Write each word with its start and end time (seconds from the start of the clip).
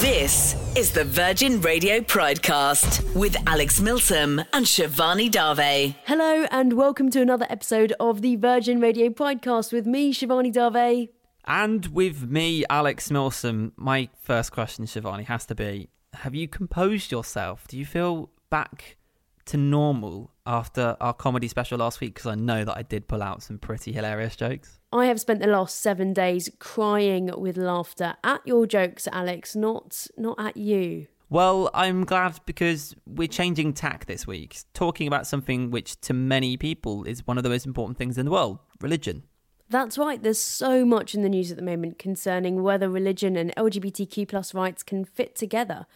This 0.00 0.54
is 0.76 0.92
the 0.92 1.04
Virgin 1.04 1.58
Radio 1.62 2.00
Pridecast 2.00 3.14
with 3.14 3.34
Alex 3.46 3.80
Milsom 3.80 4.40
and 4.52 4.66
Shivani 4.66 5.30
Dave. 5.30 5.94
Hello, 6.04 6.46
and 6.50 6.74
welcome 6.74 7.08
to 7.12 7.22
another 7.22 7.46
episode 7.48 7.94
of 7.98 8.20
the 8.20 8.36
Virgin 8.36 8.78
Radio 8.78 9.08
Pridecast 9.08 9.72
with 9.72 9.86
me, 9.86 10.12
Shivani 10.12 10.52
Dave. 10.52 11.08
And 11.46 11.86
with 11.86 12.28
me, 12.28 12.62
Alex 12.68 13.10
Milsom. 13.10 13.72
My 13.76 14.10
first 14.20 14.52
question, 14.52 14.84
Shivani, 14.84 15.24
has 15.24 15.46
to 15.46 15.54
be 15.54 15.88
Have 16.12 16.34
you 16.34 16.46
composed 16.46 17.10
yourself? 17.10 17.66
Do 17.66 17.78
you 17.78 17.86
feel 17.86 18.28
back 18.50 18.98
to 19.46 19.56
normal 19.56 20.30
after 20.44 20.98
our 21.00 21.14
comedy 21.14 21.48
special 21.48 21.78
last 21.78 22.02
week? 22.02 22.12
Because 22.12 22.26
I 22.26 22.34
know 22.34 22.66
that 22.66 22.76
I 22.76 22.82
did 22.82 23.08
pull 23.08 23.22
out 23.22 23.42
some 23.42 23.58
pretty 23.58 23.92
hilarious 23.92 24.36
jokes. 24.36 24.75
I 24.92 25.06
have 25.06 25.20
spent 25.20 25.40
the 25.40 25.46
last 25.48 25.80
seven 25.80 26.12
days 26.12 26.48
crying 26.58 27.30
with 27.36 27.56
laughter 27.56 28.14
at 28.22 28.46
your 28.46 28.66
jokes, 28.66 29.08
Alex, 29.10 29.56
not 29.56 30.06
not 30.16 30.38
at 30.38 30.56
you. 30.56 31.08
Well, 31.28 31.70
I'm 31.74 32.04
glad 32.04 32.38
because 32.46 32.94
we're 33.04 33.26
changing 33.26 33.72
tack 33.72 34.06
this 34.06 34.28
week, 34.28 34.58
talking 34.74 35.08
about 35.08 35.26
something 35.26 35.72
which 35.72 36.00
to 36.02 36.14
many 36.14 36.56
people 36.56 37.02
is 37.02 37.26
one 37.26 37.36
of 37.36 37.42
the 37.42 37.50
most 37.50 37.66
important 37.66 37.98
things 37.98 38.16
in 38.16 38.26
the 38.26 38.30
world 38.30 38.60
religion. 38.80 39.24
That's 39.68 39.98
right, 39.98 40.22
there's 40.22 40.38
so 40.38 40.84
much 40.84 41.16
in 41.16 41.22
the 41.22 41.28
news 41.28 41.50
at 41.50 41.56
the 41.56 41.64
moment 41.64 41.98
concerning 41.98 42.62
whether 42.62 42.88
religion 42.88 43.36
and 43.36 43.52
LGBTQ 43.56 44.28
plus 44.28 44.54
rights 44.54 44.84
can 44.84 45.04
fit 45.04 45.34
together. 45.34 45.86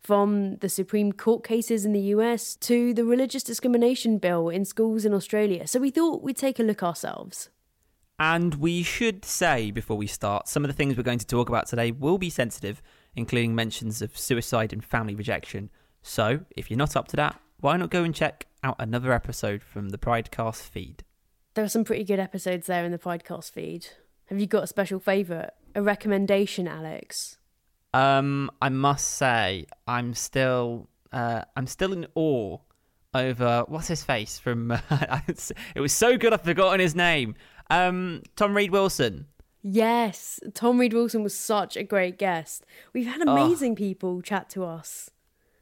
From 0.00 0.56
the 0.56 0.70
Supreme 0.70 1.12
Court 1.12 1.44
cases 1.44 1.84
in 1.84 1.92
the 1.92 2.00
US 2.14 2.56
to 2.56 2.94
the 2.94 3.04
religious 3.04 3.42
discrimination 3.42 4.16
bill 4.16 4.48
in 4.48 4.64
schools 4.64 5.04
in 5.04 5.12
Australia. 5.12 5.66
So 5.66 5.78
we 5.78 5.90
thought 5.90 6.22
we'd 6.22 6.38
take 6.38 6.58
a 6.58 6.62
look 6.62 6.82
ourselves. 6.82 7.50
And 8.20 8.56
we 8.56 8.82
should 8.82 9.24
say 9.24 9.70
before 9.70 9.96
we 9.96 10.06
start, 10.06 10.46
some 10.46 10.62
of 10.62 10.68
the 10.68 10.74
things 10.74 10.94
we're 10.94 11.02
going 11.02 11.18
to 11.18 11.26
talk 11.26 11.48
about 11.48 11.66
today 11.66 11.90
will 11.90 12.18
be 12.18 12.28
sensitive, 12.28 12.82
including 13.16 13.54
mentions 13.54 14.02
of 14.02 14.16
suicide 14.16 14.74
and 14.74 14.84
family 14.84 15.14
rejection. 15.14 15.70
So, 16.02 16.40
if 16.54 16.70
you're 16.70 16.76
not 16.76 16.96
up 16.96 17.08
to 17.08 17.16
that, 17.16 17.40
why 17.60 17.78
not 17.78 17.88
go 17.88 18.04
and 18.04 18.14
check 18.14 18.46
out 18.62 18.76
another 18.78 19.14
episode 19.14 19.62
from 19.62 19.88
the 19.88 19.96
Pridecast 19.96 20.68
feed? 20.68 21.02
There 21.54 21.64
are 21.64 21.68
some 21.68 21.82
pretty 21.82 22.04
good 22.04 22.18
episodes 22.18 22.66
there 22.66 22.84
in 22.84 22.92
the 22.92 22.98
Pridecast 22.98 23.52
feed. 23.52 23.86
Have 24.26 24.38
you 24.38 24.46
got 24.46 24.64
a 24.64 24.66
special 24.66 25.00
favourite? 25.00 25.50
A 25.74 25.80
recommendation, 25.80 26.68
Alex? 26.68 27.38
Um, 27.94 28.50
I 28.60 28.68
must 28.68 29.08
say, 29.14 29.64
I'm 29.88 30.12
still, 30.12 30.90
uh, 31.10 31.42
I'm 31.56 31.66
still 31.66 31.94
in 31.94 32.06
awe 32.14 32.58
over 33.14 33.64
what's 33.66 33.88
his 33.88 34.04
face 34.04 34.38
from. 34.38 34.72
it 35.74 35.80
was 35.80 35.92
so 35.92 36.18
good, 36.18 36.34
I've 36.34 36.42
forgotten 36.42 36.80
his 36.80 36.94
name. 36.94 37.34
Um, 37.70 38.22
Tom 38.36 38.56
Read 38.56 38.70
Wilson. 38.70 39.26
Yes, 39.62 40.40
Tom 40.54 40.78
Read 40.78 40.92
Wilson 40.92 41.22
was 41.22 41.34
such 41.36 41.76
a 41.76 41.82
great 41.82 42.18
guest. 42.18 42.64
We've 42.92 43.06
had 43.06 43.20
amazing 43.20 43.72
oh. 43.72 43.76
people 43.76 44.22
chat 44.22 44.48
to 44.50 44.64
us. 44.64 45.10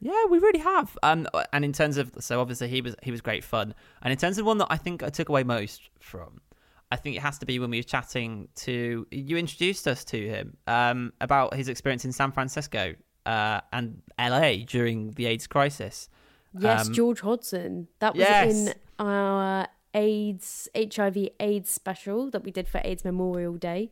Yeah, 0.01 0.27
we 0.31 0.39
really 0.39 0.61
have. 0.61 0.97
Um, 1.03 1.27
and 1.53 1.65
in 1.65 1.73
terms 1.73 1.97
of 1.97 2.13
so 2.21 2.41
obviously 2.41 2.69
he 2.69 2.81
was 2.81 2.95
he 3.03 3.11
was 3.11 3.21
great 3.21 3.43
fun. 3.43 3.75
And 4.03 4.13
in 4.13 4.19
terms 4.19 4.39
of 4.39 4.47
one 4.47 4.59
that 4.59 4.69
I 4.71 4.77
think 4.77 5.03
I 5.03 5.09
took 5.09 5.29
away 5.29 5.43
most 5.43 5.91
from, 5.99 6.41
I 6.93 6.97
think 6.97 7.17
it 7.17 7.21
has 7.21 7.39
to 7.39 7.47
be 7.47 7.59
when 7.59 7.71
we 7.71 7.79
were 7.79 7.85
chatting 7.85 8.49
to 8.57 9.07
you 9.11 9.37
introduced 9.37 9.89
us 9.89 10.05
to 10.07 10.29
him 10.29 10.57
um, 10.69 11.13
about 11.21 11.55
his 11.55 11.69
experience 11.69 12.05
in 12.05 12.13
San 12.13 12.31
Francisco 12.31 12.95
uh, 13.27 13.61
and 13.73 14.01
LA 14.19 14.59
during 14.65 15.13
the 15.13 15.27
AIDS 15.27 15.49
crisis. 15.49 16.09
Yes, 16.57 16.87
um, 16.87 16.95
George 16.95 17.21
Hodson. 17.21 17.89
That 17.99 18.15
was 18.15 18.21
yes. 18.21 18.55
in 18.55 18.75
our 19.01 19.67
AIDS 19.95 20.69
HIV 20.77 21.29
AIDS 21.41 21.71
special 21.71 22.31
that 22.31 22.45
we 22.45 22.51
did 22.51 22.69
for 22.69 22.81
AIDS 22.85 23.05
Memorial 23.05 23.55
Day. 23.55 23.91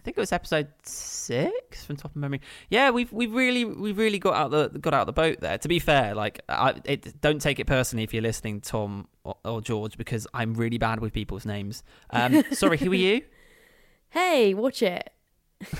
I 0.00 0.02
think 0.02 0.16
it 0.16 0.20
was 0.20 0.32
episode 0.32 0.68
six 0.82 1.84
from 1.84 1.96
top 1.96 2.12
of 2.12 2.16
memory. 2.16 2.40
Yeah, 2.70 2.88
we've 2.88 3.12
we've 3.12 3.34
really 3.34 3.66
we've 3.66 3.98
really 3.98 4.18
got 4.18 4.34
out 4.34 4.50
the 4.50 4.78
got 4.78 4.94
out 4.94 5.04
the 5.04 5.12
boat 5.12 5.40
there. 5.40 5.58
To 5.58 5.68
be 5.68 5.78
fair, 5.78 6.14
like 6.14 6.40
I, 6.48 6.80
it, 6.86 7.20
don't 7.20 7.38
take 7.38 7.60
it 7.60 7.66
personally 7.66 8.02
if 8.02 8.14
you're 8.14 8.22
listening, 8.22 8.62
Tom 8.62 9.08
or, 9.24 9.36
or 9.44 9.60
George, 9.60 9.98
because 9.98 10.26
I'm 10.32 10.54
really 10.54 10.78
bad 10.78 11.00
with 11.00 11.12
people's 11.12 11.44
names. 11.44 11.82
Um, 12.08 12.42
sorry, 12.52 12.78
who 12.78 12.92
are 12.92 12.94
you? 12.94 13.22
Hey, 14.08 14.54
watch 14.54 14.82
it. 14.82 15.12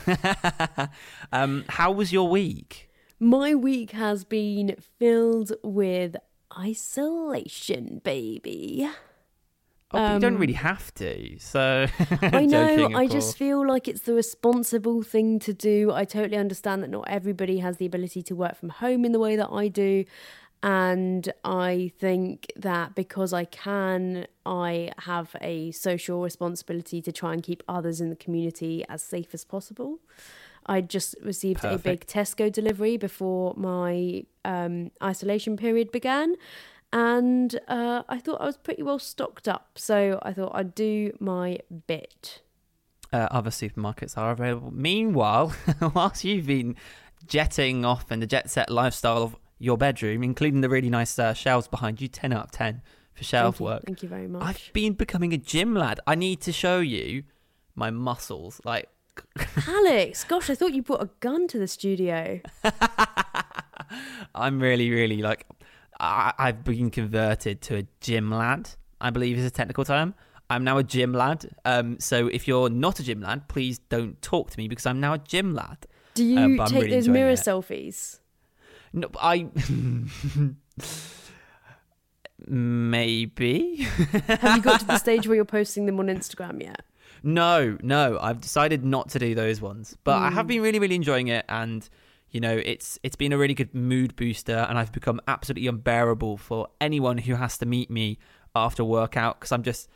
um, 1.32 1.64
how 1.70 1.90
was 1.90 2.12
your 2.12 2.28
week? 2.28 2.90
My 3.18 3.54
week 3.54 3.92
has 3.92 4.24
been 4.24 4.76
filled 4.98 5.52
with 5.62 6.16
isolation, 6.58 8.02
baby. 8.04 8.88
Oh, 9.92 9.98
um, 9.98 10.14
you 10.14 10.20
don't 10.20 10.38
really 10.38 10.54
um, 10.54 10.64
have 10.64 10.94
to. 10.94 11.38
So 11.38 11.86
I 12.22 12.46
know. 12.46 12.90
I 12.94 13.06
just 13.06 13.36
feel 13.36 13.66
like 13.66 13.88
it's 13.88 14.02
the 14.02 14.14
responsible 14.14 15.02
thing 15.02 15.38
to 15.40 15.52
do. 15.52 15.90
I 15.92 16.04
totally 16.04 16.36
understand 16.36 16.82
that 16.82 16.90
not 16.90 17.08
everybody 17.08 17.58
has 17.58 17.78
the 17.78 17.86
ability 17.86 18.22
to 18.24 18.36
work 18.36 18.56
from 18.56 18.68
home 18.68 19.04
in 19.04 19.12
the 19.12 19.18
way 19.18 19.36
that 19.36 19.50
I 19.50 19.68
do. 19.68 20.04
And 20.62 21.32
I 21.42 21.90
think 21.98 22.52
that 22.54 22.94
because 22.94 23.32
I 23.32 23.46
can, 23.46 24.26
I 24.44 24.92
have 24.98 25.34
a 25.40 25.70
social 25.70 26.22
responsibility 26.22 27.00
to 27.02 27.12
try 27.12 27.32
and 27.32 27.42
keep 27.42 27.62
others 27.66 28.00
in 28.00 28.10
the 28.10 28.16
community 28.16 28.84
as 28.88 29.02
safe 29.02 29.32
as 29.32 29.44
possible. 29.44 29.98
I 30.66 30.82
just 30.82 31.16
received 31.24 31.62
Perfect. 31.62 31.86
a 31.86 31.88
big 31.88 32.06
Tesco 32.06 32.52
delivery 32.52 32.98
before 32.98 33.54
my 33.56 34.24
um, 34.44 34.90
isolation 35.02 35.56
period 35.56 35.90
began 35.90 36.36
and 36.92 37.58
uh, 37.68 38.02
I 38.08 38.18
thought 38.18 38.40
I 38.40 38.46
was 38.46 38.56
pretty 38.56 38.82
well 38.82 38.98
stocked 38.98 39.46
up, 39.48 39.72
so 39.76 40.18
I 40.22 40.32
thought 40.32 40.52
I'd 40.54 40.74
do 40.74 41.16
my 41.20 41.58
bit. 41.86 42.42
Uh, 43.12 43.28
other 43.30 43.50
supermarkets 43.50 44.16
are 44.16 44.30
available. 44.30 44.72
Meanwhile, 44.72 45.54
whilst 45.94 46.24
you've 46.24 46.46
been 46.46 46.76
jetting 47.26 47.84
off 47.84 48.10
in 48.10 48.20
the 48.20 48.26
jet 48.26 48.50
set 48.50 48.70
lifestyle 48.70 49.22
of 49.22 49.36
your 49.58 49.76
bedroom, 49.76 50.22
including 50.22 50.60
the 50.60 50.68
really 50.68 50.90
nice 50.90 51.18
uh, 51.18 51.34
shelves 51.34 51.68
behind 51.68 52.00
you, 52.00 52.08
10 52.08 52.32
out 52.32 52.44
of 52.44 52.50
10 52.50 52.82
for 53.14 53.24
shelf 53.24 53.56
Thank 53.56 53.68
work. 53.68 53.82
Thank 53.84 54.02
you 54.02 54.08
very 54.08 54.28
much. 54.28 54.42
I've 54.42 54.72
been 54.72 54.94
becoming 54.94 55.32
a 55.32 55.36
gym 55.36 55.74
lad. 55.74 56.00
I 56.06 56.14
need 56.14 56.40
to 56.42 56.52
show 56.52 56.80
you 56.80 57.24
my 57.74 57.90
muscles. 57.90 58.60
Like, 58.64 58.88
Alex, 59.68 60.24
gosh, 60.24 60.50
I 60.50 60.54
thought 60.54 60.72
you 60.72 60.82
brought 60.82 61.02
a 61.02 61.10
gun 61.20 61.46
to 61.48 61.58
the 61.58 61.68
studio. 61.68 62.40
I'm 64.34 64.60
really, 64.60 64.90
really 64.90 65.18
like 65.18 65.46
I, 66.00 66.32
I've 66.38 66.64
been 66.64 66.90
converted 66.90 67.60
to 67.62 67.76
a 67.76 67.86
gym 68.00 68.30
lad. 68.30 68.70
I 69.00 69.10
believe 69.10 69.38
is 69.38 69.44
a 69.44 69.50
technical 69.50 69.84
term. 69.84 70.14
I'm 70.48 70.64
now 70.64 70.78
a 70.78 70.82
gym 70.82 71.12
lad. 71.12 71.48
Um, 71.64 72.00
so 72.00 72.26
if 72.26 72.48
you're 72.48 72.70
not 72.70 72.98
a 72.98 73.04
gym 73.04 73.20
lad, 73.20 73.46
please 73.48 73.78
don't 73.78 74.20
talk 74.20 74.50
to 74.50 74.58
me 74.58 74.66
because 74.66 74.86
I'm 74.86 74.98
now 74.98 75.12
a 75.12 75.18
gym 75.18 75.54
lad. 75.54 75.86
Do 76.14 76.24
you 76.24 76.60
uh, 76.60 76.66
take 76.66 76.82
really 76.82 76.96
those 76.96 77.08
mirror 77.08 77.30
it. 77.30 77.38
selfies? 77.38 78.18
No, 78.92 79.08
I. 79.20 79.48
Maybe. 82.46 83.76
Have 83.76 84.56
you 84.56 84.62
got 84.62 84.80
to 84.80 84.86
the 84.86 84.98
stage 85.04 85.28
where 85.28 85.36
you're 85.36 85.44
posting 85.44 85.86
them 85.86 86.00
on 86.00 86.06
Instagram 86.06 86.60
yet? 86.62 86.82
No, 87.22 87.78
no. 87.82 88.18
I've 88.20 88.40
decided 88.40 88.84
not 88.84 89.10
to 89.10 89.18
do 89.20 89.34
those 89.34 89.60
ones, 89.60 89.96
but 90.02 90.18
mm. 90.18 90.22
I 90.22 90.30
have 90.30 90.46
hmm. 90.46 90.48
been 90.48 90.62
really, 90.62 90.78
really 90.78 90.96
enjoying 90.96 91.28
it, 91.28 91.44
and 91.48 91.88
you 92.30 92.40
know, 92.40 92.60
it's 92.64 92.98
it's 93.02 93.16
been 93.16 93.32
a 93.32 93.38
really 93.38 93.54
good 93.54 93.74
mood 93.74 94.16
booster, 94.16 94.66
and 94.68 94.78
I've 94.78 94.92
become 94.92 95.20
absolutely 95.26 95.66
unbearable 95.66 96.36
for 96.36 96.68
anyone 96.80 97.18
who 97.18 97.34
has 97.34 97.58
to 97.58 97.66
meet 97.66 97.90
me 97.90 98.18
after 98.54 98.84
workout 98.84 99.40
because 99.40 99.52
I'm 99.52 99.62
just 99.62 99.88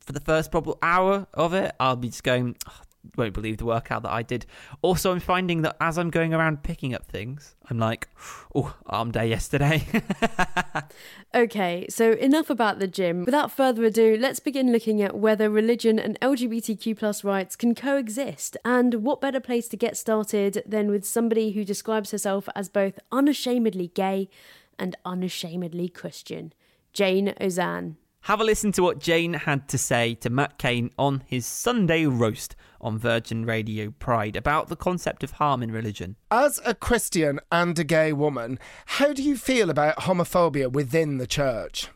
for 0.00 0.12
the 0.12 0.20
first 0.20 0.50
probable 0.50 0.78
hour 0.82 1.26
of 1.34 1.52
it, 1.52 1.74
I'll 1.80 1.96
be 1.96 2.08
just 2.08 2.22
going, 2.22 2.56
oh, 2.68 2.80
won't 3.16 3.34
believe 3.34 3.58
the 3.58 3.64
workout 3.64 4.02
that 4.02 4.12
I 4.12 4.22
did. 4.22 4.46
Also, 4.82 5.12
I'm 5.12 5.20
finding 5.20 5.62
that 5.62 5.76
as 5.80 5.98
I'm 5.98 6.10
going 6.10 6.34
around 6.34 6.62
picking 6.62 6.94
up 6.94 7.06
things, 7.06 7.54
I'm 7.68 7.78
like, 7.78 8.08
oh, 8.54 8.76
arm 8.86 9.10
day 9.10 9.28
yesterday. 9.28 9.86
okay, 11.34 11.86
so 11.88 12.12
enough 12.12 12.50
about 12.50 12.78
the 12.78 12.86
gym. 12.88 13.24
Without 13.24 13.50
further 13.52 13.84
ado, 13.84 14.16
let's 14.18 14.40
begin 14.40 14.72
looking 14.72 15.02
at 15.02 15.16
whether 15.16 15.50
religion 15.50 15.98
and 15.98 16.18
LGBTQ 16.20 16.96
plus 16.96 17.24
rights 17.24 17.56
can 17.56 17.74
coexist. 17.74 18.56
And 18.64 18.94
what 18.96 19.20
better 19.20 19.40
place 19.40 19.68
to 19.68 19.76
get 19.76 19.96
started 19.96 20.62
than 20.66 20.90
with 20.90 21.04
somebody 21.04 21.52
who 21.52 21.64
describes 21.64 22.10
herself 22.10 22.48
as 22.54 22.68
both 22.68 22.98
unashamedly 23.10 23.88
gay 23.88 24.28
and 24.78 24.96
unashamedly 25.04 25.88
Christian, 25.88 26.52
Jayne 26.92 27.34
Ozanne. 27.40 27.96
Have 28.26 28.40
a 28.40 28.44
listen 28.44 28.72
to 28.72 28.82
what 28.82 28.98
Jayne 28.98 29.34
had 29.34 29.68
to 29.68 29.78
say 29.78 30.14
to 30.16 30.30
Matt 30.30 30.58
Cain 30.58 30.90
on 30.98 31.22
his 31.28 31.46
Sunday 31.46 32.06
roast 32.06 32.56
on 32.80 32.98
Virgin 32.98 33.44
Radio 33.46 33.92
Pride 34.00 34.34
about 34.34 34.66
the 34.66 34.74
concept 34.74 35.22
of 35.22 35.30
harm 35.30 35.62
in 35.62 35.70
religion. 35.70 36.16
As 36.28 36.60
a 36.64 36.74
Christian 36.74 37.38
and 37.52 37.78
a 37.78 37.84
gay 37.84 38.12
woman, 38.12 38.58
how 38.86 39.12
do 39.12 39.22
you 39.22 39.36
feel 39.36 39.70
about 39.70 39.98
homophobia 39.98 40.72
within 40.72 41.18
the 41.18 41.28
church? 41.28 41.86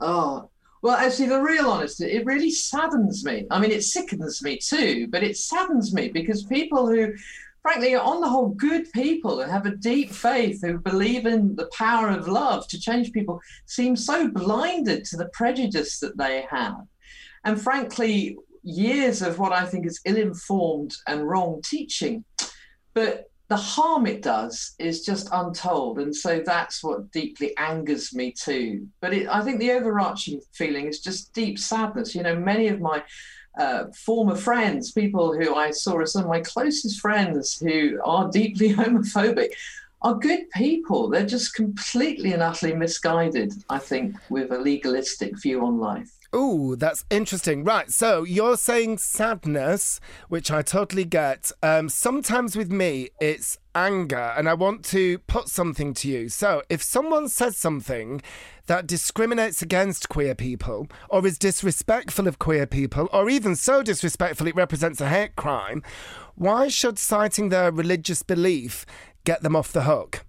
Oh, 0.00 0.50
well, 0.82 0.96
actually, 0.96 1.28
the 1.28 1.40
real 1.40 1.70
honesty, 1.70 2.06
it 2.06 2.26
really 2.26 2.50
saddens 2.50 3.24
me. 3.24 3.46
I 3.48 3.60
mean, 3.60 3.70
it 3.70 3.84
sickens 3.84 4.42
me 4.42 4.58
too, 4.58 5.06
but 5.06 5.22
it 5.22 5.36
saddens 5.36 5.94
me 5.94 6.08
because 6.08 6.42
people 6.42 6.88
who 6.88 7.12
frankly, 7.66 7.96
on 7.96 8.20
the 8.20 8.28
whole, 8.28 8.50
good 8.50 8.86
people 8.92 9.42
who 9.42 9.50
have 9.50 9.66
a 9.66 9.74
deep 9.74 10.12
faith, 10.12 10.60
who 10.62 10.78
believe 10.78 11.26
in 11.26 11.56
the 11.56 11.68
power 11.76 12.10
of 12.10 12.28
love 12.28 12.68
to 12.68 12.78
change 12.78 13.10
people, 13.10 13.40
seem 13.66 13.96
so 13.96 14.28
blinded 14.28 15.04
to 15.04 15.16
the 15.16 15.28
prejudice 15.32 15.98
that 15.98 16.16
they 16.16 16.46
have. 16.48 16.86
And 17.44 17.60
frankly, 17.60 18.38
years 18.62 19.20
of 19.20 19.40
what 19.40 19.50
I 19.50 19.66
think 19.66 19.84
is 19.84 20.00
ill 20.04 20.16
informed 20.16 20.94
and 21.08 21.28
wrong 21.28 21.60
teaching. 21.64 22.24
But 22.94 23.24
the 23.48 23.56
harm 23.56 24.06
it 24.06 24.22
does 24.22 24.76
is 24.78 25.04
just 25.04 25.28
untold. 25.32 25.98
And 25.98 26.14
so 26.14 26.40
that's 26.46 26.84
what 26.84 27.10
deeply 27.10 27.52
angers 27.56 28.14
me 28.14 28.30
too. 28.30 28.86
But 29.00 29.12
it, 29.12 29.28
I 29.28 29.42
think 29.42 29.58
the 29.58 29.72
overarching 29.72 30.40
feeling 30.52 30.86
is 30.86 31.00
just 31.00 31.32
deep 31.32 31.58
sadness. 31.58 32.14
You 32.14 32.22
know, 32.22 32.36
many 32.36 32.68
of 32.68 32.80
my 32.80 33.02
uh, 33.56 33.84
former 33.94 34.34
friends, 34.34 34.92
people 34.92 35.34
who 35.34 35.54
I 35.54 35.70
saw 35.70 36.00
as 36.00 36.12
some 36.12 36.22
of 36.22 36.28
my 36.28 36.40
closest 36.40 37.00
friends 37.00 37.58
who 37.58 38.00
are 38.04 38.30
deeply 38.30 38.72
homophobic, 38.74 39.52
are 40.02 40.14
good 40.14 40.48
people. 40.50 41.08
They're 41.08 41.26
just 41.26 41.54
completely 41.54 42.32
and 42.32 42.42
utterly 42.42 42.74
misguided, 42.74 43.52
I 43.70 43.78
think, 43.78 44.16
with 44.28 44.52
a 44.52 44.58
legalistic 44.58 45.40
view 45.40 45.64
on 45.64 45.78
life. 45.78 46.10
Oh, 46.32 46.74
that's 46.74 47.04
interesting. 47.08 47.64
Right. 47.64 47.90
So 47.90 48.22
you're 48.22 48.56
saying 48.56 48.98
sadness, 48.98 50.00
which 50.28 50.50
I 50.50 50.62
totally 50.62 51.04
get. 51.04 51.50
Um, 51.62 51.88
sometimes 51.88 52.56
with 52.56 52.70
me, 52.70 53.08
it's 53.20 53.58
anger, 53.74 54.34
and 54.36 54.48
I 54.48 54.54
want 54.54 54.84
to 54.86 55.18
put 55.20 55.48
something 55.48 55.94
to 55.94 56.08
you. 56.08 56.28
So 56.28 56.62
if 56.68 56.82
someone 56.82 57.28
says 57.28 57.56
something 57.56 58.22
that 58.66 58.86
discriminates 58.86 59.62
against 59.62 60.08
queer 60.08 60.34
people, 60.34 60.88
or 61.08 61.26
is 61.26 61.38
disrespectful 61.38 62.26
of 62.26 62.38
queer 62.38 62.66
people, 62.66 63.08
or 63.12 63.28
even 63.28 63.56
so 63.56 63.82
disrespectful 63.82 64.46
it 64.46 64.56
represents 64.56 65.00
a 65.00 65.08
hate 65.08 65.36
crime, 65.36 65.82
why 66.34 66.68
should 66.68 66.98
citing 66.98 67.48
their 67.48 67.70
religious 67.70 68.22
belief 68.22 68.84
get 69.24 69.42
them 69.42 69.56
off 69.56 69.72
the 69.72 69.82
hook? 69.82 70.24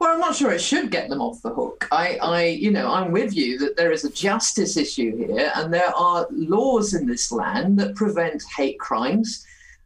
Well, 0.00 0.12
I'm 0.12 0.20
not 0.20 0.36
sure 0.36 0.52
it 0.52 0.60
should 0.60 0.92
get 0.92 1.08
them 1.08 1.20
off 1.20 1.42
the 1.42 1.52
hook. 1.52 1.88
I, 1.90 2.18
I, 2.22 2.44
you 2.44 2.70
know, 2.70 2.92
I'm 2.92 3.10
with 3.10 3.34
you 3.34 3.58
that 3.58 3.76
there 3.76 3.90
is 3.90 4.04
a 4.04 4.12
justice 4.12 4.76
issue 4.76 5.16
here, 5.16 5.50
and 5.56 5.74
there 5.74 5.92
are 5.96 6.26
laws 6.30 6.94
in 6.94 7.06
this 7.06 7.32
land 7.32 7.78
that 7.80 7.96
prevent 7.96 8.44
hate 8.56 8.78
crimes. 8.78 9.44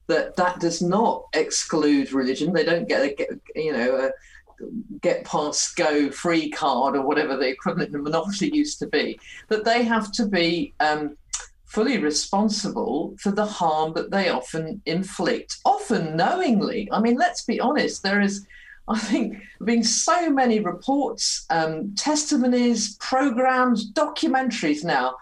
That 0.09 0.37
that 0.37 0.59
does 0.59 0.83
not 0.83 1.27
exclude 1.33 2.13
religion. 2.13 2.53
They 2.53 2.65
don't 2.65 2.89
get 2.89 3.03
a, 3.21 3.41
you 3.55 3.73
know, 3.73 3.97
a 3.97 4.11
get 5.01 5.25
past 5.25 5.77
go 5.77 6.11
free 6.11 6.51
card 6.51 6.97
or 6.97 7.03
whatever 7.03 7.37
the 7.37 7.49
equivalent 7.49 7.95
of 7.95 8.03
monopoly 8.03 8.55
used 8.55 8.79
to 8.81 8.87
be. 8.87 9.19
That 9.49 9.65
they 9.65 9.83
have 9.83 10.13
to 10.13 10.27
be 10.27 10.75
um, 10.81 11.17
fully 11.65 11.99
responsible 11.99 13.15
for 13.19 13.31
the 13.31 13.47
harm 13.47 13.95
that 13.95 14.11
they 14.11 14.29
often 14.29 14.83
inflict, 14.87 15.59
often 15.65 16.17
knowingly. 16.17 16.89
I 16.93 17.01
mean, 17.01 17.17
let's 17.17 17.45
be 17.45 17.61
honest. 17.61 18.03
There 18.03 18.21
is 18.21 18.47
I 18.89 18.99
think 18.99 19.39
been 19.65 19.85
so 19.85 20.29
many 20.29 20.59
reports, 20.61 21.47
um, 21.51 21.95
testimonies, 21.95 22.97
programs, 22.97 23.93
documentaries 23.93 24.85
now 24.85 25.17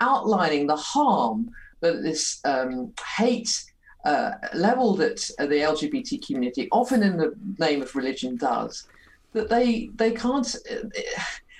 outlining 0.00 0.66
the 0.66 0.76
harm 0.76 1.50
that 1.80 2.02
this 2.02 2.40
um, 2.44 2.92
hate 3.16 3.64
uh, 4.06 4.38
leveled 4.54 5.00
at 5.00 5.16
the 5.38 5.60
LGBT 5.72 6.24
community, 6.24 6.68
often 6.70 7.02
in 7.02 7.16
the 7.16 7.34
name 7.58 7.82
of 7.82 7.94
religion, 7.96 8.36
does. 8.36 8.86
That 9.32 9.50
they 9.50 9.90
they 9.96 10.12
can't 10.12 10.56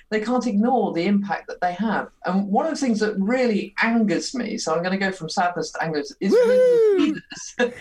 they 0.09 0.21
can't 0.21 0.47
ignore 0.47 0.93
the 0.93 1.05
impact 1.05 1.47
that 1.47 1.59
they 1.59 1.73
have. 1.73 2.09
And 2.25 2.47
one 2.47 2.65
of 2.65 2.71
the 2.71 2.79
things 2.79 3.01
that 3.01 3.19
really 3.19 3.75
angers 3.81 4.33
me, 4.33 4.57
so 4.57 4.73
I'm 4.73 4.81
going 4.81 4.97
to 4.97 5.05
go 5.05 5.11
from 5.11 5.27
sadness 5.27 5.71
to 5.71 5.83
anger, 5.83 6.01
is 6.21 6.33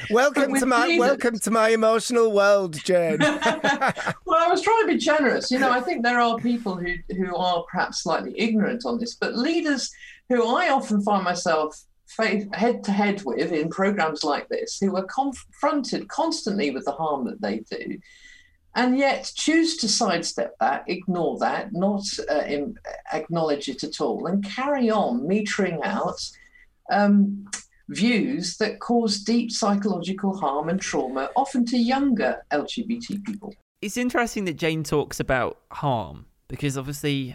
welcome 0.10 0.54
to 0.54 0.66
my 0.66 0.96
welcome 0.98 1.38
to 1.38 1.50
my 1.52 1.68
emotional 1.68 2.32
world, 2.32 2.72
Jayne. 2.84 3.18
well, 3.20 3.36
I 3.46 4.48
was 4.48 4.62
trying 4.62 4.82
to 4.82 4.88
be 4.88 4.98
generous. 4.98 5.50
You 5.52 5.60
know, 5.60 5.70
I 5.70 5.80
think 5.80 6.02
there 6.02 6.18
are 6.18 6.36
people 6.38 6.74
who 6.74 6.94
who 7.16 7.36
are 7.36 7.64
perhaps 7.70 8.02
slightly 8.02 8.34
ignorant 8.36 8.84
on 8.84 8.98
this, 8.98 9.14
but 9.14 9.36
leaders 9.36 9.92
who 10.28 10.44
I 10.44 10.70
often 10.70 11.02
find 11.02 11.22
myself 11.22 11.80
head 12.52 12.84
to 12.84 12.92
head 12.92 13.22
with 13.24 13.52
in 13.52 13.68
programs 13.68 14.24
like 14.24 14.48
this, 14.48 14.78
who 14.78 14.96
are 14.96 15.04
confronted 15.04 16.08
constantly 16.08 16.70
with 16.70 16.84
the 16.84 16.92
harm 16.92 17.24
that 17.26 17.40
they 17.40 17.58
do 17.70 17.98
and 18.76 18.98
yet 18.98 19.32
choose 19.34 19.78
to 19.78 19.88
sidestep 19.88 20.54
that, 20.60 20.84
ignore 20.86 21.38
that, 21.38 21.72
not 21.72 22.02
uh, 22.30 22.44
in, 22.46 22.76
acknowledge 23.12 23.68
it 23.68 23.82
at 23.82 24.02
all, 24.02 24.26
and 24.26 24.44
carry 24.44 24.90
on 24.90 25.20
metering 25.22 25.82
out 25.82 26.20
um, 26.90 27.48
views 27.88 28.58
that 28.58 28.78
cause 28.78 29.20
deep 29.20 29.50
psychological 29.50 30.36
harm 30.36 30.68
and 30.68 30.78
trauma, 30.78 31.30
often 31.36 31.64
to 31.64 31.78
younger 31.78 32.44
LGBT 32.52 33.24
people. 33.24 33.54
It's 33.80 33.96
interesting 33.96 34.44
that 34.44 34.58
Jane 34.58 34.84
talks 34.84 35.20
about 35.20 35.58
harm 35.72 36.26
because 36.46 36.76
obviously, 36.76 37.34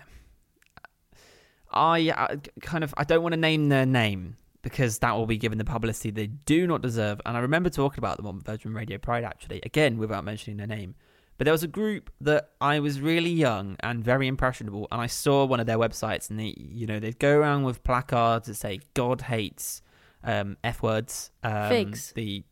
I, 1.71 2.12
I 2.15 2.38
kind 2.62 2.83
of 2.83 2.94
I 2.97 3.03
don't 3.03 3.24
want 3.24 3.33
to 3.33 3.39
name 3.39 3.69
their 3.69 3.88
name 3.88 4.38
because 4.61 4.99
that 4.99 5.15
will 5.15 5.25
be 5.25 5.37
given 5.37 5.57
the 5.57 5.65
publicity 5.65 6.11
they 6.11 6.27
do 6.27 6.67
not 6.67 6.81
deserve. 6.81 7.19
And 7.25 7.35
I 7.35 7.39
remember 7.39 7.69
talking 7.69 7.99
about 7.99 8.17
them 8.17 8.27
on 8.27 8.41
Virgin 8.41 8.73
Radio 8.73 8.97
Pride 8.97 9.23
actually, 9.23 9.61
again 9.63 9.97
without 9.97 10.23
mentioning 10.23 10.57
their 10.57 10.67
name. 10.67 10.95
But 11.37 11.45
there 11.45 11.53
was 11.53 11.63
a 11.63 11.67
group 11.67 12.11
that 12.21 12.51
I 12.61 12.79
was 12.79 13.01
really 13.01 13.31
young 13.31 13.75
and 13.79 14.03
very 14.03 14.27
impressionable, 14.27 14.87
and 14.91 15.01
I 15.01 15.07
saw 15.07 15.43
one 15.43 15.59
of 15.59 15.65
their 15.65 15.79
websites, 15.79 16.29
and 16.29 16.39
they, 16.39 16.53
you 16.55 16.85
know, 16.85 16.99
they'd 16.99 17.17
go 17.17 17.35
around 17.35 17.63
with 17.63 17.83
placards 17.83 18.45
that 18.45 18.53
say 18.53 18.79
"God 18.93 19.21
hates 19.21 19.81
um, 20.23 20.57
f 20.63 20.83
words." 20.83 21.31
Um, 21.41 21.69
figs. 21.69 22.11
The 22.13 22.43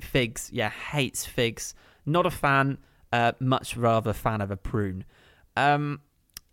figs, 0.00 0.50
yeah, 0.52 0.70
hates 0.70 1.24
figs. 1.24 1.74
Not 2.04 2.26
a 2.26 2.30
fan. 2.32 2.78
Uh, 3.12 3.30
much 3.38 3.76
rather 3.76 4.10
a 4.10 4.14
fan 4.14 4.40
of 4.40 4.50
a 4.50 4.56
prune. 4.56 5.04
Um, 5.56 6.00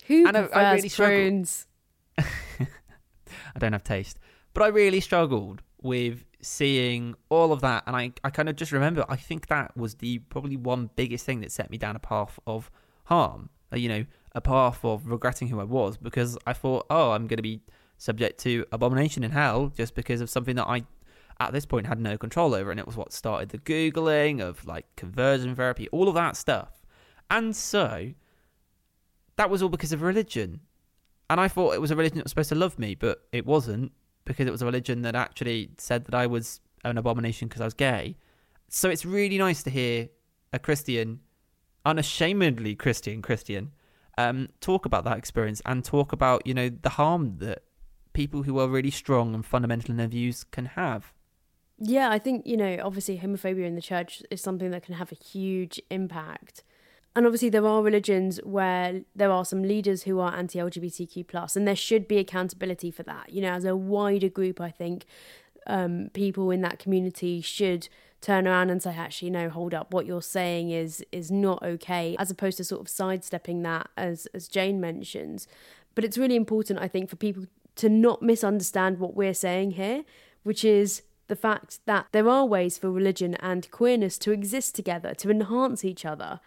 Who 0.05 0.27
and 0.27 0.37
I, 0.37 0.41
I 0.53 0.73
really 0.73 0.89
prunes? 0.89 1.65
I 2.19 3.59
don't 3.59 3.73
have 3.73 3.83
taste, 3.83 4.19
but 4.53 4.63
I 4.63 4.67
really 4.67 4.99
struggled 4.99 5.61
with 5.81 6.23
seeing 6.41 7.15
all 7.29 7.51
of 7.51 7.61
that 7.61 7.83
and 7.87 7.95
I, 7.95 8.11
I 8.23 8.29
kind 8.29 8.49
of 8.49 8.55
just 8.55 8.71
remember 8.71 9.05
I 9.07 9.15
think 9.15 9.47
that 9.47 9.75
was 9.77 9.95
the 9.95 10.19
probably 10.19 10.57
one 10.57 10.89
biggest 10.95 11.25
thing 11.25 11.41
that 11.41 11.51
set 11.51 11.69
me 11.69 11.77
down 11.77 11.95
a 11.95 11.99
path 11.99 12.39
of 12.45 12.69
harm 13.05 13.49
uh, 13.71 13.77
you 13.77 13.89
know 13.89 14.05
a 14.33 14.41
path 14.41 14.83
of 14.83 15.07
regretting 15.07 15.47
who 15.47 15.59
I 15.59 15.63
was 15.63 15.97
because 15.97 16.37
I 16.45 16.53
thought 16.53 16.85
oh 16.89 17.11
I'm 17.11 17.27
going 17.27 17.37
to 17.37 17.43
be 17.43 17.61
subject 17.97 18.39
to 18.41 18.65
abomination 18.71 19.23
in 19.23 19.31
hell 19.31 19.71
just 19.75 19.95
because 19.95 20.21
of 20.21 20.29
something 20.29 20.55
that 20.55 20.67
I 20.67 20.83
at 21.39 21.53
this 21.53 21.65
point 21.65 21.87
had 21.87 21.99
no 21.99 22.17
control 22.17 22.53
over 22.53 22.71
and 22.71 22.79
it 22.79 22.85
was 22.85 22.97
what 22.97 23.13
started 23.13 23.49
the 23.49 23.57
googling 23.59 24.41
of 24.41 24.65
like 24.65 24.85
conversion 24.95 25.55
therapy 25.55 25.87
all 25.89 26.07
of 26.07 26.15
that 26.15 26.35
stuff. 26.35 26.81
And 27.29 27.55
so 27.55 28.11
that 29.37 29.49
was 29.49 29.63
all 29.63 29.69
because 29.69 29.93
of 29.93 30.01
religion. 30.01 30.61
And 31.29 31.39
I 31.39 31.47
thought 31.47 31.73
it 31.73 31.81
was 31.81 31.91
a 31.91 31.95
religion 31.95 32.17
that 32.17 32.25
was 32.25 32.31
supposed 32.31 32.49
to 32.49 32.55
love 32.55 32.77
me 32.77 32.95
but 32.95 33.23
it 33.31 33.45
wasn't 33.45 33.91
because 34.25 34.47
it 34.47 34.51
was 34.51 34.61
a 34.61 34.65
religion 34.65 35.01
that 35.01 35.15
actually 35.15 35.71
said 35.77 36.05
that 36.05 36.13
I 36.15 36.27
was 36.27 36.61
an 36.83 36.97
abomination 36.97 37.47
because 37.47 37.61
I 37.61 37.65
was 37.65 37.73
gay. 37.73 38.17
So 38.69 38.89
it's 38.89 39.05
really 39.05 39.37
nice 39.37 39.63
to 39.63 39.69
hear 39.69 40.09
a 40.51 40.59
Christian, 40.59 41.19
unashamedly 41.85 42.75
Christian 42.75 43.21
Christian, 43.21 43.71
um, 44.17 44.49
talk 44.61 44.85
about 44.85 45.03
that 45.05 45.17
experience 45.17 45.61
and 45.65 45.83
talk 45.83 46.13
about 46.13 46.45
you 46.45 46.53
know 46.53 46.69
the 46.69 46.89
harm 46.89 47.37
that 47.39 47.63
people 48.13 48.43
who 48.43 48.59
are 48.59 48.67
really 48.67 48.91
strong 48.91 49.33
and 49.33 49.45
fundamental 49.45 49.91
in 49.91 49.97
their 49.97 50.07
views 50.07 50.43
can 50.43 50.65
have. 50.65 51.13
Yeah, 51.79 52.09
I 52.11 52.19
think 52.19 52.45
you 52.45 52.57
know 52.57 52.79
obviously 52.83 53.17
homophobia 53.17 53.65
in 53.65 53.75
the 53.75 53.81
church 53.81 54.21
is 54.29 54.41
something 54.41 54.71
that 54.71 54.83
can 54.83 54.95
have 54.95 55.11
a 55.11 55.15
huge 55.15 55.81
impact 55.89 56.63
and 57.15 57.25
obviously 57.25 57.49
there 57.49 57.65
are 57.65 57.83
religions 57.83 58.39
where 58.43 59.01
there 59.15 59.31
are 59.31 59.45
some 59.45 59.63
leaders 59.63 60.03
who 60.03 60.19
are 60.19 60.33
anti-lgbtq 60.35 61.27
plus 61.27 61.55
and 61.55 61.67
there 61.67 61.75
should 61.75 62.07
be 62.07 62.17
accountability 62.17 62.91
for 62.91 63.03
that. 63.03 63.31
You 63.31 63.41
know 63.41 63.51
as 63.51 63.65
a 63.65 63.75
wider 63.75 64.29
group 64.29 64.59
i 64.61 64.69
think 64.69 65.05
um, 65.65 66.09
people 66.13 66.51
in 66.51 66.61
that 66.61 66.79
community 66.79 67.39
should 67.39 67.87
turn 68.19 68.47
around 68.47 68.69
and 68.69 68.81
say 68.81 68.95
actually 68.95 69.29
no 69.29 69.49
hold 69.49 69.73
up. 69.73 69.93
What 69.93 70.05
you're 70.05 70.21
saying 70.21 70.71
is 70.71 71.05
is 71.11 71.31
not 71.31 71.61
okay 71.63 72.15
as 72.19 72.31
opposed 72.31 72.57
to 72.57 72.63
sort 72.63 72.81
of 72.81 72.89
sidestepping 72.89 73.61
that 73.63 73.89
as 73.97 74.27
as 74.33 74.47
jayne 74.47 74.79
mentions. 74.79 75.47
But 75.95 76.03
it's 76.03 76.17
really 76.17 76.35
important 76.35 76.79
i 76.79 76.87
think 76.87 77.09
for 77.09 77.17
people 77.17 77.45
to 77.75 77.89
not 77.89 78.21
misunderstand 78.21 78.99
what 78.99 79.15
we're 79.15 79.33
saying 79.33 79.71
here 79.71 80.03
which 80.43 80.63
is 80.63 81.03
the 81.27 81.35
fact 81.35 81.79
that 81.85 82.07
there 82.11 82.27
are 82.27 82.45
ways 82.45 82.77
for 82.77 82.91
religion 82.91 83.35
and 83.35 83.69
queerness 83.71 84.17
to 84.19 84.31
exist 84.31 84.75
together 84.75 85.13
to 85.15 85.31
enhance 85.31 85.85
each 85.85 86.05
other 86.05 86.39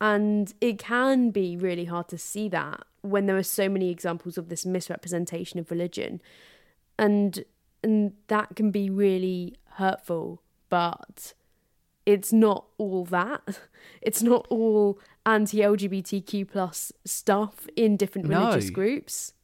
and 0.00 0.54
it 0.60 0.78
can 0.78 1.30
be 1.30 1.56
really 1.56 1.84
hard 1.84 2.08
to 2.08 2.18
see 2.18 2.48
that 2.48 2.84
when 3.02 3.26
there 3.26 3.36
are 3.36 3.42
so 3.42 3.68
many 3.68 3.90
examples 3.90 4.38
of 4.38 4.48
this 4.48 4.64
misrepresentation 4.64 5.58
of 5.58 5.70
religion. 5.70 6.20
And 6.98 7.44
and 7.82 8.12
that 8.28 8.56
can 8.56 8.70
be 8.70 8.90
really 8.90 9.56
hurtful, 9.72 10.42
but 10.68 11.32
it's 12.06 12.32
not 12.32 12.66
all 12.78 13.04
that. 13.06 13.42
It's 14.02 14.22
not 14.22 14.46
all 14.50 14.98
anti 15.26 15.58
LGBTQ 15.58 16.48
plus 16.48 16.92
stuff 17.04 17.66
in 17.76 17.96
different 17.96 18.28
religious 18.28 18.68
no, 18.68 18.74
groups. 18.74 19.34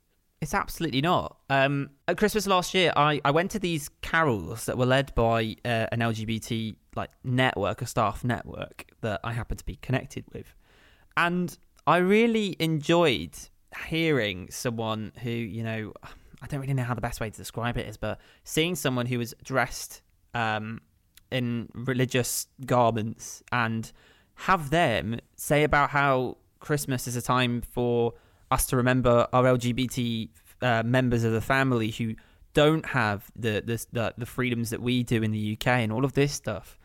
It's 0.40 0.54
absolutely 0.54 1.00
not. 1.00 1.38
Um, 1.50 1.90
at 2.08 2.16
Christmas 2.16 2.46
last 2.46 2.74
year, 2.74 2.92
I, 2.96 3.20
I 3.24 3.30
went 3.30 3.50
to 3.52 3.58
these 3.58 3.90
carols 4.00 4.66
that 4.66 4.78
were 4.78 4.86
led 4.86 5.14
by 5.14 5.56
uh, 5.64 5.86
an 5.92 6.00
LGBT 6.00 6.76
like 6.96 7.10
network, 7.24 7.82
a 7.82 7.86
staff 7.86 8.24
network 8.24 8.86
that 9.00 9.20
I 9.22 9.32
happen 9.32 9.56
to 9.56 9.64
be 9.64 9.76
connected 9.76 10.24
with. 10.32 10.54
And 11.16 11.56
I 11.86 11.98
really 11.98 12.56
enjoyed 12.58 13.36
hearing 13.86 14.48
someone 14.50 15.12
who, 15.22 15.30
you 15.30 15.62
know, 15.62 15.92
I 16.42 16.46
don't 16.46 16.60
really 16.60 16.74
know 16.74 16.84
how 16.84 16.94
the 16.94 17.00
best 17.00 17.18
way 17.18 17.30
to 17.30 17.36
describe 17.36 17.78
it 17.78 17.86
is, 17.88 17.96
but 17.96 18.20
seeing 18.44 18.74
someone 18.74 19.06
who 19.06 19.18
was 19.18 19.34
dressed 19.42 20.02
um, 20.34 20.82
in 21.30 21.68
religious 21.74 22.46
garments 22.66 23.42
and 23.50 23.90
have 24.34 24.68
them 24.68 25.18
say 25.36 25.64
about 25.64 25.90
how 25.90 26.36
Christmas 26.60 27.06
is 27.06 27.16
a 27.16 27.22
time 27.22 27.62
for 27.62 28.12
us 28.50 28.66
to 28.66 28.76
remember 28.76 29.26
our 29.32 29.44
LGBT 29.44 30.28
uh, 30.60 30.82
members 30.84 31.24
of 31.24 31.32
the 31.32 31.40
family 31.40 31.90
who 31.90 32.14
don't 32.52 32.86
have 32.86 33.30
the, 33.36 33.62
the 33.92 34.14
the 34.16 34.26
freedoms 34.26 34.70
that 34.70 34.80
we 34.80 35.02
do 35.02 35.22
in 35.22 35.30
the 35.30 35.52
UK 35.52 35.66
and 35.66 35.92
all 35.92 36.04
of 36.04 36.14
this 36.14 36.32
stuff. 36.32 36.78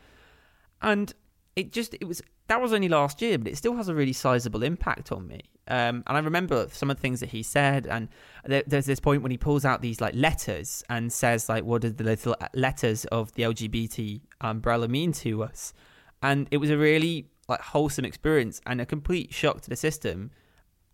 And 0.81 1.13
it 1.55 1.71
just 1.71 1.93
it 1.95 2.07
was 2.07 2.21
that 2.47 2.61
was 2.61 2.73
only 2.73 2.89
last 2.89 3.21
year, 3.21 3.37
but 3.37 3.51
it 3.51 3.57
still 3.57 3.75
has 3.75 3.87
a 3.87 3.95
really 3.95 4.13
sizable 4.13 4.63
impact 4.63 5.11
on 5.11 5.27
me. 5.27 5.41
Um, 5.67 6.03
and 6.07 6.17
I 6.17 6.19
remember 6.19 6.67
some 6.71 6.89
of 6.89 6.97
the 6.97 7.01
things 7.01 7.19
that 7.21 7.29
he 7.29 7.43
said, 7.43 7.87
and 7.87 8.09
there, 8.45 8.63
there's 8.67 8.85
this 8.85 8.99
point 8.99 9.21
when 9.21 9.31
he 9.31 9.37
pulls 9.37 9.63
out 9.63 9.81
these 9.81 10.01
like 10.01 10.15
letters 10.15 10.83
and 10.89 11.11
says 11.11 11.47
like, 11.47 11.63
"What 11.63 11.81
did 11.81 11.97
the 11.97 12.03
little 12.03 12.35
letters 12.53 13.05
of 13.05 13.31
the 13.33 13.43
LGBT 13.43 14.21
umbrella 14.41 14.87
mean 14.87 15.11
to 15.13 15.43
us?" 15.43 15.73
And 16.21 16.47
it 16.51 16.57
was 16.57 16.69
a 16.69 16.77
really 16.77 17.27
like 17.47 17.61
wholesome 17.61 18.05
experience 18.05 18.61
and 18.65 18.79
a 18.79 18.85
complete 18.85 19.33
shock 19.33 19.61
to 19.61 19.69
the 19.69 19.75
system 19.75 20.31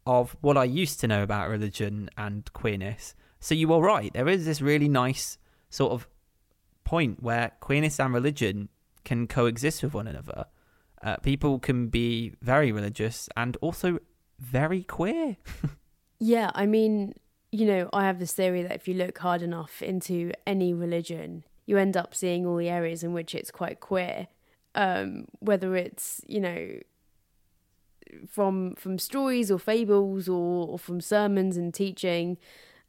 of 0.06 0.36
what 0.42 0.58
I 0.58 0.64
used 0.64 1.00
to 1.02 1.08
know 1.08 1.22
about 1.22 1.50
religion 1.50 2.10
and 2.18 2.52
queerness. 2.54 3.14
So 3.40 3.54
you 3.54 3.72
are 3.74 3.82
right. 3.82 4.12
There 4.14 4.28
is 4.28 4.46
this 4.46 4.62
really 4.62 4.90
nice 4.90 5.38
sort 5.70 5.92
of 5.92 6.08
point 6.84 7.22
where 7.22 7.52
queerness 7.60 8.00
and 8.00 8.14
religion 8.14 8.70
can 9.08 9.26
coexist 9.26 9.82
with 9.82 9.94
one 9.94 10.06
another. 10.06 10.46
Uh, 11.02 11.16
people 11.18 11.60
can 11.60 11.88
be 11.88 12.34
very 12.42 12.74
religious 12.74 13.30
and 13.38 13.56
also 13.62 14.00
very 14.38 14.84
queer. 14.84 15.38
yeah, 16.20 16.52
I 16.54 16.66
mean, 16.66 17.14
you 17.50 17.66
know, 17.66 17.90
I 17.94 18.04
have 18.04 18.20
this 18.20 18.34
theory 18.34 18.64
that 18.64 18.74
if 18.74 18.88
you 18.88 18.96
look 18.96 19.18
hard 19.18 19.42
enough 19.42 19.82
into 19.82 20.34
any 20.46 20.74
religion, 20.74 21.46
you 21.66 21.78
end 21.78 21.96
up 21.96 22.14
seeing 22.14 22.46
all 22.46 22.58
the 22.58 22.68
areas 22.68 23.02
in 23.02 23.14
which 23.14 23.34
it's 23.34 23.50
quite 23.50 23.80
queer. 23.80 24.28
Um, 24.76 25.28
whether 25.40 25.76
it's, 25.78 26.22
you 26.28 26.42
know, 26.42 26.80
from 28.30 28.76
from 28.76 29.00
stories 29.00 29.50
or 29.50 29.58
fables 29.58 30.28
or, 30.28 30.68
or 30.68 30.80
from 30.80 31.00
sermons 31.00 31.56
and 31.56 31.74
teaching 31.74 32.38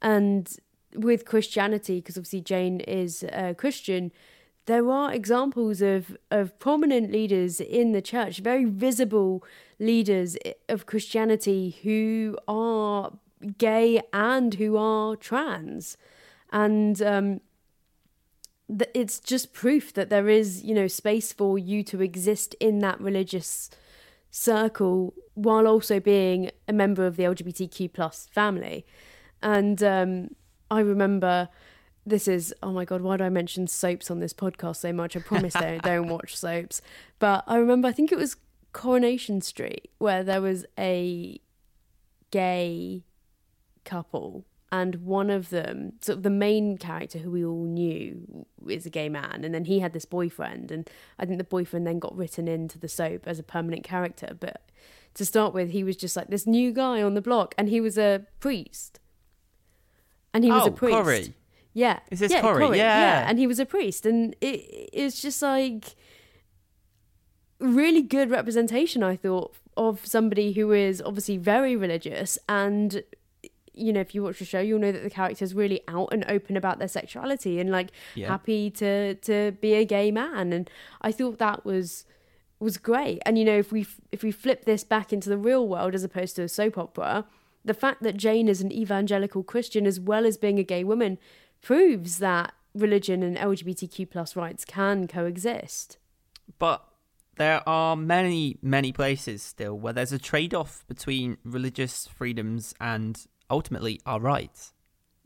and 0.00 0.56
with 0.94 1.25
christianity 1.25 1.96
because 1.96 2.16
obviously 2.16 2.40
jayne 2.40 2.78
is 2.80 3.25
a 3.25 3.52
christian 3.52 4.12
there 4.68 4.90
are 4.90 5.10
examples 5.14 5.80
of, 5.80 6.14
of 6.30 6.58
prominent 6.58 7.10
leaders 7.10 7.58
in 7.58 7.92
the 7.92 8.02
church, 8.02 8.40
very 8.40 8.66
visible 8.66 9.42
leaders 9.78 10.37
of 10.68 10.84
Christianity 10.84 11.78
who 11.82 12.37
are 12.46 13.12
gay 13.56 14.02
and 14.12 14.54
who 14.54 14.76
are 14.76 15.16
trans. 15.16 15.96
And 16.52 17.00
um, 17.00 17.40
th- 18.68 18.90
it's 18.92 19.20
just 19.20 19.54
proof 19.54 19.94
that 19.94 20.10
there 20.10 20.28
is, 20.28 20.62
you 20.62 20.75
know, 20.75 20.87
space 20.87 21.32
for 21.32 21.58
you 21.58 21.82
to 21.84 22.02
exist 22.02 22.54
in 22.60 22.80
that 22.80 23.00
religious 23.00 23.70
circle 24.30 25.14
while 25.32 25.66
also 25.66 25.98
being 25.98 26.50
a 26.68 26.75
member 26.75 27.06
of 27.06 27.16
the 27.16 27.22
LGBTQ 27.22 27.90
plus 27.94 28.28
family. 28.30 28.84
And 29.42 29.82
um, 29.82 30.34
I 30.70 30.80
remember 30.80 31.48
this 32.08 32.28
is 32.28 32.54
oh 32.62 32.72
my 32.72 32.84
god 32.84 33.00
why 33.00 33.16
do 33.16 33.24
i 33.24 33.28
mention 33.28 33.66
soaps 33.66 34.10
on 34.10 34.20
this 34.20 34.32
podcast 34.32 34.76
so 34.76 34.92
much? 34.92 35.16
I 35.16 35.20
promise 35.20 35.54
they 35.54 35.80
don't 35.82 36.08
watch 36.08 36.36
soaps. 36.44 36.80
But 37.18 37.44
i 37.46 37.56
remember 37.56 37.88
i 37.88 37.92
think 37.92 38.12
it 38.12 38.18
was 38.18 38.36
coronation 38.72 39.40
street 39.40 39.90
where 39.98 40.22
there 40.22 40.42
was 40.42 40.64
a 40.78 41.40
gay 42.30 43.02
couple 43.84 44.44
and 44.70 44.96
one 44.96 45.30
of 45.30 45.48
them 45.48 45.94
sort 46.02 46.18
of 46.18 46.22
the 46.22 46.30
main 46.30 46.76
character 46.76 47.18
who 47.18 47.30
we 47.30 47.44
all 47.44 47.64
knew 47.64 48.44
is 48.68 48.84
a 48.84 48.90
gay 48.90 49.08
man 49.08 49.42
and 49.42 49.54
then 49.54 49.64
he 49.64 49.80
had 49.80 49.94
this 49.94 50.04
boyfriend 50.04 50.70
and 50.70 50.90
i 51.18 51.24
think 51.24 51.38
the 51.38 51.44
boyfriend 51.44 51.86
then 51.86 51.98
got 51.98 52.14
written 52.14 52.46
into 52.46 52.78
the 52.78 52.88
soap 52.88 53.26
as 53.26 53.38
a 53.38 53.42
permanent 53.42 53.84
character. 53.84 54.36
But 54.38 54.62
to 55.14 55.24
start 55.24 55.54
with 55.54 55.70
he 55.70 55.82
was 55.82 55.96
just 55.96 56.16
like 56.16 56.28
this 56.28 56.46
new 56.46 56.72
guy 56.72 57.02
on 57.02 57.14
the 57.14 57.20
block 57.20 57.54
and 57.58 57.68
he 57.68 57.80
was 57.80 57.98
a 57.98 58.26
priest. 58.40 59.00
And 60.34 60.44
he 60.44 60.50
was 60.52 60.64
oh, 60.64 60.68
a 60.68 60.70
priest. 60.70 60.94
Corey. 60.94 61.34
Yeah. 61.75 62.00
Is 62.10 62.20
this 62.20 62.32
yeah, 62.32 62.40
Corey? 62.40 62.66
Corey? 62.66 62.78
Yeah. 62.78 63.00
yeah. 63.00 63.26
And 63.28 63.38
he 63.38 63.46
was 63.46 63.58
a 63.58 63.66
priest. 63.66 64.06
And 64.06 64.34
it, 64.40 64.90
it's 64.92 65.20
just 65.20 65.40
like 65.42 65.96
really 67.60 68.02
good 68.02 68.30
representation, 68.30 69.02
I 69.02 69.16
thought, 69.16 69.54
of 69.76 70.04
somebody 70.04 70.52
who 70.52 70.72
is 70.72 71.02
obviously 71.04 71.37
very 71.37 71.76
religious. 71.76 72.38
And, 72.48 73.02
you 73.75 73.92
know, 73.92 74.00
if 74.00 74.14
you 74.14 74.22
watch 74.22 74.38
the 74.38 74.44
show, 74.44 74.60
you'll 74.60 74.80
know 74.80 74.92
that 74.92 75.02
the 75.02 75.10
character's 75.10 75.54
really 75.54 75.80
out 75.88 76.08
and 76.12 76.25
open 76.28 76.56
about 76.56 76.78
their 76.78 76.88
sexuality 76.88 77.60
and 77.60 77.70
like 77.70 77.90
yeah. 78.14 78.28
happy 78.28 78.70
to, 78.72 79.14
to 79.14 79.52
be 79.60 79.75
a 79.75 79.84
gay 79.84 80.10
man. 80.10 80.52
And 80.52 80.70
I 81.00 81.12
thought 81.12 81.38
that 81.38 81.64
was 81.64 82.04
was 82.60 82.76
great. 82.76 83.20
And 83.25 83.38
you 83.38 83.44
know, 83.44 83.58
if 83.58 83.72
we 83.72 83.87
if 84.10 84.22
we 84.22 84.32
flip 84.32 84.64
this 84.64 84.84
back 84.84 85.12
into 85.12 85.28
the 85.28 85.38
real 85.38 85.66
world 85.66 85.94
as 85.94 86.04
opposed 86.04 86.37
to 86.37 86.42
a 86.42 86.48
soap 86.48 86.76
opera, 86.76 87.25
the 87.64 87.75
fact 87.75 88.02
that 88.02 88.16
Jayne 88.16 88.48
is 88.48 88.60
an 88.60 88.72
evangelical 88.72 89.42
Christian 89.42 89.87
as 89.87 90.00
well 90.00 90.26
as 90.26 90.37
being 90.37 90.58
a 90.58 90.64
gay 90.64 90.84
woman 90.84 91.18
proves 91.60 92.18
that 92.18 92.52
religion 92.74 93.22
and 93.22 93.36
LGBTQ 93.36 94.10
plus 94.10 94.36
rights 94.36 94.64
can 94.64 95.06
coexist. 95.08 95.98
But 96.58 96.84
there 97.36 97.66
are 97.68 97.96
many, 97.96 98.58
many 98.62 98.92
places 98.92 99.42
still 99.42 99.78
where 99.78 99.92
there's 99.92 100.12
a 100.12 100.18
trade 100.18 100.54
off 100.54 100.84
between 100.88 101.38
religious 101.44 102.06
freedoms 102.06 102.74
and 102.80 103.18
ultimately 103.50 104.00
our 104.04 104.20
rights. 104.20 104.72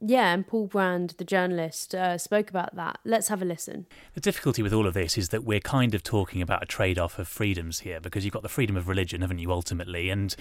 Yeah, 0.05 0.33
and 0.33 0.45
Paul 0.45 0.67
Brand, 0.67 1.15
the 1.19 1.25
journalist, 1.25 1.95
uh, 1.95 2.19
spoke 2.19 2.51
about 2.51 2.75
that. 2.75 2.99
Let's 3.05 3.29
have 3.29 3.41
a 3.41 3.45
listen. 3.45 3.87
The 4.15 4.21
difficulty 4.21 4.61
with 4.61 4.73
all 4.73 4.89
of 4.89 4.95
this 4.95 5.17
is 5.17 5.29
that 5.29 5.45
we're 5.45 5.61
kind 5.61 5.95
of 5.95 6.03
talking 6.03 6.43
about 6.43 6.61
a 6.61 6.67
trade 6.67 6.99
off 6.99 7.21
of 7.21 7.29
freedoms 7.29 7.81
here 7.81 8.01
because 8.01 8.25
you've 8.25 8.35
got 8.35 8.43
the 8.43 8.49
freedom 8.49 8.77
of 8.77 8.89
religion, 8.89 9.21
haven't 9.21 9.39
you, 9.39 9.53
ultimately? 9.53 10.11
And 10.11 10.35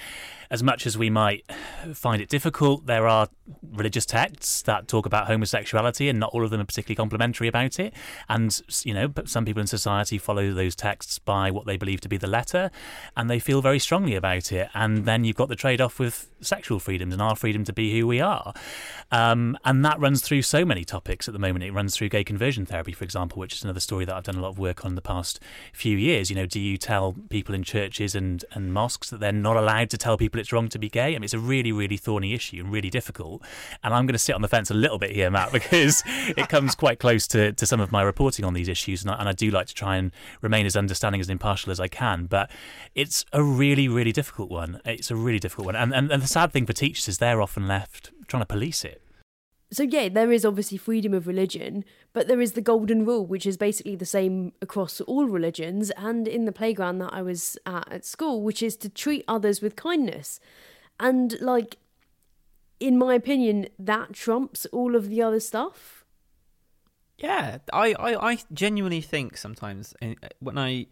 as 0.49 0.63
much 0.63 0.87
as 0.87 0.97
we 0.97 1.11
might 1.11 1.45
find 1.93 2.23
it 2.23 2.27
difficult, 2.27 2.87
there 2.87 3.05
are 3.05 3.27
religious 3.71 4.07
texts 4.07 4.63
that 4.63 4.87
talk 4.87 5.05
about 5.05 5.27
homosexuality, 5.27 6.09
and 6.09 6.19
not 6.19 6.31
all 6.33 6.43
of 6.43 6.49
them 6.49 6.59
are 6.59 6.65
particularly 6.65 6.95
complimentary 6.95 7.47
about 7.47 7.79
it. 7.79 7.93
And, 8.29 8.59
you 8.83 8.95
know, 8.95 9.13
some 9.25 9.45
people 9.45 9.61
in 9.61 9.67
society 9.67 10.17
follow 10.17 10.51
those 10.53 10.75
texts 10.75 11.19
by 11.19 11.51
what 11.51 11.67
they 11.67 11.77
believe 11.77 12.01
to 12.01 12.09
be 12.09 12.17
the 12.17 12.25
letter, 12.25 12.71
and 13.15 13.29
they 13.29 13.37
feel 13.37 13.61
very 13.61 13.77
strongly 13.77 14.15
about 14.15 14.51
it. 14.51 14.69
And 14.73 15.05
then 15.05 15.23
you've 15.23 15.35
got 15.35 15.49
the 15.49 15.55
trade 15.55 15.81
off 15.81 15.99
with 15.99 16.31
sexual 16.41 16.79
freedoms 16.79 17.13
and 17.13 17.21
our 17.21 17.35
freedom 17.35 17.63
to 17.65 17.73
be 17.73 17.99
who 17.99 18.07
we 18.07 18.19
are. 18.19 18.55
Um, 19.11 19.50
Um, 19.51 19.57
and 19.65 19.85
that 19.85 19.99
runs 19.99 20.21
through 20.21 20.43
so 20.43 20.63
many 20.63 20.83
topics 20.85 21.27
at 21.27 21.33
the 21.33 21.39
moment. 21.39 21.63
It 21.63 21.71
runs 21.71 21.95
through 21.95 22.09
gay 22.09 22.23
conversion 22.23 22.65
therapy, 22.65 22.93
for 22.93 23.03
example, 23.03 23.39
which 23.39 23.53
is 23.53 23.63
another 23.63 23.79
story 23.79 24.05
that 24.05 24.15
I've 24.15 24.23
done 24.23 24.35
a 24.35 24.41
lot 24.41 24.49
of 24.49 24.59
work 24.59 24.85
on 24.85 24.91
in 24.91 24.95
the 24.95 25.01
past 25.01 25.39
few 25.73 25.97
years. 25.97 26.29
You 26.29 26.35
know, 26.35 26.45
do 26.45 26.59
you 26.59 26.77
tell 26.77 27.15
people 27.29 27.53
in 27.53 27.63
churches 27.63 28.15
and, 28.15 28.43
and 28.53 28.73
mosques 28.73 29.09
that 29.09 29.19
they're 29.19 29.31
not 29.31 29.57
allowed 29.57 29.89
to 29.91 29.97
tell 29.97 30.17
people 30.17 30.39
it's 30.39 30.51
wrong 30.51 30.69
to 30.69 30.79
be 30.79 30.89
gay? 30.89 31.09
I 31.09 31.13
mean, 31.13 31.23
it's 31.23 31.33
a 31.33 31.39
really, 31.39 31.71
really 31.71 31.97
thorny 31.97 32.33
issue 32.33 32.57
and 32.59 32.71
really 32.71 32.89
difficult. 32.89 33.43
And 33.83 33.93
I'm 33.93 34.05
going 34.05 34.13
to 34.13 34.19
sit 34.19 34.35
on 34.35 34.41
the 34.41 34.47
fence 34.47 34.69
a 34.71 34.73
little 34.73 34.97
bit 34.97 35.11
here, 35.11 35.29
Matt, 35.29 35.51
because 35.51 36.03
it 36.05 36.47
comes 36.49 36.75
quite 36.75 36.99
close 36.99 37.27
to, 37.27 37.51
to 37.53 37.65
some 37.65 37.79
of 37.79 37.91
my 37.91 38.01
reporting 38.01 38.45
on 38.45 38.53
these 38.53 38.69
issues. 38.69 39.03
And 39.03 39.11
I, 39.11 39.15
and 39.19 39.29
I 39.29 39.33
do 39.33 39.51
like 39.51 39.67
to 39.67 39.73
try 39.73 39.97
and 39.97 40.11
remain 40.41 40.65
as 40.65 40.75
understanding, 40.75 41.21
as 41.21 41.29
impartial 41.29 41.71
as 41.71 41.79
I 41.79 41.87
can. 41.87 42.25
But 42.25 42.49
it's 42.95 43.25
a 43.33 43.43
really, 43.43 43.87
really 43.87 44.11
difficult 44.11 44.49
one. 44.49 44.81
It's 44.85 45.11
a 45.11 45.15
really 45.15 45.39
difficult 45.39 45.67
one. 45.67 45.75
And, 45.75 45.93
and, 45.93 46.11
and 46.11 46.23
the 46.23 46.27
sad 46.27 46.51
thing 46.51 46.65
for 46.65 46.73
teachers 46.73 47.07
is 47.07 47.17
they're 47.17 47.41
often 47.41 47.67
left 47.67 48.11
trying 48.27 48.41
to 48.41 48.45
police 48.45 48.85
it 48.85 49.00
so 49.73 49.83
yeah, 49.83 50.09
there 50.09 50.31
is 50.31 50.43
obviously 50.43 50.77
freedom 50.77 51.13
of 51.13 51.27
religion, 51.27 51.85
but 52.11 52.27
there 52.27 52.41
is 52.41 52.53
the 52.53 52.61
golden 52.61 53.05
rule, 53.05 53.25
which 53.25 53.45
is 53.45 53.55
basically 53.55 53.95
the 53.95 54.05
same 54.05 54.51
across 54.61 54.99
all 55.01 55.25
religions 55.25 55.91
and 55.91 56.27
in 56.27 56.43
the 56.43 56.51
playground 56.51 56.99
that 56.99 57.13
I 57.13 57.21
was 57.21 57.57
at 57.65 57.91
at 57.91 58.05
school, 58.05 58.41
which 58.41 58.61
is 58.61 58.75
to 58.77 58.89
treat 58.89 59.23
others 59.27 59.61
with 59.61 59.77
kindness. 59.77 60.41
And 60.99 61.39
like, 61.39 61.77
in 62.81 62.97
my 62.97 63.13
opinion, 63.13 63.67
that 63.79 64.11
trumps 64.11 64.65
all 64.67 64.95
of 64.95 65.09
the 65.09 65.21
other 65.21 65.39
stuff. 65.39 66.03
Yeah, 67.17 67.59
I, 67.71 67.93
I, 67.93 68.31
I 68.31 68.37
genuinely 68.51 69.01
think 69.01 69.37
sometimes 69.37 69.93
uh, 70.01 70.15
when 70.39 70.57
I 70.57 70.87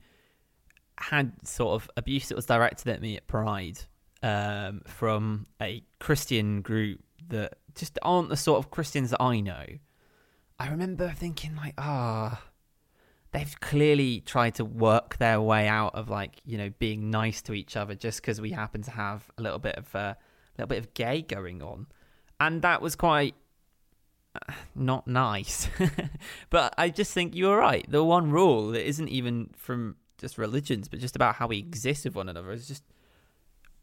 had 1.00 1.34
sort 1.46 1.82
of 1.82 1.90
abuse 1.98 2.30
that 2.30 2.36
was 2.36 2.46
directed 2.46 2.88
at 2.88 3.02
me 3.02 3.18
at 3.18 3.28
Pride 3.28 3.80
um, 4.22 4.82
from 4.86 5.48
a 5.62 5.84
Christian 6.00 6.62
group 6.62 7.02
that 7.30 7.54
just 7.80 7.98
aren't 8.02 8.30
the 8.30 8.38
sort 8.38 8.60
of 8.60 8.70
Christians 8.70 9.12
that 9.12 9.22
I 9.22 9.40
know. 9.40 9.66
I 10.60 10.68
remember 10.68 11.14
thinking 11.16 11.56
like, 11.56 11.74
ah, 11.78 12.42
oh, 12.44 12.50
they've 13.32 13.60
clearly 13.62 14.20
tried 14.20 14.56
to 14.56 14.66
work 14.66 15.18
their 15.18 15.40
way 15.40 15.68
out 15.68 15.96
of 15.96 16.10
like 16.10 16.42
you 16.46 16.58
know 16.58 16.72
being 16.80 17.10
nice 17.10 17.42
to 17.44 17.54
each 17.54 17.78
other 17.78 17.96
just 17.96 18.22
because 18.22 18.42
we 18.42 18.52
happen 18.52 18.82
to 18.84 18.92
have 18.92 19.32
a 19.38 19.42
little 19.42 19.60
bit 19.60 19.76
of 19.76 19.96
a 19.96 19.98
uh, 19.98 20.14
little 20.58 20.68
bit 20.68 20.80
of 20.80 20.94
gay 20.94 21.22
going 21.22 21.64
on, 21.64 21.88
and 22.40 22.62
that 22.62 22.82
was 22.82 22.96
quite 22.96 23.36
uh, 24.36 24.54
not 24.76 25.08
nice. 25.08 25.70
but 26.50 26.74
I 26.78 26.90
just 26.90 27.14
think 27.14 27.36
you're 27.36 27.58
right. 27.58 27.90
The 27.90 28.04
one 28.04 28.30
rule 28.32 28.72
that 28.72 28.86
isn't 28.86 29.08
even 29.08 29.52
from 29.56 29.96
just 30.18 30.38
religions, 30.38 30.90
but 30.90 31.00
just 31.00 31.16
about 31.16 31.36
how 31.36 31.48
we 31.48 31.58
exist 31.58 32.04
with 32.04 32.16
one 32.16 32.28
another 32.28 32.52
is 32.52 32.68
just 32.68 32.84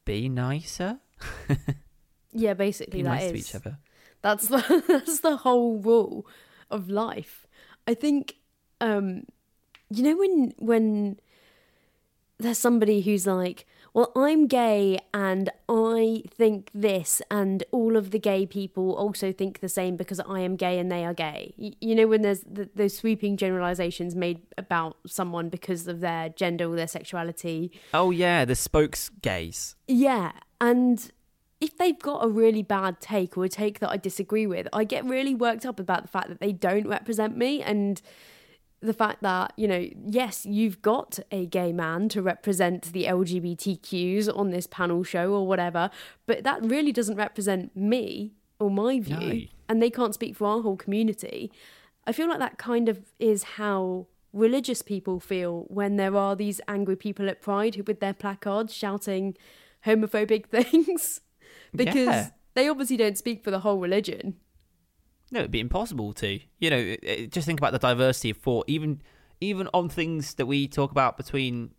be 0.05 0.29
nicer. 0.29 0.99
Yeah, 2.37 2.53
basically 2.53 2.99
Be 2.99 3.03
that 3.05 3.09
nice 3.09 3.23
is. 3.25 3.33
to 3.33 3.39
each 3.39 3.55
other. 3.55 3.79
That's 4.27 4.49
the 4.49 4.83
that's 4.89 5.21
the 5.21 5.37
whole 5.37 5.79
rule 5.79 6.27
of 6.69 6.91
life. 6.91 7.47
I 7.87 7.95
think 7.95 8.35
um 8.81 9.23
you 9.89 10.03
know 10.03 10.17
when 10.17 10.53
when 10.59 11.21
there's 12.39 12.59
somebody 12.59 13.03
who's 13.03 13.25
like, 13.25 13.67
well, 13.95 14.13
I'm 14.17 14.47
gay 14.47 14.99
and 15.15 15.49
I 15.71 16.25
think 16.29 16.71
this, 16.75 17.23
and 17.31 17.65
all 17.71 17.97
of 17.97 18.11
the 18.11 18.19
gay 18.19 18.45
people 18.45 18.95
also 18.95 19.33
think 19.33 19.61
the 19.61 19.71
same 19.71 19.97
because 19.97 20.21
I 20.21 20.41
am 20.41 20.57
gay 20.57 20.79
and 20.79 20.93
they 20.93 21.05
are 21.07 21.15
gay. 21.15 21.55
You, 21.57 21.95
know, 21.95 22.07
when 22.07 22.21
there's 22.21 22.41
the, 22.41 22.69
those 22.75 22.95
sweeping 22.95 23.39
generalizations 23.39 24.15
made 24.15 24.43
about 24.59 24.99
someone 25.07 25.49
because 25.49 25.89
of 25.89 26.01
their 26.01 26.29
gender 26.29 26.71
or 26.71 26.77
their 26.77 26.87
sexuality. 26.87 27.73
Oh, 27.95 28.11
yeah, 28.11 28.45
the 28.45 28.55
spokes 28.55 29.09
gays. 29.23 29.77
Yeah. 29.89 30.33
And 30.61 31.11
if 31.67 31.77
they've 31.79 31.99
got 31.99 32.25
a 32.25 32.29
really 32.29 32.63
bad 32.63 33.01
take 33.01 33.37
or 33.37 33.45
a 33.45 33.49
take 33.49 33.81
that 33.81 33.91
I 33.91 33.97
disagree 33.97 34.47
with, 34.47 34.69
I 34.73 34.85
get 34.85 35.05
really 35.05 35.35
worked 35.35 35.67
up 35.67 35.81
about 35.81 36.03
the 36.03 36.09
fact 36.09 36.29
that 36.29 36.39
they 36.39 36.53
don't 36.53 36.87
represent 36.87 37.37
me. 37.37 37.61
And 37.61 38.01
the 38.81 38.93
fact 38.93 39.21
that, 39.23 39.53
you 39.57 39.67
know, 39.67 39.89
yes, 40.07 40.47
you've 40.47 40.81
got 40.81 41.19
a 41.33 41.47
gay 41.47 41.73
man 41.73 42.09
to 42.11 42.23
represent 42.23 42.93
the 42.93 43.07
LGBTQs 43.07 44.29
on 44.39 44.51
this 44.51 44.69
panel 44.69 45.03
show 45.03 45.33
or 45.33 45.45
whatever, 45.45 45.91
but 46.27 46.45
that 46.45 46.65
really 46.65 46.93
doesn't 46.93 47.17
represent 47.17 47.77
me 47.77 48.35
or 48.61 48.71
my 48.71 49.01
view. 49.01 49.17
No. 49.17 49.41
And 49.69 49.83
they 49.83 49.91
can't 49.91 50.15
speak 50.15 50.37
for 50.37 50.47
our 50.47 50.63
whole 50.63 50.77
community. 50.77 51.51
I 52.07 52.13
feel 52.13 52.29
like 52.29 52.39
that 52.39 52.59
kind 52.59 52.89
of 52.89 53.13
is 53.19 53.43
how 53.43 54.07
religious 54.33 54.83
people 54.83 55.19
feel 55.19 55.65
when 55.67 55.97
there 55.97 56.15
are 56.15 56.37
these 56.37 56.61
angry 56.69 56.95
people 56.95 57.29
at 57.29 57.43
Pride 57.43 57.75
who, 57.75 57.83
with 57.83 57.99
their 57.99 58.15
placards 58.15 58.73
shouting 58.73 59.37
homophobic 59.85 60.47
things 60.51 61.23
because 61.77 62.07
yeah. 62.07 62.31
they 62.55 62.69
obviously 62.69 62.97
don't 62.97 63.19
speak 63.19 63.45
for 63.45 63.51
the 63.51 63.61
whole 63.61 63.79
religion. 63.79 64.37
No, 65.31 65.41
it'd 65.41 65.51
be 65.51 65.61
impossible 65.61 66.13
to. 66.15 66.39
You 66.59 66.71
know, 66.71 66.97
just 67.29 67.47
think 67.47 67.59
about 67.61 67.73
the 67.73 67.79
diversity 67.79 68.31
of 68.31 68.39
thought, 68.39 68.65
even 68.69 69.03
even 69.41 69.69
on 69.75 69.89
things 69.89 70.35
that 70.35 70.47
we 70.47 70.69
talk 70.69 70.91
about 70.91 71.17
between 71.17 71.73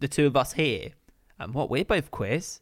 the 0.00 0.08
two 0.08 0.26
of 0.26 0.36
us 0.36 0.52
here. 0.54 0.90
And 1.38 1.50
um, 1.50 1.52
what 1.52 1.70
we're 1.70 1.84
both 1.84 2.10
queers, 2.10 2.60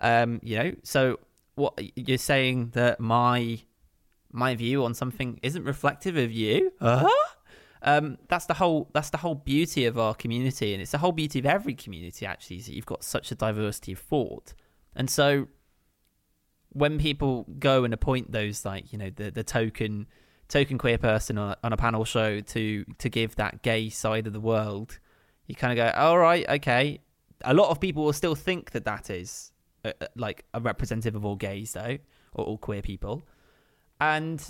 um, 0.00 0.40
you 0.42 0.56
know. 0.58 0.74
So 0.82 1.18
what 1.54 1.78
you're 1.96 2.18
saying 2.18 2.70
that 2.74 3.00
my 3.00 3.60
my 4.30 4.54
view 4.54 4.84
on 4.84 4.94
something 4.94 5.40
isn't 5.42 5.64
reflective 5.64 6.16
of 6.16 6.30
you? 6.30 6.72
Uh-huh. 6.80 7.08
Um, 7.80 8.18
that's 8.28 8.46
the 8.46 8.54
whole 8.54 8.90
that's 8.92 9.10
the 9.10 9.18
whole 9.18 9.36
beauty 9.36 9.86
of 9.86 9.98
our 9.98 10.14
community, 10.14 10.72
and 10.72 10.82
it's 10.82 10.90
the 10.90 10.98
whole 10.98 11.12
beauty 11.12 11.38
of 11.38 11.46
every 11.46 11.74
community. 11.74 12.26
Actually, 12.26 12.56
is 12.56 12.66
that 12.66 12.74
you've 12.74 12.86
got 12.86 13.04
such 13.04 13.30
a 13.30 13.34
diversity 13.34 13.92
of 13.92 14.00
thought, 14.00 14.52
and 14.96 15.08
so 15.08 15.46
when 16.78 16.98
people 16.98 17.46
go 17.58 17.84
and 17.84 17.92
appoint 17.92 18.30
those 18.32 18.64
like 18.64 18.92
you 18.92 18.98
know 18.98 19.10
the 19.10 19.30
the 19.30 19.44
token 19.44 20.06
token 20.48 20.78
queer 20.78 20.98
person 20.98 21.38
on, 21.38 21.54
on 21.62 21.72
a 21.72 21.76
panel 21.76 22.04
show 22.04 22.40
to 22.40 22.84
to 22.98 23.08
give 23.08 23.36
that 23.36 23.62
gay 23.62 23.88
side 23.88 24.26
of 24.26 24.32
the 24.32 24.40
world, 24.40 24.98
you 25.46 25.54
kind 25.54 25.78
of 25.78 25.84
go, 25.84 25.98
all 25.98 26.18
right, 26.18 26.48
okay. 26.48 27.00
A 27.44 27.54
lot 27.54 27.70
of 27.70 27.78
people 27.78 28.04
will 28.04 28.12
still 28.12 28.34
think 28.34 28.72
that 28.72 28.84
that 28.84 29.10
is 29.10 29.52
a, 29.84 29.92
a, 30.00 30.08
like 30.16 30.44
a 30.54 30.60
representative 30.60 31.14
of 31.14 31.24
all 31.24 31.36
gays 31.36 31.72
though, 31.72 31.98
or 32.34 32.44
all 32.44 32.58
queer 32.58 32.82
people, 32.82 33.22
and 34.00 34.44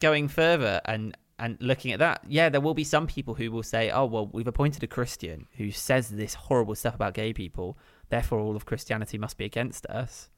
going 0.00 0.28
further 0.28 0.80
and 0.84 1.16
and 1.40 1.56
looking 1.60 1.92
at 1.92 2.00
that, 2.00 2.22
yeah, 2.26 2.48
there 2.48 2.60
will 2.60 2.74
be 2.74 2.82
some 2.82 3.06
people 3.06 3.34
who 3.34 3.52
will 3.52 3.62
say, 3.62 3.90
"Oh, 3.90 4.06
well, 4.06 4.26
we've 4.26 4.48
appointed 4.48 4.82
a 4.82 4.88
Christian 4.88 5.46
who 5.56 5.70
says 5.70 6.08
this 6.08 6.34
horrible 6.34 6.74
stuff 6.74 6.96
about 6.96 7.14
gay 7.14 7.32
people, 7.32 7.78
therefore 8.08 8.40
all 8.40 8.56
of 8.56 8.66
Christianity 8.66 9.18
must 9.18 9.38
be 9.38 9.44
against 9.44 9.86
us." 9.86 10.30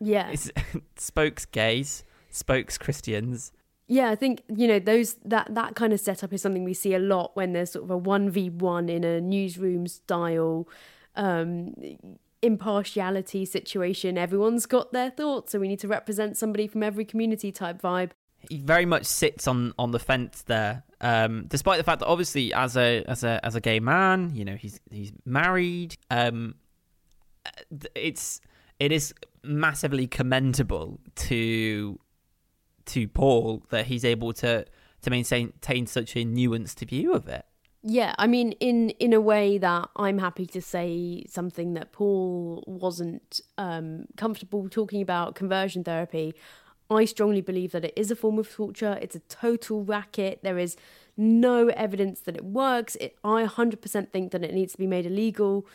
Yeah. 0.00 0.30
It's 0.30 0.50
spokes 0.96 1.44
gays, 1.44 2.04
spokes 2.30 2.78
Christians. 2.78 3.52
Yeah, 3.90 4.10
I 4.10 4.16
think 4.16 4.42
you 4.54 4.68
know 4.68 4.78
those 4.78 5.14
that 5.24 5.54
that 5.54 5.74
kind 5.74 5.94
of 5.94 6.00
setup 6.00 6.32
is 6.34 6.42
something 6.42 6.62
we 6.62 6.74
see 6.74 6.92
a 6.94 6.98
lot 6.98 7.34
when 7.34 7.54
there's 7.54 7.72
sort 7.72 7.84
of 7.84 7.90
a 7.90 7.96
one 7.96 8.28
v 8.28 8.50
one 8.50 8.90
in 8.90 9.02
a 9.02 9.18
newsroom 9.18 9.86
style 9.86 10.68
um, 11.16 11.74
impartiality 12.42 13.46
situation. 13.46 14.18
Everyone's 14.18 14.66
got 14.66 14.92
their 14.92 15.10
thoughts, 15.10 15.52
so 15.52 15.58
we 15.58 15.68
need 15.68 15.80
to 15.80 15.88
represent 15.88 16.36
somebody 16.36 16.66
from 16.66 16.82
every 16.82 17.06
community 17.06 17.50
type 17.50 17.80
vibe. 17.80 18.10
He 18.50 18.58
very 18.58 18.84
much 18.84 19.06
sits 19.06 19.48
on 19.48 19.72
on 19.78 19.92
the 19.92 19.98
fence 19.98 20.42
there, 20.42 20.84
um, 21.00 21.46
despite 21.48 21.78
the 21.78 21.84
fact 21.84 22.00
that 22.00 22.06
obviously 22.06 22.52
as 22.52 22.76
a 22.76 23.04
as 23.08 23.24
a 23.24 23.40
as 23.42 23.54
a 23.54 23.60
gay 23.60 23.80
man, 23.80 24.32
you 24.34 24.44
know 24.44 24.54
he's 24.54 24.80
he's 24.90 25.12
married. 25.24 25.96
Um, 26.10 26.56
it's 27.94 28.42
it 28.78 28.92
is 28.92 29.14
massively 29.42 30.06
commendable 30.06 31.00
to 31.14 31.98
to 32.86 33.06
Paul 33.08 33.62
that 33.70 33.86
he's 33.86 34.04
able 34.04 34.32
to 34.34 34.64
to 35.02 35.10
maintain 35.10 35.86
such 35.86 36.16
a 36.16 36.24
nuanced 36.24 36.86
view 36.88 37.12
of 37.12 37.28
it. 37.28 37.44
Yeah, 37.82 38.14
I 38.18 38.26
mean, 38.26 38.52
in 38.52 38.90
in 38.90 39.12
a 39.12 39.20
way 39.20 39.58
that 39.58 39.88
I'm 39.96 40.18
happy 40.18 40.46
to 40.46 40.60
say 40.60 41.24
something 41.28 41.74
that 41.74 41.92
Paul 41.92 42.64
wasn't 42.66 43.40
um, 43.56 44.06
comfortable 44.16 44.68
talking 44.68 45.00
about 45.00 45.34
conversion 45.34 45.84
therapy. 45.84 46.34
I 46.90 47.04
strongly 47.04 47.42
believe 47.42 47.72
that 47.72 47.84
it 47.84 47.92
is 47.96 48.10
a 48.10 48.16
form 48.16 48.38
of 48.38 48.50
torture. 48.50 48.98
It's 49.02 49.14
a 49.14 49.20
total 49.20 49.84
racket. 49.84 50.40
There 50.42 50.58
is 50.58 50.76
no 51.18 51.68
evidence 51.68 52.20
that 52.20 52.34
it 52.34 52.44
works. 52.44 52.96
It, 52.96 53.18
I 53.22 53.44
100% 53.44 54.10
think 54.10 54.32
that 54.32 54.42
it 54.42 54.54
needs 54.54 54.72
to 54.72 54.78
be 54.78 54.86
made 54.86 55.04
illegal. 55.04 55.66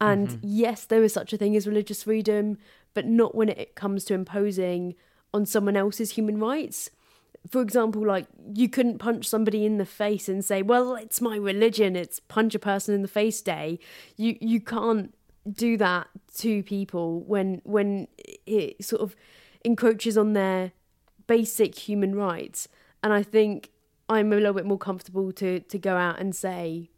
And 0.00 0.28
mm-hmm. 0.28 0.40
yes, 0.42 0.84
there 0.84 1.02
is 1.02 1.12
such 1.12 1.32
a 1.32 1.36
thing 1.36 1.56
as 1.56 1.66
religious 1.66 2.02
freedom, 2.02 2.58
but 2.94 3.06
not 3.06 3.34
when 3.34 3.48
it 3.48 3.74
comes 3.74 4.04
to 4.06 4.14
imposing 4.14 4.94
on 5.32 5.46
someone 5.46 5.76
else's 5.76 6.12
human 6.12 6.38
rights. 6.38 6.90
For 7.50 7.60
example, 7.60 8.06
like 8.06 8.26
you 8.54 8.68
couldn't 8.68 8.98
punch 8.98 9.28
somebody 9.28 9.66
in 9.66 9.78
the 9.78 9.84
face 9.84 10.28
and 10.28 10.44
say, 10.44 10.62
"Well, 10.62 10.94
it's 10.94 11.20
my 11.20 11.36
religion. 11.36 11.94
It's 11.94 12.20
punch 12.20 12.54
a 12.54 12.58
person 12.58 12.94
in 12.94 13.02
the 13.02 13.08
face 13.08 13.42
day." 13.42 13.78
You 14.16 14.38
you 14.40 14.60
can't 14.60 15.14
do 15.50 15.76
that 15.76 16.08
to 16.36 16.62
people 16.62 17.20
when 17.20 17.60
when 17.64 18.08
it 18.46 18.82
sort 18.82 19.02
of 19.02 19.14
encroaches 19.62 20.16
on 20.16 20.32
their 20.32 20.72
basic 21.26 21.74
human 21.74 22.14
rights. 22.14 22.68
And 23.02 23.12
I 23.12 23.22
think 23.22 23.70
I'm 24.08 24.32
a 24.32 24.36
little 24.36 24.54
bit 24.54 24.66
more 24.66 24.78
comfortable 24.78 25.32
to 25.32 25.60
to 25.60 25.78
go 25.78 25.96
out 25.96 26.18
and 26.18 26.34
say 26.34 26.90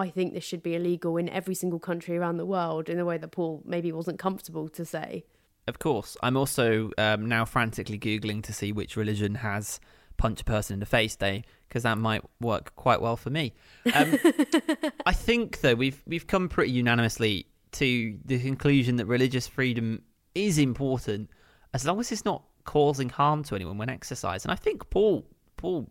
I 0.00 0.10
think 0.10 0.34
this 0.34 0.44
should 0.44 0.62
be 0.62 0.74
illegal 0.74 1.16
in 1.16 1.28
every 1.28 1.54
single 1.54 1.78
country 1.78 2.16
around 2.16 2.36
the 2.36 2.46
world 2.46 2.88
in 2.88 2.98
a 2.98 3.04
way 3.04 3.18
that 3.18 3.28
Paul 3.28 3.62
maybe 3.64 3.92
wasn't 3.92 4.18
comfortable 4.18 4.68
to 4.70 4.84
say. 4.84 5.24
Of 5.66 5.78
course. 5.78 6.16
I'm 6.22 6.36
also 6.36 6.90
um, 6.98 7.26
now 7.26 7.44
frantically 7.44 7.98
Googling 7.98 8.42
to 8.44 8.52
see 8.52 8.72
which 8.72 8.96
religion 8.96 9.36
has 9.36 9.80
punch 10.16 10.40
a 10.40 10.44
person 10.44 10.74
in 10.74 10.80
the 10.80 10.86
face 10.86 11.16
day 11.16 11.44
because 11.68 11.82
that 11.82 11.98
might 11.98 12.22
work 12.40 12.74
quite 12.76 13.00
well 13.00 13.16
for 13.16 13.30
me. 13.30 13.52
Um, 13.92 14.18
I 15.06 15.12
think 15.12 15.60
though 15.60 15.74
we've 15.74 16.02
we've 16.06 16.26
come 16.26 16.48
pretty 16.48 16.72
unanimously 16.72 17.46
to 17.72 18.16
the 18.24 18.38
conclusion 18.38 18.96
that 18.96 19.06
religious 19.06 19.48
freedom 19.48 20.02
is 20.34 20.58
important 20.58 21.30
as 21.72 21.84
long 21.84 21.98
as 21.98 22.12
it's 22.12 22.24
not 22.24 22.44
causing 22.64 23.08
harm 23.08 23.42
to 23.44 23.54
anyone 23.54 23.78
when 23.78 23.88
exercised. 23.88 24.44
And 24.44 24.52
I 24.52 24.56
think 24.56 24.88
Paul 24.90 25.26
Paul 25.56 25.90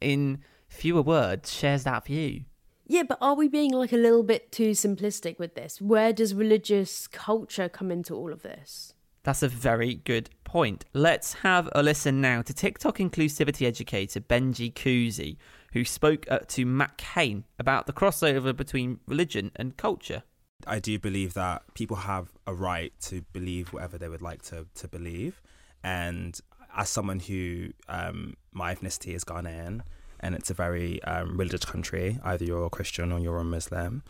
in 0.00 0.42
fewer 0.68 1.02
words 1.02 1.52
shares 1.52 1.84
that 1.84 2.06
view. 2.06 2.44
Yeah, 2.90 3.02
but 3.02 3.18
are 3.20 3.34
we 3.34 3.48
being 3.48 3.72
like 3.72 3.92
a 3.92 3.98
little 3.98 4.22
bit 4.22 4.50
too 4.50 4.70
simplistic 4.70 5.38
with 5.38 5.54
this? 5.54 5.78
Where 5.78 6.10
does 6.12 6.34
religious 6.34 7.06
culture 7.06 7.68
come 7.68 7.90
into 7.90 8.14
all 8.14 8.32
of 8.32 8.42
this? 8.42 8.94
That's 9.24 9.42
a 9.42 9.48
very 9.48 9.96
good 9.96 10.30
point. 10.44 10.86
Let's 10.94 11.34
have 11.34 11.68
a 11.72 11.82
listen 11.82 12.22
now 12.22 12.40
to 12.40 12.54
TikTok 12.54 12.96
inclusivity 12.96 13.66
educator 13.66 14.20
Benji 14.20 14.72
Kuzi, 14.72 15.36
who 15.74 15.84
spoke 15.84 16.24
uh, 16.30 16.38
to 16.48 16.64
Matt 16.64 16.96
Cain 16.96 17.44
about 17.58 17.86
the 17.86 17.92
crossover 17.92 18.56
between 18.56 19.00
religion 19.06 19.50
and 19.56 19.76
culture. 19.76 20.22
I 20.66 20.78
do 20.78 20.98
believe 20.98 21.34
that 21.34 21.62
people 21.74 21.98
have 21.98 22.32
a 22.46 22.54
right 22.54 22.94
to 23.02 23.20
believe 23.34 23.70
whatever 23.74 23.98
they 23.98 24.08
would 24.08 24.22
like 24.22 24.40
to, 24.44 24.66
to 24.76 24.88
believe. 24.88 25.42
And 25.84 26.40
as 26.74 26.88
someone 26.88 27.20
who, 27.20 27.68
um, 27.86 28.34
my 28.52 28.74
ethnicity 28.74 29.14
is 29.14 29.24
Ghanaian, 29.24 29.82
and 30.20 30.34
it's 30.34 30.50
a 30.50 30.54
very 30.54 31.02
um, 31.04 31.36
religious 31.36 31.64
country. 31.64 32.18
Either 32.24 32.44
you're 32.44 32.66
a 32.66 32.70
Christian 32.70 33.12
or 33.12 33.18
you're 33.18 33.38
a 33.38 33.44
Muslim, 33.44 34.02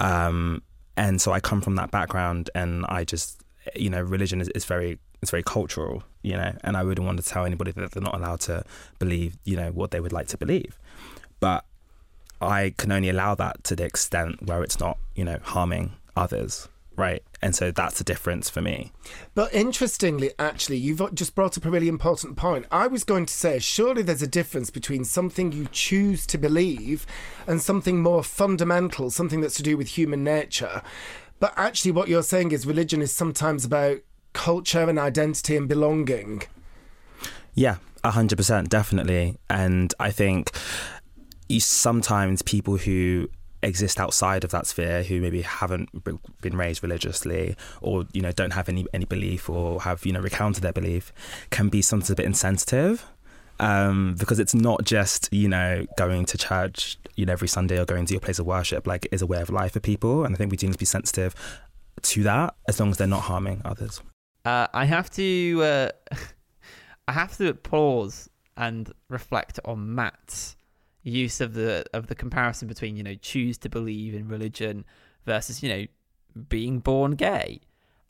um, 0.00 0.62
and 0.96 1.20
so 1.20 1.32
I 1.32 1.40
come 1.40 1.60
from 1.60 1.76
that 1.76 1.90
background, 1.90 2.50
and 2.54 2.84
I 2.88 3.04
just 3.04 3.40
you 3.74 3.90
know 3.90 4.02
religion 4.02 4.40
is, 4.40 4.48
is 4.50 4.64
very 4.64 4.98
it's 5.22 5.30
very 5.30 5.42
cultural, 5.42 6.02
you 6.22 6.32
know, 6.32 6.54
and 6.62 6.76
I 6.76 6.82
wouldn't 6.82 7.06
want 7.06 7.22
to 7.22 7.28
tell 7.28 7.44
anybody 7.44 7.72
that 7.72 7.92
they're 7.92 8.02
not 8.02 8.14
allowed 8.14 8.40
to 8.40 8.64
believe 8.98 9.36
you 9.44 9.56
know 9.56 9.70
what 9.70 9.90
they 9.90 10.00
would 10.00 10.12
like 10.12 10.28
to 10.28 10.38
believe, 10.38 10.78
but 11.40 11.64
I 12.40 12.74
can 12.76 12.92
only 12.92 13.08
allow 13.08 13.34
that 13.36 13.64
to 13.64 13.76
the 13.76 13.84
extent 13.84 14.42
where 14.46 14.62
it's 14.62 14.78
not 14.78 14.98
you 15.14 15.24
know 15.24 15.38
harming 15.42 15.92
others 16.16 16.68
right? 16.96 17.22
And 17.42 17.54
so 17.54 17.70
that's 17.70 17.98
the 17.98 18.04
difference 18.04 18.48
for 18.48 18.60
me. 18.60 18.92
But 19.34 19.52
interestingly, 19.52 20.30
actually, 20.38 20.78
you've 20.78 21.14
just 21.14 21.34
brought 21.34 21.58
up 21.58 21.64
a 21.64 21.70
really 21.70 21.88
important 21.88 22.36
point. 22.36 22.66
I 22.70 22.86
was 22.86 23.04
going 23.04 23.26
to 23.26 23.34
say, 23.34 23.58
surely 23.58 24.02
there's 24.02 24.22
a 24.22 24.26
difference 24.26 24.70
between 24.70 25.04
something 25.04 25.52
you 25.52 25.66
choose 25.70 26.26
to 26.26 26.38
believe 26.38 27.06
and 27.46 27.60
something 27.60 28.00
more 28.00 28.22
fundamental, 28.22 29.10
something 29.10 29.40
that's 29.40 29.56
to 29.56 29.62
do 29.62 29.76
with 29.76 29.88
human 29.88 30.24
nature. 30.24 30.82
But 31.40 31.52
actually, 31.56 31.92
what 31.92 32.08
you're 32.08 32.22
saying 32.22 32.52
is 32.52 32.66
religion 32.66 33.02
is 33.02 33.12
sometimes 33.12 33.64
about 33.64 33.98
culture 34.32 34.88
and 34.88 34.98
identity 34.98 35.56
and 35.56 35.68
belonging. 35.68 36.42
Yeah, 37.54 37.76
100%, 38.04 38.68
definitely. 38.68 39.38
And 39.48 39.92
I 39.98 40.10
think 40.10 40.50
you 41.48 41.60
sometimes 41.60 42.42
people 42.42 42.78
who 42.78 43.28
exist 43.64 43.98
outside 43.98 44.44
of 44.44 44.50
that 44.50 44.66
sphere 44.66 45.02
who 45.02 45.20
maybe 45.20 45.42
haven't 45.42 45.88
been 46.40 46.56
raised 46.56 46.82
religiously 46.82 47.56
or 47.80 48.06
you 48.12 48.20
know 48.20 48.32
don't 48.32 48.52
have 48.52 48.68
any 48.68 48.86
any 48.92 49.04
belief 49.04 49.48
or 49.48 49.80
have 49.82 50.04
you 50.04 50.12
know 50.12 50.20
recounted 50.20 50.62
their 50.62 50.72
belief 50.72 51.12
can 51.50 51.68
be 51.68 51.82
sometimes 51.82 52.10
a 52.10 52.14
bit 52.14 52.26
insensitive 52.26 53.06
um, 53.60 54.16
because 54.18 54.40
it's 54.40 54.54
not 54.54 54.84
just 54.84 55.28
you 55.32 55.48
know 55.48 55.86
going 55.96 56.24
to 56.26 56.36
church 56.38 56.98
you 57.16 57.24
know 57.24 57.32
every 57.32 57.48
Sunday 57.48 57.78
or 57.78 57.84
going 57.84 58.06
to 58.06 58.12
your 58.14 58.20
place 58.20 58.38
of 58.38 58.46
worship 58.46 58.86
like 58.86 59.06
is 59.12 59.22
a 59.22 59.26
way 59.26 59.40
of 59.40 59.50
life 59.50 59.72
for 59.72 59.80
people 59.80 60.24
and 60.24 60.34
I 60.34 60.38
think 60.38 60.50
we 60.50 60.56
do 60.56 60.66
need 60.66 60.72
to 60.72 60.78
be 60.78 60.84
sensitive 60.84 61.34
to 62.02 62.22
that 62.24 62.54
as 62.68 62.80
long 62.80 62.90
as 62.90 62.96
they're 62.96 63.06
not 63.06 63.22
harming 63.22 63.62
others. 63.64 64.02
Uh, 64.44 64.66
I 64.74 64.84
have 64.84 65.08
to 65.10 65.60
uh, 65.62 65.88
I 67.08 67.12
have 67.12 67.36
to 67.38 67.54
pause 67.54 68.28
and 68.56 68.92
reflect 69.08 69.60
on 69.64 69.94
Matt's 69.94 70.56
use 71.10 71.40
of 71.40 71.54
the 71.54 71.84
of 71.92 72.06
the 72.06 72.14
comparison 72.14 72.66
between 72.66 72.96
you 72.96 73.02
know 73.02 73.14
choose 73.14 73.58
to 73.58 73.68
believe 73.68 74.14
in 74.14 74.26
religion 74.26 74.84
versus 75.24 75.62
you 75.62 75.68
know 75.68 75.86
being 76.48 76.80
born 76.80 77.12
gay. 77.12 77.60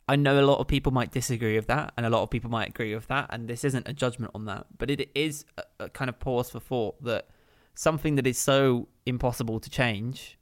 I 0.07 0.15
know 0.15 0.39
a 0.39 0.45
lot 0.45 0.59
of 0.59 0.67
people 0.67 0.91
might 0.91 1.11
disagree 1.11 1.55
with 1.55 1.67
that, 1.67 1.93
and 1.97 2.05
a 2.05 2.09
lot 2.09 2.21
of 2.21 2.29
people 2.29 2.49
might 2.49 2.69
agree 2.69 2.93
with 2.93 3.07
that, 3.07 3.27
and 3.31 3.47
this 3.47 3.63
isn't 3.63 3.87
a 3.87 3.93
judgment 3.93 4.31
on 4.35 4.45
that, 4.45 4.67
but 4.77 4.91
it 4.91 5.09
is 5.15 5.45
a, 5.57 5.85
a 5.85 5.89
kind 5.89 6.09
of 6.09 6.19
pause 6.19 6.51
for 6.51 6.59
thought 6.59 7.03
that 7.03 7.27
something 7.73 8.15
that 8.15 8.27
is 8.27 8.37
so 8.37 8.87
impossible 9.05 9.59
to 9.59 9.69
change, 9.69 10.37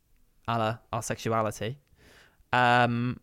a 0.48 0.58
la 0.58 0.78
our 0.92 1.02
sexuality, 1.02 1.80
um, 2.52 3.20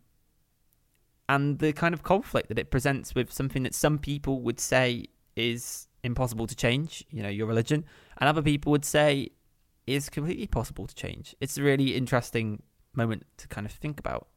and 1.28 1.58
the 1.58 1.72
kind 1.72 1.94
of 1.94 2.02
conflict 2.02 2.48
that 2.48 2.58
it 2.58 2.70
presents 2.70 3.14
with 3.14 3.30
something 3.30 3.62
that 3.62 3.74
some 3.74 3.98
people 3.98 4.40
would 4.40 4.58
say 4.58 5.06
is 5.36 5.86
impossible 6.02 6.46
to 6.46 6.56
change, 6.56 7.04
you 7.10 7.22
know, 7.22 7.28
your 7.28 7.46
religion, 7.46 7.84
and 8.18 8.28
other 8.28 8.42
people 8.42 8.72
would 8.72 8.84
say 8.84 9.30
is 9.86 10.08
completely 10.08 10.46
possible 10.46 10.86
to 10.86 10.94
change. 10.94 11.34
It's 11.40 11.58
a 11.58 11.62
really 11.62 11.96
interesting 11.96 12.62
moment 12.94 13.26
to 13.38 13.48
kind 13.48 13.66
of 13.66 13.72
think 13.72 13.98
about. 13.98 14.28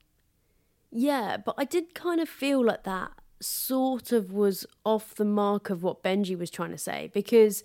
Yeah, 0.92 1.38
but 1.38 1.56
I 1.58 1.66
did 1.66 1.96
kind 1.96 2.22
of 2.22 2.30
feel 2.30 2.64
like 2.64 2.84
that 2.84 3.12
sort 3.40 4.12
of 4.12 4.32
was 4.32 4.66
off 4.86 5.16
the 5.16 5.26
mark 5.26 5.70
of 5.70 5.84
what 5.84 6.04
Benji 6.04 6.38
was 6.38 6.50
trying 6.50 6.72
to 6.72 6.78
say 6.78 7.10
because 7.14 7.64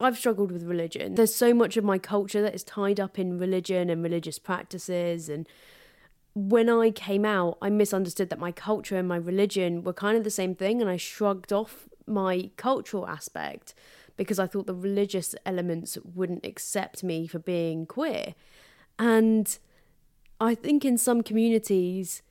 I've 0.00 0.18
struggled 0.18 0.50
with 0.50 0.64
religion. 0.64 1.14
There's 1.14 1.34
so 1.34 1.54
much 1.54 1.76
of 1.76 1.84
my 1.84 1.98
culture 1.98 2.42
that 2.42 2.54
is 2.54 2.64
tied 2.64 2.98
up 2.98 3.18
in 3.18 3.38
religion 3.38 3.88
and 3.88 4.02
religious 4.02 4.38
practices 4.38 5.28
and 5.28 5.48
when 6.34 6.68
I 6.70 6.90
came 6.90 7.24
out, 7.24 7.58
I 7.60 7.68
misunderstood 7.68 8.30
that 8.30 8.38
my 8.38 8.52
culture 8.52 8.96
and 8.96 9.06
my 9.06 9.16
religion 9.16 9.82
were 9.82 9.92
kind 9.92 10.16
of 10.16 10.24
the 10.24 10.30
same 10.30 10.54
thing, 10.54 10.80
and 10.80 10.88
I 10.88 10.96
shrugged 10.96 11.52
off 11.52 11.88
my 12.06 12.50
cultural 12.56 13.06
aspect 13.06 13.74
because 14.16 14.38
I 14.38 14.46
thought 14.46 14.66
the 14.66 14.74
religious 14.74 15.34
elements 15.44 15.98
wouldn't 16.14 16.44
accept 16.44 17.02
me 17.02 17.26
for 17.26 17.38
being 17.38 17.86
queer. 17.86 18.34
And 18.98 19.58
I 20.40 20.54
think 20.54 20.84
in 20.84 20.98
some 20.98 21.22
communities, 21.22 22.22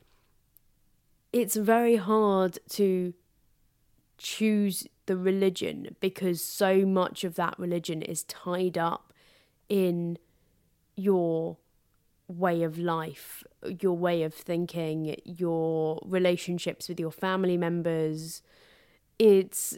it's 1.34 1.56
very 1.56 1.96
hard 1.96 2.60
to 2.70 3.14
choose 4.18 4.88
the 5.06 5.18
religion 5.18 5.96
because 6.00 6.44
so 6.44 6.86
much 6.86 7.24
of 7.24 7.36
that 7.36 7.58
religion 7.58 8.02
is 8.02 8.24
tied 8.24 8.78
up 8.78 9.14
in 9.70 10.18
your 10.96 11.58
way 12.32 12.64
of 12.64 12.78
life, 12.78 13.44
your 13.80 13.98
way 13.98 14.24
of 14.24 14.34
thinking, 14.34 15.16
your 15.26 16.00
relationships 16.06 16.90
with 16.90 17.00
your 17.00 17.12
family 17.12 17.58
members. 17.58 18.42
It's 19.20 19.78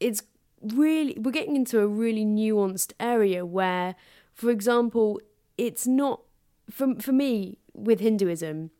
it's 0.00 0.22
really 0.62 1.16
we're 1.18 1.30
getting 1.30 1.56
into 1.56 1.80
a 1.80 1.86
really 1.86 2.24
nuanced 2.24 2.92
area 2.98 3.44
where 3.44 3.94
for 4.32 4.50
example 4.50 5.20
it's 5.56 5.86
not 5.86 6.22
for 6.70 6.94
for 6.96 7.12
me 7.12 7.58
with 7.72 8.00
Hinduism 8.00 8.70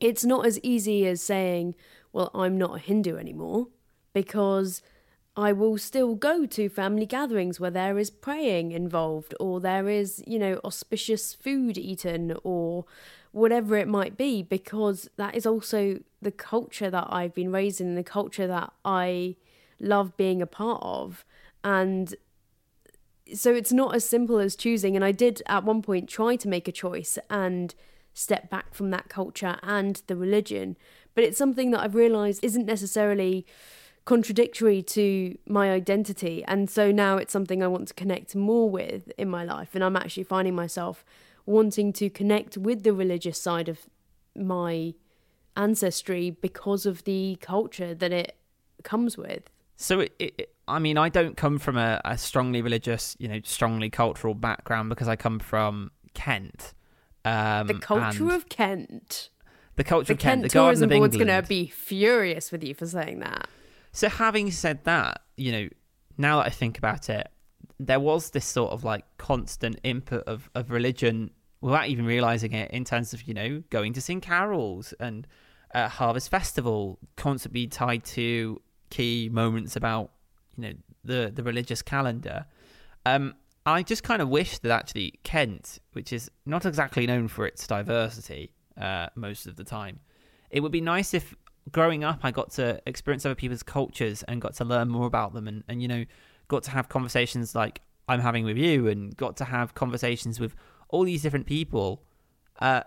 it's 0.00 0.24
not 0.24 0.46
as 0.46 0.60
easy 0.62 1.06
as 1.06 1.22
saying 1.22 1.74
well 2.12 2.30
I'm 2.34 2.58
not 2.58 2.76
a 2.76 2.78
Hindu 2.78 3.16
anymore 3.16 3.68
because 4.12 4.82
I 5.36 5.52
will 5.52 5.78
still 5.78 6.14
go 6.14 6.46
to 6.46 6.68
family 6.68 7.06
gatherings 7.06 7.58
where 7.58 7.70
there 7.70 7.98
is 7.98 8.10
praying 8.10 8.72
involved 8.72 9.34
or 9.40 9.60
there 9.60 9.88
is 9.88 10.22
you 10.26 10.38
know 10.38 10.60
auspicious 10.64 11.34
food 11.34 11.76
eaten 11.76 12.36
or 12.44 12.84
whatever 13.32 13.76
it 13.76 13.88
might 13.88 14.16
be 14.16 14.42
because 14.42 15.10
that 15.16 15.34
is 15.34 15.44
also 15.44 15.98
the 16.22 16.30
culture 16.30 16.88
that 16.88 17.08
I've 17.10 17.34
been 17.34 17.50
raised 17.50 17.80
in 17.80 17.96
the 17.96 18.04
culture 18.04 18.46
that 18.46 18.72
I 18.84 19.34
love 19.80 20.16
being 20.16 20.40
a 20.40 20.46
part 20.46 20.80
of. 20.82 21.24
And 21.64 22.14
so 23.32 23.52
it's 23.52 23.72
not 23.72 23.94
as 23.94 24.08
simple 24.08 24.38
as 24.38 24.54
choosing. 24.54 24.94
And 24.94 25.04
I 25.04 25.10
did 25.10 25.42
at 25.46 25.64
one 25.64 25.82
point 25.82 26.08
try 26.08 26.36
to 26.36 26.48
make 26.48 26.68
a 26.68 26.72
choice 26.72 27.18
and 27.28 27.74
step 28.12 28.48
back 28.50 28.72
from 28.72 28.90
that 28.90 29.08
culture 29.08 29.58
and 29.64 30.00
the 30.06 30.16
religion. 30.16 30.76
But 31.16 31.24
it's 31.24 31.38
something 31.38 31.72
that 31.72 31.80
I've 31.80 31.96
realized 31.96 32.44
isn't 32.44 32.66
necessarily 32.66 33.44
contradictory 34.04 34.82
to 34.82 35.36
my 35.46 35.70
identity. 35.70 36.44
And 36.46 36.68
so 36.68 36.92
now 36.92 37.16
it's 37.16 37.32
something 37.32 37.62
I 37.62 37.68
want 37.68 37.88
to 37.88 37.94
connect 37.94 38.36
more 38.36 38.68
with 38.68 39.10
in 39.16 39.28
my 39.28 39.44
life. 39.44 39.74
And 39.74 39.82
I'm 39.82 39.96
actually 39.96 40.24
finding 40.24 40.54
myself 40.54 41.04
wanting 41.46 41.92
to 41.94 42.10
connect 42.10 42.56
with 42.56 42.82
the 42.82 42.92
religious 42.92 43.40
side 43.40 43.68
of 43.68 43.80
my 44.36 44.94
ancestry 45.56 46.30
because 46.30 46.86
of 46.86 47.04
the 47.04 47.38
culture 47.40 47.94
that 47.94 48.12
it 48.12 48.36
comes 48.82 49.16
with. 49.16 49.50
So, 49.76 50.00
it, 50.00 50.12
it, 50.18 50.54
I 50.68 50.78
mean, 50.78 50.96
I 50.96 51.08
don't 51.08 51.36
come 51.36 51.58
from 51.58 51.76
a, 51.76 52.00
a, 52.04 52.16
strongly 52.16 52.62
religious, 52.62 53.16
you 53.18 53.26
know, 53.26 53.40
strongly 53.44 53.90
cultural 53.90 54.34
background 54.34 54.88
because 54.88 55.08
I 55.08 55.16
come 55.16 55.38
from 55.40 55.90
Kent. 56.14 56.74
Um, 57.24 57.66
the 57.66 57.74
culture 57.74 58.30
of 58.30 58.48
Kent. 58.48 59.30
The 59.76 59.84
culture 59.84 60.08
the 60.08 60.12
of 60.12 60.18
Kent. 60.18 60.42
Kent 60.42 60.42
the 60.44 60.48
Tourism 60.50 60.90
Board's 60.90 61.16
going 61.16 61.26
to 61.26 61.42
be 61.42 61.66
furious 61.66 62.52
with 62.52 62.62
you 62.62 62.74
for 62.74 62.86
saying 62.86 63.18
that. 63.20 63.48
So, 63.94 64.08
having 64.08 64.50
said 64.50 64.82
that, 64.84 65.22
you 65.36 65.52
know, 65.52 65.68
now 66.18 66.38
that 66.38 66.46
I 66.46 66.50
think 66.50 66.78
about 66.78 67.08
it, 67.08 67.28
there 67.78 68.00
was 68.00 68.30
this 68.30 68.44
sort 68.44 68.72
of 68.72 68.82
like 68.82 69.04
constant 69.18 69.78
input 69.84 70.24
of, 70.24 70.50
of 70.56 70.72
religion 70.72 71.30
without 71.60 71.86
even 71.86 72.04
realizing 72.04 72.52
it 72.52 72.72
in 72.72 72.84
terms 72.84 73.14
of, 73.14 73.22
you 73.22 73.34
know, 73.34 73.62
going 73.70 73.92
to 73.92 74.00
sing 74.00 74.20
carols 74.20 74.94
and 74.98 75.28
uh, 75.74 75.88
Harvest 75.88 76.28
Festival, 76.28 76.98
constantly 77.16 77.68
tied 77.68 78.04
to 78.04 78.60
key 78.90 79.28
moments 79.32 79.76
about 79.76 80.10
you 80.56 80.64
know 80.64 80.74
the 81.04 81.30
the 81.32 81.44
religious 81.44 81.80
calendar. 81.80 82.46
Um, 83.06 83.34
I 83.64 83.84
just 83.84 84.02
kind 84.02 84.20
of 84.20 84.28
wish 84.28 84.58
that 84.58 84.72
actually 84.72 85.20
Kent, 85.22 85.78
which 85.92 86.12
is 86.12 86.32
not 86.46 86.66
exactly 86.66 87.06
known 87.06 87.28
for 87.28 87.46
its 87.46 87.64
diversity 87.64 88.50
uh, 88.76 89.06
most 89.14 89.46
of 89.46 89.54
the 89.54 89.64
time, 89.64 90.00
it 90.50 90.60
would 90.60 90.72
be 90.72 90.80
nice 90.80 91.14
if 91.14 91.34
growing 91.72 92.04
up 92.04 92.20
I 92.22 92.30
got 92.30 92.50
to 92.52 92.80
experience 92.86 93.24
other 93.24 93.34
people's 93.34 93.62
cultures 93.62 94.22
and 94.24 94.40
got 94.40 94.54
to 94.54 94.64
learn 94.64 94.88
more 94.88 95.06
about 95.06 95.32
them 95.32 95.48
and, 95.48 95.64
and 95.68 95.80
you 95.80 95.88
know 95.88 96.04
got 96.48 96.62
to 96.64 96.70
have 96.70 96.88
conversations 96.88 97.54
like 97.54 97.80
I'm 98.08 98.20
having 98.20 98.44
with 98.44 98.56
you 98.56 98.88
and 98.88 99.16
got 99.16 99.36
to 99.38 99.44
have 99.44 99.74
conversations 99.74 100.38
with 100.38 100.54
all 100.88 101.04
these 101.04 101.22
different 101.22 101.46
people, 101.46 102.02
uh, 102.60 102.82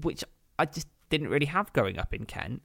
which 0.00 0.24
I 0.58 0.64
just 0.64 0.88
didn't 1.10 1.28
really 1.28 1.46
have 1.46 1.72
growing 1.72 1.98
up 1.98 2.14
in 2.14 2.24
Kent. 2.24 2.62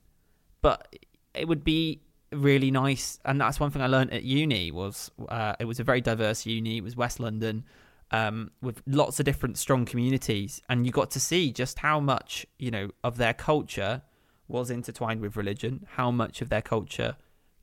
But 0.62 0.96
it 1.34 1.48
would 1.48 1.64
be 1.64 2.02
really 2.32 2.72
nice, 2.72 3.20
and 3.26 3.40
that's 3.40 3.60
one 3.60 3.72
thing 3.72 3.82
I 3.82 3.88
learned 3.88 4.12
at 4.12 4.24
uni 4.24 4.72
was 4.72 5.12
uh, 5.30 5.54
it 5.60 5.66
was 5.66 5.80
a 5.80 5.84
very 5.84 6.02
diverse 6.02 6.46
uni. 6.46 6.78
It 6.78 6.84
was 6.84 6.96
West 6.96 7.20
London 7.20 7.64
um, 8.12 8.52
with 8.62 8.82
lots 8.88 9.20
of 9.20 9.26
different 9.26 9.58
strong 9.58 9.86
communities, 9.86 10.62
and 10.70 10.86
you 10.86 10.92
got 10.92 11.12
to 11.12 11.20
see 11.20 11.52
just 11.52 11.80
how 11.80 12.00
much 12.00 12.46
you 12.58 12.72
know 12.72 12.90
of 13.04 13.18
their 13.18 13.34
culture 13.34 14.02
was 14.48 14.70
intertwined 14.70 15.22
with 15.22 15.36
religion, 15.36 15.86
how 15.92 16.12
much 16.12 16.42
of 16.42 16.50
their 16.50 16.62
culture 16.62 17.16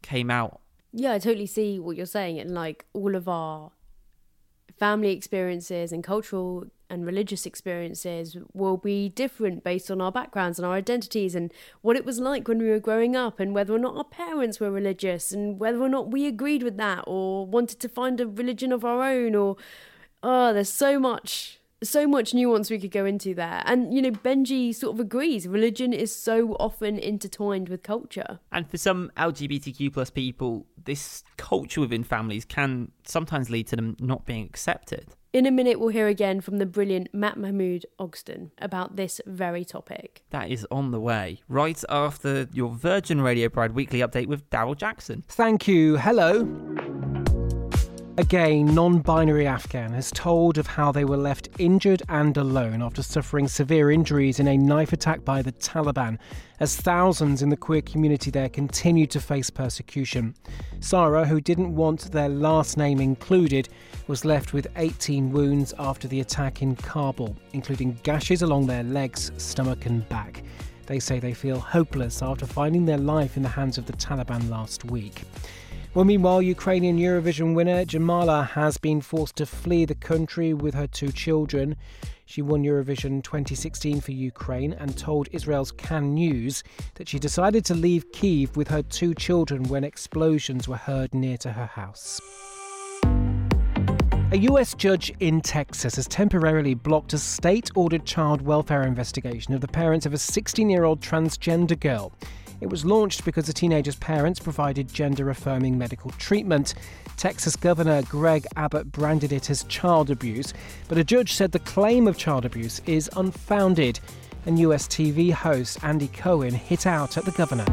came 0.02 0.30
out. 0.30 0.60
Yeah, 0.92 1.12
I 1.12 1.18
totally 1.18 1.46
see 1.46 1.78
what 1.78 1.96
you're 1.96 2.06
saying, 2.06 2.38
and 2.38 2.54
like 2.54 2.84
all 2.92 3.14
of 3.14 3.28
our 3.28 3.72
family 4.78 5.10
experiences 5.10 5.92
and 5.92 6.02
cultural 6.02 6.66
and 6.90 7.06
religious 7.06 7.46
experiences 7.46 8.36
will 8.52 8.76
be 8.76 9.08
different 9.08 9.64
based 9.64 9.90
on 9.90 10.00
our 10.00 10.12
backgrounds 10.12 10.58
and 10.58 10.66
our 10.66 10.74
identities 10.74 11.34
and 11.34 11.52
what 11.80 11.96
it 11.96 12.04
was 12.04 12.20
like 12.20 12.46
when 12.46 12.58
we 12.58 12.68
were 12.68 12.78
growing 12.78 13.16
up 13.16 13.40
and 13.40 13.54
whether 13.54 13.74
or 13.74 13.78
not 13.78 13.96
our 13.96 14.04
parents 14.04 14.60
were 14.60 14.70
religious 14.70 15.32
and 15.32 15.58
whether 15.58 15.80
or 15.80 15.88
not 15.88 16.10
we 16.10 16.26
agreed 16.26 16.62
with 16.62 16.76
that 16.76 17.02
or 17.06 17.46
wanted 17.46 17.80
to 17.80 17.88
find 17.88 18.20
a 18.20 18.26
religion 18.26 18.72
of 18.72 18.84
our 18.84 19.02
own 19.02 19.34
or 19.34 19.56
oh 20.22 20.52
there's 20.52 20.72
so 20.72 20.98
much 20.98 21.58
so 21.84 22.06
much 22.06 22.34
nuance 22.34 22.70
we 22.70 22.78
could 22.78 22.90
go 22.90 23.04
into 23.04 23.34
there. 23.34 23.62
And, 23.66 23.94
you 23.94 24.02
know, 24.02 24.10
Benji 24.10 24.74
sort 24.74 24.94
of 24.94 25.00
agrees 25.00 25.46
religion 25.46 25.92
is 25.92 26.14
so 26.14 26.52
often 26.60 26.98
intertwined 26.98 27.68
with 27.68 27.82
culture. 27.82 28.40
And 28.52 28.68
for 28.68 28.78
some 28.78 29.10
LGBTQ 29.16 29.92
plus 29.92 30.10
people, 30.10 30.66
this 30.84 31.24
culture 31.36 31.80
within 31.80 32.04
families 32.04 32.44
can 32.44 32.90
sometimes 33.04 33.50
lead 33.50 33.66
to 33.68 33.76
them 33.76 33.96
not 34.00 34.24
being 34.24 34.44
accepted. 34.44 35.06
In 35.32 35.46
a 35.46 35.50
minute, 35.50 35.80
we'll 35.80 35.88
hear 35.88 36.06
again 36.06 36.40
from 36.40 36.58
the 36.58 36.66
brilliant 36.66 37.12
Matt 37.12 37.36
Mahmood 37.36 37.86
Ogston 37.98 38.52
about 38.58 38.94
this 38.94 39.20
very 39.26 39.64
topic. 39.64 40.22
That 40.30 40.48
is 40.48 40.64
on 40.70 40.92
the 40.92 41.00
way, 41.00 41.40
right 41.48 41.82
after 41.88 42.48
your 42.52 42.70
Virgin 42.70 43.20
Radio 43.20 43.48
Pride 43.48 43.72
weekly 43.72 43.98
update 43.98 44.26
with 44.26 44.48
Daryl 44.50 44.76
Jackson. 44.76 45.24
Thank 45.26 45.66
you. 45.66 45.96
Hello. 45.96 47.13
A 48.16 48.22
gay, 48.22 48.62
non 48.62 49.00
binary 49.00 49.44
Afghan 49.44 49.92
has 49.92 50.12
told 50.12 50.56
of 50.56 50.68
how 50.68 50.92
they 50.92 51.04
were 51.04 51.16
left 51.16 51.48
injured 51.58 52.00
and 52.08 52.36
alone 52.36 52.80
after 52.80 53.02
suffering 53.02 53.48
severe 53.48 53.90
injuries 53.90 54.38
in 54.38 54.46
a 54.46 54.56
knife 54.56 54.92
attack 54.92 55.24
by 55.24 55.42
the 55.42 55.50
Taliban, 55.50 56.20
as 56.60 56.76
thousands 56.76 57.42
in 57.42 57.48
the 57.48 57.56
queer 57.56 57.82
community 57.82 58.30
there 58.30 58.48
continued 58.48 59.10
to 59.10 59.20
face 59.20 59.50
persecution. 59.50 60.36
Sarah, 60.78 61.26
who 61.26 61.40
didn't 61.40 61.74
want 61.74 62.12
their 62.12 62.28
last 62.28 62.76
name 62.76 63.00
included, 63.00 63.68
was 64.06 64.24
left 64.24 64.52
with 64.52 64.68
18 64.76 65.32
wounds 65.32 65.74
after 65.80 66.06
the 66.06 66.20
attack 66.20 66.62
in 66.62 66.76
Kabul, 66.76 67.34
including 67.52 67.98
gashes 68.04 68.42
along 68.42 68.68
their 68.68 68.84
legs, 68.84 69.32
stomach, 69.38 69.86
and 69.86 70.08
back. 70.08 70.44
They 70.86 71.00
say 71.00 71.18
they 71.18 71.34
feel 71.34 71.58
hopeless 71.58 72.22
after 72.22 72.46
finding 72.46 72.84
their 72.84 72.96
life 72.96 73.36
in 73.36 73.42
the 73.42 73.48
hands 73.48 73.76
of 73.76 73.86
the 73.86 73.94
Taliban 73.94 74.48
last 74.48 74.84
week. 74.84 75.22
Well, 75.94 76.04
meanwhile, 76.04 76.42
Ukrainian 76.42 76.98
Eurovision 76.98 77.54
winner 77.54 77.84
Jamala 77.84 78.48
has 78.48 78.78
been 78.78 79.00
forced 79.00 79.36
to 79.36 79.46
flee 79.46 79.84
the 79.84 79.94
country 79.94 80.52
with 80.52 80.74
her 80.74 80.88
two 80.88 81.12
children. 81.12 81.76
She 82.26 82.42
won 82.42 82.64
Eurovision 82.64 83.22
2016 83.22 84.00
for 84.00 84.10
Ukraine 84.10 84.72
and 84.72 84.98
told 84.98 85.28
Israel's 85.30 85.70
Kan 85.70 86.12
News 86.14 86.64
that 86.96 87.08
she 87.08 87.20
decided 87.20 87.64
to 87.66 87.74
leave 87.74 88.10
Kiev 88.10 88.56
with 88.56 88.66
her 88.68 88.82
two 88.82 89.14
children 89.14 89.62
when 89.64 89.84
explosions 89.84 90.66
were 90.66 90.76
heard 90.76 91.14
near 91.14 91.36
to 91.38 91.52
her 91.52 91.66
house. 91.66 92.20
A 94.32 94.38
US 94.50 94.74
judge 94.74 95.14
in 95.20 95.40
Texas 95.40 95.94
has 95.94 96.08
temporarily 96.08 96.74
blocked 96.74 97.12
a 97.12 97.18
state 97.18 97.70
ordered 97.76 98.04
child 98.04 98.42
welfare 98.42 98.82
investigation 98.82 99.54
of 99.54 99.60
the 99.60 99.68
parents 99.68 100.06
of 100.06 100.12
a 100.12 100.18
16 100.18 100.68
year 100.68 100.82
old 100.82 101.00
transgender 101.00 101.78
girl. 101.78 102.12
It 102.64 102.70
was 102.70 102.82
launched 102.82 103.26
because 103.26 103.44
the 103.44 103.52
teenager's 103.52 103.96
parents 103.96 104.40
provided 104.40 104.90
gender 104.90 105.28
affirming 105.28 105.76
medical 105.76 106.10
treatment. 106.12 106.72
Texas 107.18 107.56
Governor 107.56 108.00
Greg 108.04 108.46
Abbott 108.56 108.90
branded 108.90 109.34
it 109.34 109.50
as 109.50 109.64
child 109.64 110.08
abuse, 110.08 110.54
but 110.88 110.96
a 110.96 111.04
judge 111.04 111.34
said 111.34 111.52
the 111.52 111.58
claim 111.58 112.08
of 112.08 112.16
child 112.16 112.46
abuse 112.46 112.80
is 112.86 113.10
unfounded. 113.18 114.00
And 114.46 114.58
US 114.60 114.88
TV 114.88 115.30
host 115.30 115.84
Andy 115.84 116.08
Cohen 116.08 116.54
hit 116.54 116.86
out 116.86 117.18
at 117.18 117.26
the 117.26 117.32
governor. 117.32 117.66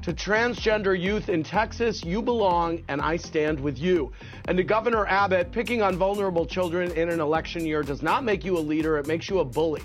To 0.00 0.14
transgender 0.14 0.98
youth 0.98 1.28
in 1.28 1.42
Texas, 1.42 2.02
you 2.02 2.22
belong 2.22 2.82
and 2.88 3.02
I 3.02 3.18
stand 3.18 3.60
with 3.60 3.78
you. 3.78 4.10
And 4.46 4.56
to 4.56 4.64
Governor 4.64 5.04
Abbott, 5.06 5.52
picking 5.52 5.82
on 5.82 5.96
vulnerable 5.96 6.46
children 6.46 6.92
in 6.92 7.10
an 7.10 7.20
election 7.20 7.66
year 7.66 7.82
does 7.82 8.00
not 8.00 8.24
make 8.24 8.42
you 8.42 8.56
a 8.56 8.60
leader, 8.60 8.96
it 8.96 9.06
makes 9.06 9.28
you 9.28 9.40
a 9.40 9.44
bully. 9.44 9.82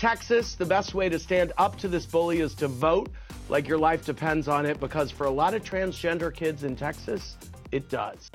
Texas, 0.00 0.54
the 0.54 0.64
best 0.64 0.94
way 0.94 1.10
to 1.10 1.18
stand 1.18 1.52
up 1.58 1.76
to 1.76 1.86
this 1.86 2.06
bully 2.06 2.40
is 2.40 2.54
to 2.54 2.68
vote 2.68 3.10
like 3.50 3.68
your 3.68 3.76
life 3.76 4.06
depends 4.06 4.48
on 4.48 4.64
it 4.64 4.80
because 4.80 5.10
for 5.10 5.26
a 5.26 5.30
lot 5.30 5.52
of 5.52 5.62
transgender 5.62 6.34
kids 6.34 6.64
in 6.64 6.74
Texas, 6.74 7.36
it 7.70 7.90
does. 7.90 8.30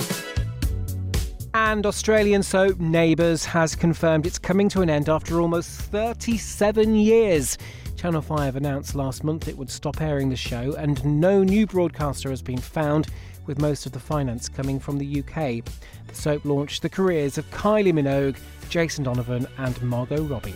And 1.56 1.88
Australian 1.88 2.44
soap 2.44 2.80
Neighbours 2.80 3.46
has 3.46 3.76
confirmed 3.76 4.28
it's 4.28 4.38
coming 4.38 4.70
to 4.70 4.84
an 4.84 4.92
end 4.92 5.10
after 5.10 5.42
almost 5.42 5.72
37 5.72 6.98
years. 6.98 7.58
Channel 7.96 8.22
5 8.22 8.58
announced 8.58 8.94
last 8.94 9.24
month 9.24 9.48
it 9.48 9.58
would 9.58 9.72
stop 9.72 10.00
airing 10.00 10.30
the 10.30 10.36
show, 10.36 10.76
and 10.76 11.04
no 11.04 11.42
new 11.42 11.66
broadcaster 11.66 12.30
has 12.30 12.44
been 12.44 12.60
found, 12.60 13.08
with 13.48 13.60
most 13.60 13.88
of 13.88 13.92
the 13.92 14.00
finance 14.00 14.50
coming 14.50 14.80
from 14.80 15.00
the 15.00 15.20
UK. 15.22 15.66
The 16.06 16.14
soap 16.14 16.46
launched 16.46 16.84
the 16.84 16.90
careers 16.90 17.40
of 17.40 17.50
Kylie 17.50 17.92
Minogue, 17.92 18.38
Jason 18.70 19.04
Donovan, 19.04 19.48
and 19.58 19.82
Margot 19.82 20.22
Robbie. 20.22 20.54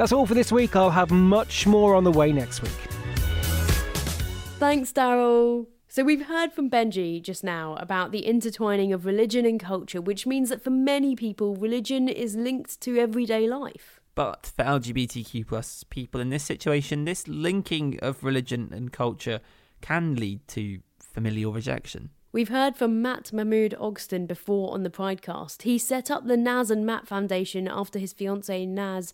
That's 0.00 0.12
all 0.12 0.24
for 0.24 0.32
this 0.32 0.50
week. 0.50 0.76
I'll 0.76 0.88
have 0.88 1.10
much 1.10 1.66
more 1.66 1.94
on 1.94 2.04
the 2.04 2.10
way 2.10 2.32
next 2.32 2.62
week. 2.62 2.72
Thanks, 4.58 4.94
Daryl. 4.94 5.66
So, 5.88 6.04
we've 6.04 6.24
heard 6.24 6.54
from 6.54 6.70
Benji 6.70 7.20
just 7.20 7.44
now 7.44 7.74
about 7.74 8.10
the 8.10 8.20
intertwining 8.20 8.94
of 8.94 9.04
religion 9.04 9.44
and 9.44 9.60
culture, 9.60 10.00
which 10.00 10.26
means 10.26 10.48
that 10.48 10.64
for 10.64 10.70
many 10.70 11.14
people, 11.14 11.54
religion 11.54 12.08
is 12.08 12.34
linked 12.34 12.80
to 12.80 12.96
everyday 12.96 13.46
life. 13.46 14.00
But 14.14 14.50
for 14.56 14.64
LGBTQ 14.64 15.46
plus 15.46 15.84
people 15.84 16.18
in 16.18 16.30
this 16.30 16.44
situation, 16.44 17.04
this 17.04 17.28
linking 17.28 17.98
of 18.00 18.24
religion 18.24 18.70
and 18.72 18.90
culture 18.90 19.40
can 19.82 20.14
lead 20.14 20.48
to 20.48 20.80
familial 20.98 21.52
rejection. 21.52 22.08
We've 22.32 22.48
heard 22.48 22.76
from 22.76 23.02
Matt 23.02 23.32
Mahmood 23.32 23.74
Ogston 23.78 24.28
before 24.28 24.72
on 24.72 24.84
the 24.84 24.88
Pridecast. 24.88 25.62
He 25.62 25.78
set 25.78 26.12
up 26.12 26.26
the 26.26 26.36
Naz 26.36 26.70
and 26.70 26.86
Matt 26.86 27.08
Foundation 27.08 27.66
after 27.66 27.98
his 27.98 28.12
fiancee 28.12 28.66
Naz 28.66 29.12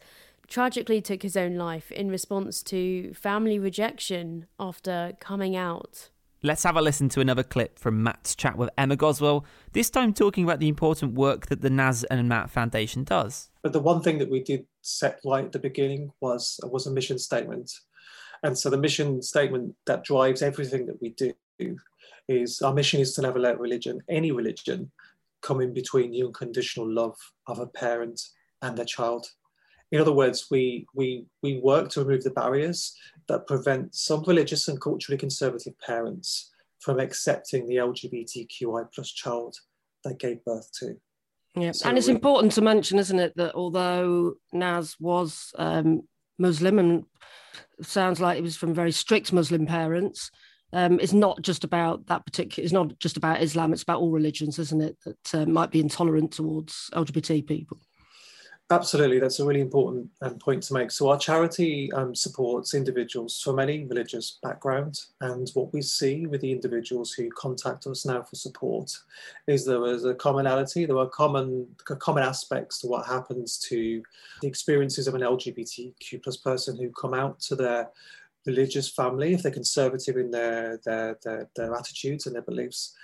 tragically 0.49 1.01
took 1.01 1.23
his 1.23 1.37
own 1.37 1.57
life 1.57 1.91
in 1.93 2.09
response 2.09 2.63
to 2.65 3.13
family 3.15 3.59
rejection 3.59 4.47
after 4.59 5.13
coming 5.21 5.57
out. 5.57 6.11
Let's 6.43 6.63
have 6.65 6.77
a 6.77 6.83
listen 6.83 7.09
to 7.11 7.21
another 7.21 7.43
clip 7.43 7.79
from 7.79 8.03
Matt's 8.03 8.35
chat 8.35 8.57
with 8.57 8.71
Emma 8.79 8.95
Goswell, 8.95 9.45
this 9.73 9.91
time 9.91 10.13
talking 10.13 10.45
about 10.45 10.61
the 10.61 10.69
important 10.69 11.15
work 11.15 11.47
that 11.47 11.63
the 11.63 11.71
Naz 11.71 12.05
and 12.05 12.29
Matt 12.29 12.51
Foundation 12.51 13.05
does. 13.05 13.51
But 13.63 13.73
the 13.73 13.81
one 13.81 14.03
thing 14.03 14.19
that 14.19 14.31
we 14.31 14.43
did 14.43 14.67
set 14.83 15.19
right 15.25 15.45
at 15.45 15.53
the 15.53 15.59
beginning 15.59 16.13
was 16.21 16.61
was 16.65 16.87
a 16.87 16.93
mission 16.93 17.19
statement. 17.19 17.73
And 18.43 18.57
so 18.57 18.71
the 18.71 18.79
mission 18.79 19.23
statement 19.23 19.75
that 19.87 20.05
drives 20.05 20.43
everything 20.43 20.87
that 20.87 21.01
we 21.01 21.11
do 21.11 21.33
is 22.29 22.61
our 22.61 22.75
mission 22.75 23.01
is 23.01 23.15
to 23.15 23.23
never 23.23 23.39
let 23.39 23.59
religion, 23.59 24.01
any 24.09 24.31
religion, 24.31 24.91
come 25.43 25.61
in 25.61 25.73
between 25.73 26.11
the 26.11 26.23
unconditional 26.23 26.89
love 26.89 27.17
of 27.47 27.59
a 27.59 27.67
parent 27.67 28.21
and 28.63 28.77
their 28.77 28.85
child. 28.85 29.27
In 29.93 30.01
other 30.01 30.13
words, 30.13 30.49
we, 30.51 30.87
we, 30.95 31.27
we 31.43 31.59
work 31.59 31.89
to 31.91 32.03
remove 32.03 32.25
the 32.25 32.31
barriers 32.31 32.97
that 33.29 33.47
prevent 33.47 33.95
some 33.95 34.25
religious 34.27 34.69
and 34.69 34.81
culturally 34.81 35.19
conservative 35.19 35.79
parents 35.79 36.53
from 36.81 36.99
accepting 36.99 37.67
the 37.67 37.77
LGBTQI 37.77 38.93
plus 38.93 39.11
child 39.13 39.57
they 40.05 40.15
gave 40.15 40.45
birth 40.45 40.71
to. 40.81 40.97
Yeah, 41.55 41.73
so 41.73 41.89
and 41.89 41.97
it's 41.97 42.09
we, 42.09 42.15
important 42.15 42.53
to 42.53 42.63
mention, 42.63 42.99
isn't 42.99 43.19
it, 43.19 43.35
that 43.37 43.55
although 43.55 44.35
Naz 44.53 44.97
was 45.01 45.53
um, 45.57 46.03
Muslim 46.39 46.79
and 46.79 47.05
sounds 47.81 48.21
like 48.21 48.39
it 48.39 48.43
was 48.43 48.57
from 48.57 48.75
very 48.75 48.93
strict 48.93 49.33
Muslim 49.33 49.67
parents, 49.67 50.31
um, 50.73 51.01
it's 51.01 51.13
not 51.13 51.41
just 51.43 51.65
about 51.65 52.07
that 52.09 52.27
particular. 52.27 52.65
It's 52.65 52.73
not 52.73 52.99
just 52.99 53.17
about 53.17 53.43
Islam. 53.43 53.73
It's 53.73 53.83
about 53.83 54.01
all 54.01 54.11
religions, 54.11 54.59
isn't 54.59 54.83
it? 54.83 54.97
That 55.05 55.35
uh, 55.35 55.47
might 55.47 55.71
be 55.71 55.81
intolerant 55.81 56.33
towards 56.33 56.91
LGBT 56.93 57.47
people. 57.47 57.79
Absolutely, 58.69 59.21
that's 59.21 59.39
a 59.39 59.45
really 59.45 59.61
important 59.61 60.11
um, 60.23 60.41
point 60.41 60.61
to 60.65 60.75
make. 60.75 60.91
So, 60.91 61.09
our 61.09 61.19
charity 61.19 61.93
um, 61.93 62.17
supports 62.17 62.75
individuals 62.75 63.41
from 63.41 63.61
any 63.61 63.85
religious 63.85 64.41
background, 64.43 65.03
and 65.21 65.49
what 65.55 65.73
we 65.73 65.83
see 65.83 66.27
with 66.27 66.41
the 66.41 66.51
individuals 66.51 67.13
who 67.13 67.31
contact 67.31 67.87
us 67.87 68.05
now 68.05 68.25
for 68.25 68.35
support 68.35 68.91
is 69.47 69.65
there 69.65 69.87
is 69.87 70.05
a 70.05 70.17
commonality. 70.17 70.85
There 70.85 70.99
are 70.99 71.09
common 71.09 71.69
common 72.01 72.25
aspects 72.25 72.81
to 72.81 72.89
what 72.89 73.07
happens 73.07 73.57
to 73.69 74.03
the 74.43 74.49
experiences 74.49 75.07
of 75.07 75.15
an 75.15 75.21
LGBTQ 75.21 76.25
plus 76.25 76.37
person 76.37 76.77
who 76.77 76.91
come 76.91 77.15
out 77.15 77.39
to 77.43 77.55
their 77.55 77.89
religious 78.47 78.89
family 78.89 79.35
if 79.35 79.43
they're 79.43 79.53
conservative 79.53 80.17
in 80.17 80.33
their 80.33 80.81
their 80.85 81.17
their, 81.23 81.49
their 81.55 81.75
attitudes 81.75 82.27
and 82.27 82.35
their 82.35 82.43
beliefs 82.43 82.95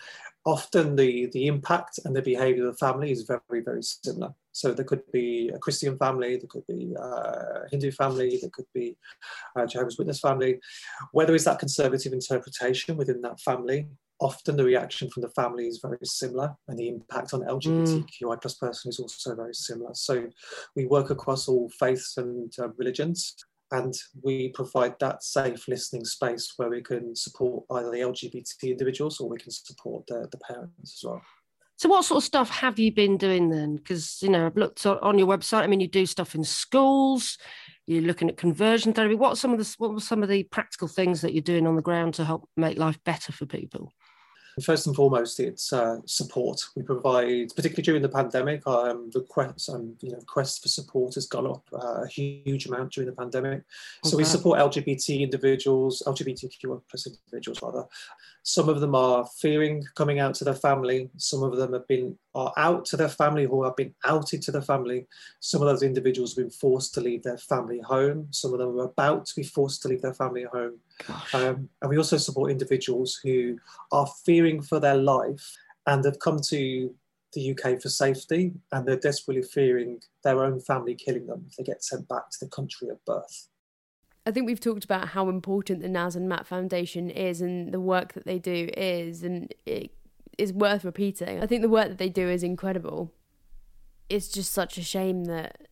often 0.44 0.96
the, 0.96 1.26
the 1.32 1.46
impact 1.46 2.00
and 2.04 2.16
the 2.16 2.22
behavior 2.22 2.66
of 2.66 2.72
the 2.72 2.78
family 2.78 3.12
is 3.12 3.22
very, 3.22 3.62
very 3.64 3.82
similar. 3.82 4.34
So 4.52 4.72
there 4.72 4.84
could 4.84 5.02
be 5.12 5.50
a 5.54 5.58
Christian 5.58 5.96
family, 5.96 6.36
there 6.36 6.48
could 6.48 6.66
be 6.66 6.94
a 6.98 7.68
Hindu 7.70 7.92
family, 7.92 8.38
there 8.40 8.50
could 8.52 8.66
be 8.74 8.96
a 9.56 9.66
Jehovah's 9.66 9.98
Witness 9.98 10.20
family. 10.20 10.58
Whether 11.12 11.34
it's 11.34 11.44
that 11.44 11.58
conservative 11.58 12.12
interpretation 12.12 12.96
within 12.96 13.22
that 13.22 13.40
family, 13.40 13.86
often 14.20 14.56
the 14.56 14.64
reaction 14.64 15.10
from 15.10 15.22
the 15.22 15.28
family 15.30 15.66
is 15.66 15.80
very 15.82 15.98
similar 16.04 16.54
and 16.68 16.78
the 16.78 16.88
impact 16.88 17.34
on 17.34 17.40
mm. 17.40 17.48
LGBTQI 17.48 18.40
plus 18.40 18.54
person 18.54 18.88
is 18.90 19.00
also 19.00 19.34
very 19.34 19.54
similar. 19.54 19.90
So 19.94 20.28
we 20.76 20.86
work 20.86 21.10
across 21.10 21.48
all 21.48 21.68
faiths 21.78 22.16
and 22.16 22.52
uh, 22.58 22.68
religions 22.76 23.34
and 23.72 23.94
we 24.22 24.50
provide 24.50 24.94
that 25.00 25.22
safe 25.22 25.66
listening 25.66 26.04
space 26.04 26.52
where 26.56 26.68
we 26.68 26.82
can 26.82 27.16
support 27.16 27.64
either 27.72 27.90
the 27.90 27.98
LGBT 27.98 28.64
individuals 28.64 29.18
or 29.18 29.28
we 29.28 29.38
can 29.38 29.50
support 29.50 30.06
the, 30.06 30.28
the 30.30 30.38
parents 30.38 30.72
as 30.82 31.00
well. 31.02 31.22
So, 31.76 31.88
what 31.88 32.04
sort 32.04 32.18
of 32.18 32.24
stuff 32.24 32.50
have 32.50 32.78
you 32.78 32.92
been 32.92 33.16
doing 33.16 33.48
then? 33.48 33.76
Because 33.76 34.18
you 34.22 34.28
know, 34.28 34.46
I've 34.46 34.56
looked 34.56 34.86
on 34.86 35.18
your 35.18 35.26
website. 35.26 35.62
I 35.62 35.66
mean, 35.66 35.80
you 35.80 35.88
do 35.88 36.06
stuff 36.06 36.34
in 36.34 36.44
schools. 36.44 37.38
You're 37.86 38.02
looking 38.02 38.28
at 38.28 38.36
conversion 38.36 38.92
therapy. 38.92 39.16
What 39.16 39.38
some 39.38 39.52
of 39.52 39.58
the 39.58 39.74
what 39.78 39.92
were 39.92 40.00
some 40.00 40.22
of 40.22 40.28
the 40.28 40.44
practical 40.44 40.86
things 40.86 41.22
that 41.22 41.32
you're 41.32 41.42
doing 41.42 41.66
on 41.66 41.74
the 41.74 41.82
ground 41.82 42.14
to 42.14 42.24
help 42.24 42.48
make 42.56 42.78
life 42.78 43.02
better 43.04 43.32
for 43.32 43.46
people? 43.46 43.92
First 44.60 44.86
and 44.86 44.94
foremost, 44.94 45.40
it's 45.40 45.72
uh, 45.72 45.98
support. 46.04 46.60
We 46.76 46.82
provide, 46.82 47.48
particularly 47.56 47.82
during 47.82 48.02
the 48.02 48.08
pandemic, 48.08 48.66
um, 48.66 49.10
the 49.12 49.22
quest, 49.22 49.70
um, 49.70 49.94
you 50.00 50.10
know, 50.10 50.20
quest 50.26 50.62
for 50.62 50.68
support 50.68 51.14
has 51.14 51.26
gone 51.26 51.46
up 51.46 51.64
uh, 51.72 52.02
a 52.02 52.06
huge 52.06 52.66
amount 52.66 52.92
during 52.92 53.08
the 53.08 53.16
pandemic. 53.16 53.62
So 54.04 54.16
we 54.16 54.24
support 54.24 54.58
LGBT 54.58 55.20
individuals, 55.20 56.02
LGBTQ 56.06 56.82
plus 56.88 57.06
individuals 57.06 57.62
rather. 57.62 57.84
Some 58.44 58.68
of 58.68 58.80
them 58.80 58.94
are 58.94 59.24
fearing 59.38 59.84
coming 59.94 60.18
out 60.18 60.34
to 60.36 60.44
their 60.44 60.54
family. 60.54 61.10
Some 61.16 61.42
of 61.42 61.56
them 61.56 61.72
have 61.72 61.86
been 61.86 62.18
are 62.34 62.52
out 62.56 62.84
to 62.86 62.96
their 62.96 63.08
family 63.08 63.46
or 63.46 63.64
have 63.64 63.76
been 63.76 63.94
outed 64.04 64.42
to 64.42 64.52
their 64.52 64.62
family. 64.62 65.06
Some 65.40 65.62
of 65.62 65.68
those 65.68 65.82
individuals 65.82 66.34
have 66.34 66.44
been 66.44 66.50
forced 66.50 66.94
to 66.94 67.00
leave 67.00 67.22
their 67.22 67.38
family 67.38 67.80
home. 67.80 68.28
Some 68.30 68.52
of 68.52 68.58
them 68.58 68.78
are 68.78 68.84
about 68.84 69.26
to 69.26 69.36
be 69.36 69.44
forced 69.44 69.82
to 69.82 69.88
leave 69.88 70.02
their 70.02 70.14
family 70.14 70.44
home. 70.44 70.78
Um, 71.34 71.68
and 71.80 71.90
we 71.90 71.96
also 71.96 72.16
support 72.16 72.50
individuals 72.50 73.20
who 73.22 73.58
are 73.92 74.08
fearing 74.24 74.60
for 74.60 74.80
their 74.80 74.96
life 74.96 75.56
and 75.86 76.02
they've 76.02 76.18
come 76.18 76.40
to 76.48 76.94
the 77.32 77.50
UK 77.50 77.80
for 77.80 77.88
safety, 77.88 78.52
and 78.72 78.86
they're 78.86 78.96
desperately 78.96 79.42
fearing 79.42 80.00
their 80.22 80.44
own 80.44 80.60
family 80.60 80.94
killing 80.94 81.26
them 81.26 81.46
if 81.48 81.56
they 81.56 81.64
get 81.64 81.82
sent 81.82 82.06
back 82.08 82.30
to 82.30 82.38
the 82.40 82.50
country 82.50 82.88
of 82.88 83.02
birth. 83.04 83.48
I 84.24 84.30
think 84.30 84.46
we've 84.46 84.60
talked 84.60 84.84
about 84.84 85.08
how 85.08 85.28
important 85.28 85.82
the 85.82 85.88
Naz 85.88 86.14
and 86.14 86.28
Matt 86.28 86.46
Foundation 86.46 87.10
is 87.10 87.40
and 87.40 87.72
the 87.72 87.80
work 87.80 88.12
that 88.12 88.24
they 88.24 88.38
do 88.38 88.70
is, 88.76 89.22
and 89.24 89.52
it 89.66 89.90
is 90.38 90.52
worth 90.52 90.84
repeating. 90.84 91.42
I 91.42 91.46
think 91.46 91.62
the 91.62 91.68
work 91.68 91.88
that 91.88 91.98
they 91.98 92.08
do 92.08 92.28
is 92.28 92.42
incredible. 92.42 93.12
It's 94.08 94.28
just 94.28 94.52
such 94.52 94.78
a 94.78 94.82
shame 94.82 95.24
that 95.24 95.68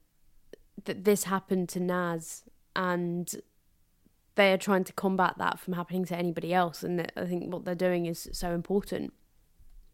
that 0.85 1.05
this 1.05 1.25
happened 1.25 1.69
to 1.69 1.81
Naz 1.81 2.45
and 2.75 3.31
they 4.35 4.53
are 4.53 4.59
trying 4.59 4.85
to 4.85 4.93
combat 4.95 5.35
that 5.37 5.59
from 5.59 5.75
happening 5.75 6.07
to 6.07 6.17
anybody 6.17 6.55
else 6.55 6.83
and 6.83 7.13
I 7.17 7.27
think 7.27 7.53
what 7.53 7.67
they're 7.67 7.75
doing 7.75 8.07
is 8.07 8.31
so 8.33 8.55
important. 8.55 9.13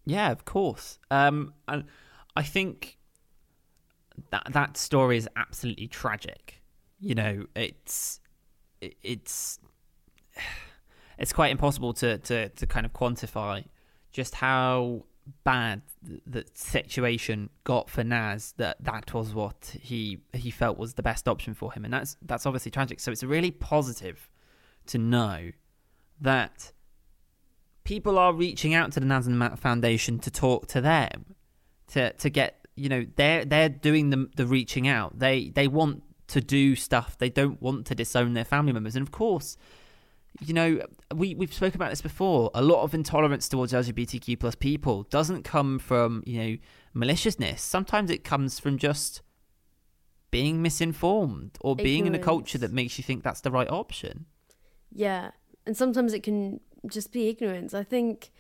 Yeah, 0.04 0.30
of 0.30 0.44
course. 0.44 1.00
Um, 1.10 1.54
and 1.66 1.84
I 2.36 2.44
think 2.44 2.98
that 4.30 4.46
that 4.52 4.76
story 4.76 5.16
is 5.16 5.28
absolutely 5.34 5.88
tragic. 5.88 6.62
You 7.00 7.16
know, 7.16 7.46
it's 7.56 8.20
it's 9.02 9.58
it's 11.18 11.32
quite 11.32 11.50
impossible 11.50 11.92
to 11.94 12.18
to 12.18 12.48
to 12.50 12.66
kind 12.66 12.86
of 12.86 12.92
quantify 12.92 13.64
just 14.12 14.36
how 14.36 15.04
bad 15.42 15.82
the 16.02 16.44
situation 16.54 17.50
got 17.64 17.90
for 17.90 18.04
Naz 18.04 18.54
that 18.58 18.76
that 18.84 19.12
was 19.12 19.34
what 19.34 19.76
he 19.80 20.20
he 20.32 20.50
felt 20.50 20.78
was 20.78 20.94
the 20.94 21.02
best 21.02 21.26
option 21.26 21.52
for 21.52 21.72
him 21.72 21.84
and 21.84 21.92
that's 21.92 22.16
that's 22.22 22.46
obviously 22.46 22.70
tragic 22.70 23.00
so 23.00 23.10
it's 23.10 23.24
really 23.24 23.50
positive 23.50 24.30
to 24.86 24.98
know 24.98 25.50
that 26.20 26.72
people 27.86 28.18
are 28.18 28.34
reaching 28.34 28.74
out 28.74 28.92
to 28.92 29.00
the 29.00 29.06
Naz 29.06 29.26
and 29.26 29.38
Matt 29.38 29.58
Foundation 29.58 30.18
to 30.18 30.30
talk 30.30 30.66
to 30.68 30.80
them, 30.82 31.36
to 31.88 32.12
to 32.12 32.28
get 32.28 32.66
you 32.74 32.90
know 32.90 33.06
they're 33.16 33.44
they're 33.44 33.70
doing 33.70 34.10
the 34.10 34.28
the 34.36 34.46
reaching 34.46 34.86
out. 34.86 35.18
They 35.18 35.48
they 35.50 35.68
want 35.68 36.02
to 36.28 36.40
do 36.40 36.74
stuff. 36.76 37.16
They 37.18 37.30
don't 37.30 37.60
want 37.60 37.86
to 37.86 37.94
disown 37.94 38.34
their 38.34 38.44
family 38.44 38.72
members, 38.72 38.96
and 38.96 39.06
of 39.06 39.12
course. 39.12 39.56
You 40.40 40.52
know, 40.52 40.82
we 41.14 41.34
we've 41.34 41.54
spoken 41.54 41.76
about 41.76 41.88
this 41.88 42.02
before. 42.02 42.50
A 42.54 42.60
lot 42.60 42.82
of 42.82 42.92
intolerance 42.92 43.48
towards 43.48 43.72
LGBTQ 43.72 44.38
plus 44.38 44.54
people 44.54 45.04
doesn't 45.04 45.44
come 45.44 45.78
from 45.78 46.22
you 46.26 46.38
know 46.38 46.56
maliciousness. 46.92 47.62
Sometimes 47.62 48.10
it 48.10 48.22
comes 48.22 48.60
from 48.60 48.76
just 48.76 49.22
being 50.30 50.60
misinformed 50.60 51.56
or 51.62 51.74
being 51.74 52.06
in 52.06 52.14
a 52.14 52.18
culture 52.18 52.58
that 52.58 52.70
makes 52.70 52.98
you 52.98 53.04
think 53.04 53.22
that's 53.22 53.40
the 53.40 53.50
right 53.50 53.70
option. 53.70 54.26
Yeah, 54.92 55.30
and 55.64 55.74
sometimes 55.74 56.12
it 56.12 56.22
can 56.22 56.60
just 56.86 57.12
be 57.12 57.28
ignorance. 57.28 57.72
I 57.72 57.82
think 57.82 58.30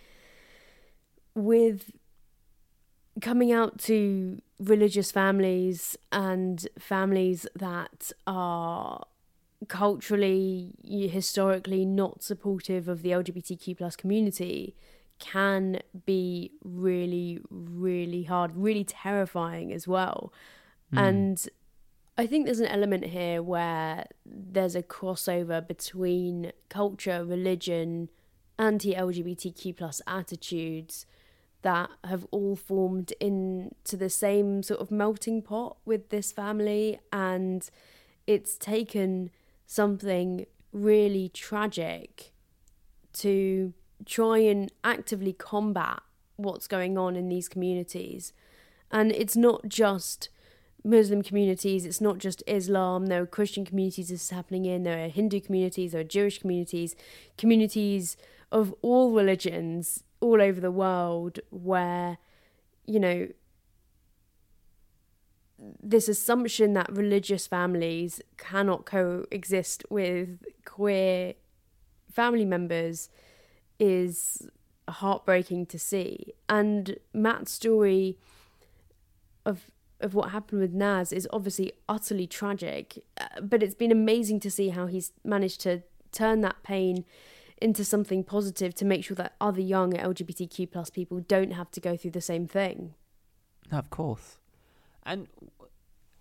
with 1.34 1.92
coming 3.20 3.52
out 3.52 3.78
to 3.78 4.40
religious 4.58 5.10
families 5.10 5.96
and 6.12 6.68
families 6.78 7.46
that 7.54 8.12
are 8.26 9.04
culturally 9.68 10.74
historically 10.84 11.84
not 11.84 12.22
supportive 12.22 12.88
of 12.88 13.02
the 13.02 13.10
lgbtq 13.10 13.76
plus 13.76 13.96
community 13.96 14.76
can 15.18 15.80
be 16.04 16.52
really 16.62 17.40
really 17.50 18.24
hard 18.24 18.54
really 18.54 18.84
terrifying 18.84 19.72
as 19.72 19.88
well 19.88 20.30
mm. 20.92 21.00
and 21.00 21.48
I 22.18 22.26
think 22.26 22.46
there's 22.46 22.60
an 22.60 22.66
element 22.66 23.04
here 23.04 23.42
where 23.42 24.06
there's 24.24 24.74
a 24.74 24.82
crossover 24.82 25.66
between 25.66 26.52
culture, 26.70 27.22
religion, 27.22 28.08
anti 28.58 28.94
LGBTQ 28.94 29.76
plus 29.76 30.00
attitudes 30.06 31.04
that 31.62 31.90
have 32.04 32.26
all 32.30 32.56
formed 32.56 33.12
into 33.20 33.96
the 33.96 34.10
same 34.10 34.62
sort 34.62 34.80
of 34.80 34.90
melting 34.90 35.42
pot 35.42 35.76
with 35.84 36.10
this 36.10 36.32
family. 36.32 37.00
And 37.12 37.68
it's 38.26 38.56
taken 38.56 39.30
something 39.66 40.46
really 40.72 41.28
tragic 41.28 42.32
to 43.14 43.72
try 44.04 44.38
and 44.38 44.70
actively 44.84 45.32
combat 45.32 46.00
what's 46.36 46.66
going 46.66 46.98
on 46.98 47.16
in 47.16 47.28
these 47.28 47.48
communities. 47.48 48.32
And 48.90 49.10
it's 49.12 49.36
not 49.36 49.68
just 49.68 50.28
Muslim 50.84 51.22
communities. 51.22 51.84
It's 51.84 52.00
not 52.00 52.18
just 52.18 52.42
Islam. 52.46 53.06
There 53.06 53.22
are 53.22 53.26
Christian 53.26 53.64
communities 53.64 54.08
this 54.08 54.24
is 54.24 54.30
happening 54.30 54.64
in. 54.66 54.84
There 54.84 55.04
are 55.04 55.08
Hindu 55.08 55.40
communities. 55.40 55.92
There 55.92 56.00
are 56.00 56.04
Jewish 56.04 56.38
communities. 56.38 56.94
Communities 57.36 58.16
of 58.52 58.72
all 58.82 59.12
religions 59.12 60.04
all 60.20 60.40
over 60.40 60.60
the 60.60 60.70
world 60.70 61.40
where, 61.50 62.18
you 62.86 63.00
know, 63.00 63.28
this 65.82 66.08
assumption 66.08 66.74
that 66.74 66.94
religious 66.94 67.46
families 67.46 68.20
cannot 68.36 68.84
coexist 68.84 69.84
with 69.88 70.44
queer 70.64 71.34
family 72.12 72.44
members 72.44 73.08
is 73.78 74.48
heartbreaking 74.88 75.66
to 75.66 75.78
see. 75.78 76.32
And 76.48 76.96
Matt's 77.12 77.52
story 77.52 78.18
of 79.44 79.70
of 79.98 80.14
what 80.14 80.30
happened 80.30 80.60
with 80.60 80.74
Naz 80.74 81.10
is 81.10 81.26
obviously 81.32 81.72
utterly 81.88 82.26
tragic, 82.26 83.02
uh, 83.18 83.40
but 83.40 83.62
it's 83.62 83.74
been 83.74 83.90
amazing 83.90 84.40
to 84.40 84.50
see 84.50 84.68
how 84.68 84.86
he's 84.86 85.12
managed 85.24 85.62
to 85.62 85.82
turn 86.12 86.42
that 86.42 86.62
pain 86.62 87.06
into 87.60 87.84
something 87.84 88.22
positive 88.22 88.74
to 88.74 88.84
make 88.84 89.04
sure 89.04 89.14
that 89.14 89.34
other 89.40 89.60
young 89.60 89.92
LGBTQ 89.92 90.70
plus 90.70 90.90
people 90.90 91.20
don't 91.20 91.52
have 91.52 91.70
to 91.72 91.80
go 91.80 91.96
through 91.96 92.10
the 92.10 92.20
same 92.20 92.46
thing. 92.46 92.94
No, 93.72 93.78
of 93.78 93.90
course. 93.90 94.38
And 95.04 95.28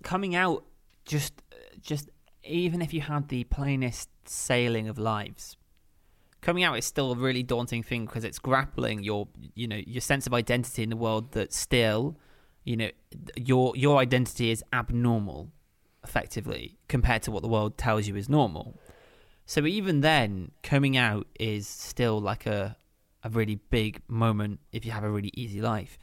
coming 0.03 0.35
out 0.35 0.63
just 1.05 1.41
just 1.81 2.09
even 2.43 2.81
if 2.81 2.93
you 2.93 3.01
had 3.01 3.27
the 3.29 3.43
plainest 3.45 4.09
sailing 4.25 4.87
of 4.87 4.97
lives 4.97 5.57
coming 6.41 6.63
out 6.63 6.77
is 6.77 6.85
still 6.85 7.11
a 7.11 7.15
really 7.15 7.41
daunting 7.41 7.81
thing 7.81 8.05
because 8.05 8.23
it's 8.23 8.37
grappling 8.37 9.03
your 9.03 9.27
you 9.55 9.67
know 9.67 9.81
your 9.87 10.01
sense 10.01 10.27
of 10.27 10.33
identity 10.33 10.83
in 10.83 10.89
the 10.89 10.95
world 10.95 11.31
that 11.31 11.51
still 11.51 12.17
you 12.63 12.77
know 12.77 12.89
your 13.35 13.75
your 13.75 13.97
identity 13.97 14.51
is 14.51 14.63
abnormal 14.71 15.51
effectively 16.03 16.77
compared 16.87 17.23
to 17.23 17.31
what 17.31 17.41
the 17.41 17.49
world 17.49 17.77
tells 17.77 18.07
you 18.07 18.15
is 18.15 18.29
normal 18.29 18.79
so 19.45 19.65
even 19.65 20.01
then 20.01 20.51
coming 20.63 20.97
out 20.97 21.27
is 21.39 21.67
still 21.67 22.19
like 22.19 22.45
a 22.45 22.75
a 23.23 23.29
really 23.29 23.55
big 23.69 24.01
moment 24.07 24.59
if 24.71 24.85
you 24.85 24.91
have 24.91 25.03
a 25.03 25.09
really 25.09 25.31
easy 25.35 25.61
life 25.61 25.97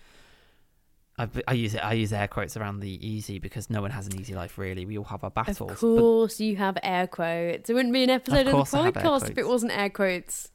I, 1.19 1.29
I, 1.47 1.53
use 1.53 1.75
it. 1.75 1.85
I 1.85 1.93
use 1.93 2.11
air 2.11 2.27
quotes 2.27 2.57
around 2.57 2.81
the 2.81 3.07
easy 3.07 3.39
because 3.39 3.69
no 3.69 3.83
one 3.83 3.91
has 3.91 4.07
an 4.07 4.19
easy 4.19 4.35
life. 4.35 4.57
Really, 4.57 4.87
we 4.87 4.97
all 4.97 5.05
have 5.05 5.23
our 5.23 5.31
battles. 5.31 5.71
Of 5.71 5.79
course, 5.79 6.41
you 6.41 6.57
have 6.57 6.79
air 6.83 7.07
quotes. 7.07 7.69
It 7.69 7.75
wouldn't 7.75 7.93
be 7.93 8.03
an 8.03 8.09
episode 8.09 8.49
of, 8.49 8.55
of 8.55 8.71
the 8.71 8.79
podcast 8.79 9.29
if 9.29 9.37
it 9.37 9.47
wasn't 9.47 9.77
air 9.77 9.91
quotes 9.91 10.49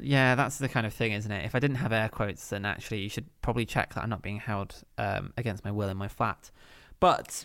yeah, 0.00 0.34
that's 0.34 0.58
the 0.58 0.68
kind 0.68 0.86
of 0.86 0.92
thing, 0.92 1.12
isn't 1.12 1.30
it? 1.30 1.44
If 1.44 1.54
I 1.54 1.58
didn't 1.58 1.76
have 1.76 1.92
air 1.92 2.08
quotes, 2.08 2.48
then 2.48 2.64
actually 2.64 3.00
you 3.00 3.08
should 3.08 3.26
probably 3.42 3.66
check 3.66 3.94
that 3.94 4.02
I'm 4.02 4.10
not 4.10 4.22
being 4.22 4.38
held 4.38 4.82
um, 4.98 5.32
against 5.36 5.64
my 5.64 5.70
will 5.70 5.88
in 5.88 5.96
my 5.96 6.08
flat. 6.08 6.50
But 7.00 7.44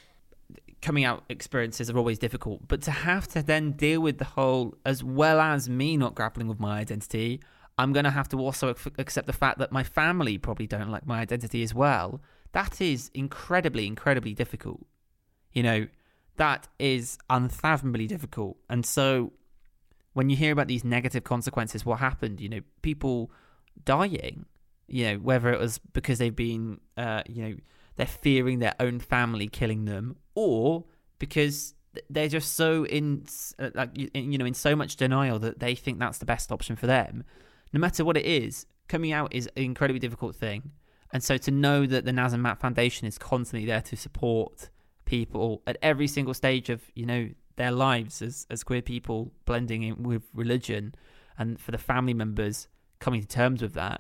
coming 0.81 1.03
out 1.03 1.23
experiences 1.29 1.89
are 1.89 1.97
always 1.97 2.19
difficult. 2.19 2.67
But 2.67 2.81
to 2.83 2.91
have 2.91 3.27
to 3.29 3.43
then 3.43 3.73
deal 3.73 4.01
with 4.01 4.17
the 4.17 4.25
whole, 4.25 4.75
as 4.85 5.03
well 5.03 5.39
as 5.39 5.69
me 5.69 5.97
not 5.97 6.15
grappling 6.15 6.47
with 6.47 6.59
my 6.59 6.79
identity, 6.79 7.41
I'm 7.77 7.93
going 7.93 8.05
to 8.05 8.11
have 8.11 8.29
to 8.29 8.39
also 8.39 8.75
accept 8.97 9.27
the 9.27 9.33
fact 9.33 9.59
that 9.59 9.71
my 9.71 9.83
family 9.83 10.37
probably 10.37 10.67
don't 10.67 10.89
like 10.89 11.05
my 11.05 11.19
identity 11.19 11.63
as 11.63 11.73
well. 11.73 12.21
That 12.51 12.81
is 12.81 13.09
incredibly, 13.13 13.87
incredibly 13.87 14.33
difficult. 14.33 14.85
You 15.53 15.63
know, 15.63 15.87
that 16.37 16.67
is 16.77 17.17
unfathomably 17.29 18.07
difficult. 18.07 18.57
And 18.69 18.85
so 18.85 19.33
when 20.13 20.29
you 20.29 20.35
hear 20.35 20.51
about 20.51 20.67
these 20.67 20.83
negative 20.83 21.23
consequences, 21.23 21.85
what 21.85 21.99
happened? 21.99 22.41
You 22.41 22.49
know, 22.49 22.61
people 22.81 23.31
dying. 23.85 24.45
You 24.87 25.06
know, 25.06 25.15
whether 25.17 25.54
it 25.54 25.60
was 25.60 25.77
because 25.93 26.17
they've 26.17 26.35
been, 26.35 26.79
uh, 26.97 27.23
you 27.27 27.43
know, 27.43 27.56
they're 28.00 28.08
fearing 28.08 28.60
their 28.60 28.75
own 28.79 28.97
family 28.97 29.50
killing 29.50 29.83
them, 29.83 30.15
or 30.33 30.85
because 31.19 31.73
they're 32.10 32.29
just 32.29 32.54
so 32.54 32.85
in, 32.85 33.25
uh, 33.60 33.71
like, 33.75 33.89
you 33.93 34.37
know, 34.37 34.45
in 34.45 34.54
so 34.54 34.73
much 34.73 34.95
denial 34.95 35.37
that 35.39 35.60
they 35.60 35.75
think 35.75 36.00
that's 36.00 36.17
the 36.17 36.25
best 36.25 36.50
option 36.50 36.77
for 36.77 36.87
them. 36.87 37.25
No 37.73 37.79
matter 37.81 38.06
what 38.06 38.15
it 38.15 38.25
is, 38.25 38.65
coming 38.87 39.12
out 39.12 39.35
is 39.35 39.47
an 39.58 39.63
incredibly 39.63 40.00
difficult 40.00 40.33
thing. 40.33 40.71
And 41.12 41.21
so 41.21 41.35
to 41.39 41.52
know 41.52 41.85
that 41.87 42.06
the 42.06 42.13
Naz 42.13 42.31
and 42.31 42.41
Matt 42.41 42.62
Foundation 42.62 43.06
is 43.06 43.17
constantly 43.17 43.65
there 43.65 43.81
to 43.81 43.97
support 43.97 44.69
people 45.04 45.62
at 45.67 45.75
every 45.81 46.08
single 46.08 46.33
stage 46.33 46.69
of, 46.69 46.81
you 46.95 47.06
know, 47.06 47.27
their 47.58 47.71
lives 47.71 48.21
as, 48.21 48.47
as 48.50 48.63
queer 48.63 48.81
people 48.81 49.33
blending 49.43 49.83
in 49.83 50.04
with 50.04 50.23
religion 50.33 50.95
and 51.37 51.60
for 51.60 51.71
the 51.71 51.77
family 51.77 52.13
members 52.13 52.69
coming 53.00 53.19
to 53.19 53.27
terms 53.27 53.62
with 53.62 53.73
that 53.73 54.00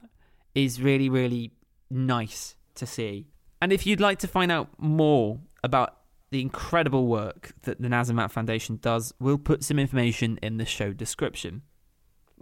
is 0.55 0.81
really, 0.81 1.09
really 1.09 1.51
nice 1.89 2.55
to 2.75 2.85
see. 2.85 3.27
And 3.61 3.73
if 3.73 3.85
you'd 3.85 3.99
like 3.99 4.19
to 4.19 4.27
find 4.27 4.51
out 4.51 4.69
more 4.77 5.39
about 5.63 5.95
the 6.31 6.41
incredible 6.41 7.07
work 7.07 7.53
that 7.63 7.81
the 7.81 7.89
Naz 7.89 8.09
and 8.09 8.31
Foundation 8.31 8.77
does, 8.81 9.13
we'll 9.19 9.37
put 9.37 9.63
some 9.63 9.79
information 9.79 10.39
in 10.41 10.57
the 10.57 10.65
show 10.65 10.93
description. 10.93 11.63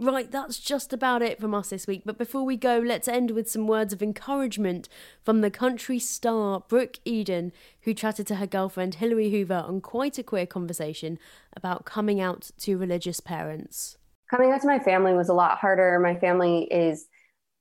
Right, 0.00 0.30
that's 0.30 0.60
just 0.60 0.92
about 0.92 1.22
it 1.22 1.40
from 1.40 1.54
us 1.54 1.70
this 1.70 1.88
week. 1.88 2.02
But 2.04 2.18
before 2.18 2.44
we 2.44 2.56
go, 2.56 2.78
let's 2.78 3.08
end 3.08 3.32
with 3.32 3.50
some 3.50 3.66
words 3.66 3.92
of 3.92 4.00
encouragement 4.00 4.88
from 5.24 5.40
the 5.40 5.50
country 5.50 5.98
star 5.98 6.60
Brooke 6.68 7.00
Eden, 7.04 7.52
who 7.82 7.94
chatted 7.94 8.28
to 8.28 8.36
her 8.36 8.46
girlfriend 8.46 8.96
Hilary 8.96 9.30
Hoover 9.30 9.64
on 9.66 9.80
quite 9.80 10.16
a 10.16 10.22
queer 10.22 10.46
conversation 10.46 11.18
about 11.56 11.84
coming 11.84 12.20
out 12.20 12.52
to 12.58 12.78
religious 12.78 13.18
parents. 13.18 13.96
Coming 14.30 14.52
out 14.52 14.60
to 14.60 14.68
my 14.68 14.78
family 14.78 15.14
was 15.14 15.30
a 15.30 15.34
lot 15.34 15.58
harder. 15.58 15.98
My 15.98 16.14
family 16.14 16.68
is 16.70 17.08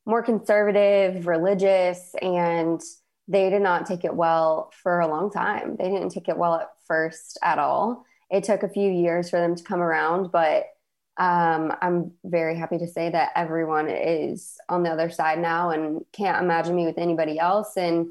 more 0.06 0.22
conservative, 0.22 1.26
religious, 1.26 2.14
and 2.22 2.80
they 3.28 3.50
did 3.50 3.62
not 3.62 3.86
take 3.86 4.06
it 4.06 4.16
well 4.16 4.72
for 4.82 5.00
a 5.00 5.08
long 5.08 5.32
time. 5.32 5.76
They 5.78 5.90
didn't 5.90 6.10
take 6.10 6.30
it 6.30 6.38
well 6.38 6.56
at 6.56 6.70
first 6.88 7.38
at 7.44 7.60
all. 7.60 8.06
It 8.30 8.44
took 8.44 8.64
a 8.64 8.70
few 8.70 8.92
years 8.92 9.30
for 9.30 9.40
them 9.40 9.56
to 9.56 9.64
come 9.64 9.82
around, 9.82 10.32
but 10.32 10.66
um, 11.18 11.74
I'm 11.82 12.12
very 12.24 12.56
happy 12.56 12.78
to 12.78 12.88
say 12.88 13.10
that 13.10 13.32
everyone 13.36 13.90
is 13.90 14.58
on 14.70 14.84
the 14.84 14.92
other 14.92 15.10
side 15.10 15.40
now 15.40 15.72
and 15.72 16.02
can't 16.14 16.44
imagine 16.44 16.76
me 16.76 16.86
with 16.86 16.98
anybody 16.98 17.40
else 17.40 17.76
and 17.76 18.08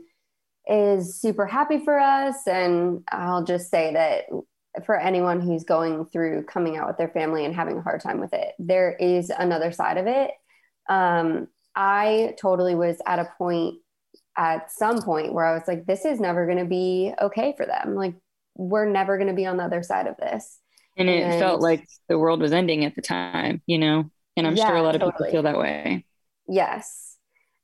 is 0.68 1.20
super 1.20 1.46
happy 1.46 1.78
for 1.78 1.98
us. 1.98 2.46
And 2.46 3.04
I'll 3.10 3.44
just 3.44 3.70
say 3.70 3.92
that 3.92 4.24
for 4.84 4.98
anyone 4.98 5.40
who's 5.40 5.64
going 5.64 6.06
through 6.06 6.44
coming 6.44 6.76
out 6.76 6.88
with 6.88 6.98
their 6.98 7.08
family 7.08 7.44
and 7.44 7.54
having 7.54 7.78
a 7.78 7.82
hard 7.82 8.00
time 8.00 8.18
with 8.20 8.32
it, 8.32 8.54
there 8.58 8.92
is 8.92 9.30
another 9.30 9.70
side 9.70 9.98
of 9.98 10.06
it. 10.06 10.32
Um, 10.88 11.46
I 11.76 12.34
totally 12.40 12.74
was 12.74 12.96
at 13.06 13.18
a 13.18 13.30
point 13.38 13.76
at 14.36 14.70
some 14.70 15.02
point 15.02 15.32
where 15.32 15.44
I 15.44 15.54
was 15.54 15.66
like, 15.66 15.86
this 15.86 16.04
is 16.04 16.20
never 16.20 16.46
going 16.46 16.58
to 16.58 16.64
be 16.64 17.12
okay 17.20 17.54
for 17.56 17.66
them. 17.66 17.94
Like, 17.94 18.14
we're 18.56 18.88
never 18.88 19.16
going 19.16 19.28
to 19.28 19.34
be 19.34 19.46
on 19.46 19.56
the 19.56 19.64
other 19.64 19.82
side 19.82 20.06
of 20.06 20.16
this. 20.16 20.58
And 20.96 21.08
it 21.08 21.22
and, 21.22 21.38
felt 21.38 21.60
like 21.60 21.86
the 22.08 22.18
world 22.18 22.40
was 22.40 22.52
ending 22.52 22.84
at 22.84 22.94
the 22.94 23.02
time 23.02 23.62
you 23.66 23.78
know? 23.78 24.10
And 24.36 24.46
i'm 24.46 24.56
yeah, 24.56 24.68
sure 24.68 24.76
a 24.76 24.82
lot 24.82 24.94
of 24.94 25.00
totally. 25.00 25.30
people 25.30 25.32
feel 25.32 25.42
that 25.42 25.58
way. 25.58 26.04
Yes. 26.48 27.16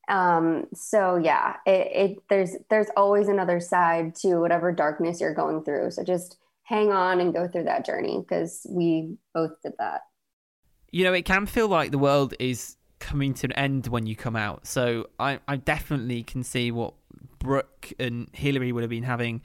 Um 0.08 0.66
so 0.74 1.16
yeah 1.16 1.56
it, 1.64 1.88
it 1.94 2.18
there's 2.28 2.56
there's 2.70 2.88
always 2.96 3.28
another 3.28 3.60
side 3.60 4.14
to 4.16 4.36
whatever 4.36 4.72
darkness 4.72 5.20
you're 5.20 5.34
going 5.34 5.64
through. 5.64 5.92
So 5.92 6.04
just 6.04 6.36
hang 6.64 6.92
on 6.92 7.20
and 7.20 7.34
go 7.34 7.48
through 7.48 7.64
that 7.64 7.84
journey 7.84 8.18
because 8.20 8.66
we 8.68 9.16
both 9.34 9.52
did 9.62 9.72
that. 9.78 10.02
You 10.90 11.04
know 11.04 11.12
it 11.12 11.24
can 11.24 11.46
feel 11.46 11.68
like 11.68 11.90
the 11.90 11.98
world 11.98 12.34
is 12.38 12.76
coming 13.02 13.34
to 13.34 13.46
an 13.46 13.52
end 13.52 13.88
when 13.88 14.06
you 14.06 14.14
come 14.14 14.36
out 14.36 14.66
so 14.66 15.08
i 15.18 15.38
i 15.48 15.56
definitely 15.56 16.22
can 16.22 16.42
see 16.42 16.70
what 16.70 16.94
brooke 17.38 17.92
and 17.98 18.28
hilary 18.32 18.70
would 18.72 18.82
have 18.82 18.90
been 18.90 19.02
having 19.02 19.42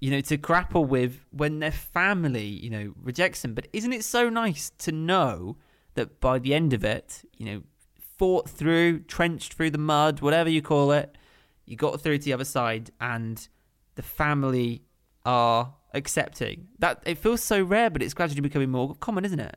you 0.00 0.10
know, 0.10 0.20
to 0.22 0.36
grapple 0.36 0.84
with 0.84 1.24
when 1.30 1.60
their 1.60 1.70
family, 1.70 2.46
you 2.46 2.70
know, 2.70 2.94
rejects 3.02 3.42
them. 3.42 3.54
But 3.54 3.68
isn't 3.72 3.92
it 3.92 4.02
so 4.02 4.30
nice 4.30 4.70
to 4.78 4.92
know 4.92 5.56
that 5.94 6.20
by 6.20 6.38
the 6.38 6.54
end 6.54 6.72
of 6.72 6.84
it, 6.84 7.22
you 7.36 7.46
know, 7.46 7.62
fought 8.18 8.48
through, 8.48 9.00
trenched 9.00 9.52
through 9.54 9.70
the 9.70 9.78
mud, 9.78 10.20
whatever 10.20 10.48
you 10.48 10.62
call 10.62 10.90
it, 10.92 11.16
you 11.66 11.76
got 11.76 12.00
through 12.00 12.18
to 12.18 12.24
the 12.24 12.32
other 12.32 12.44
side 12.44 12.90
and 13.00 13.48
the 13.94 14.02
family 14.02 14.82
are 15.26 15.74
accepting. 15.92 16.68
That 16.78 17.02
it 17.04 17.18
feels 17.18 17.42
so 17.42 17.62
rare, 17.62 17.90
but 17.90 18.02
it's 18.02 18.14
gradually 18.14 18.40
becoming 18.40 18.70
more 18.70 18.94
common, 18.94 19.26
isn't 19.26 19.40
it? 19.40 19.56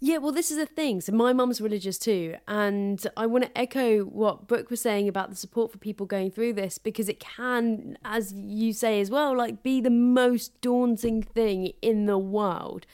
Yeah, 0.00 0.18
well, 0.18 0.30
this 0.30 0.52
is 0.52 0.58
the 0.58 0.66
thing. 0.66 1.00
So, 1.00 1.12
my 1.12 1.32
mum's 1.32 1.60
religious 1.60 1.98
too. 1.98 2.36
And 2.46 3.04
I 3.16 3.26
want 3.26 3.44
to 3.44 3.58
echo 3.58 4.04
what 4.04 4.46
Brooke 4.46 4.70
was 4.70 4.80
saying 4.80 5.08
about 5.08 5.30
the 5.30 5.36
support 5.36 5.72
for 5.72 5.78
people 5.78 6.06
going 6.06 6.30
through 6.30 6.52
this 6.52 6.78
because 6.78 7.08
it 7.08 7.18
can, 7.18 7.98
as 8.04 8.32
you 8.32 8.72
say 8.72 9.00
as 9.00 9.10
well, 9.10 9.36
like 9.36 9.62
be 9.62 9.80
the 9.80 9.90
most 9.90 10.60
daunting 10.60 11.22
thing 11.22 11.72
in 11.82 12.06
the 12.06 12.18
world. 12.18 12.86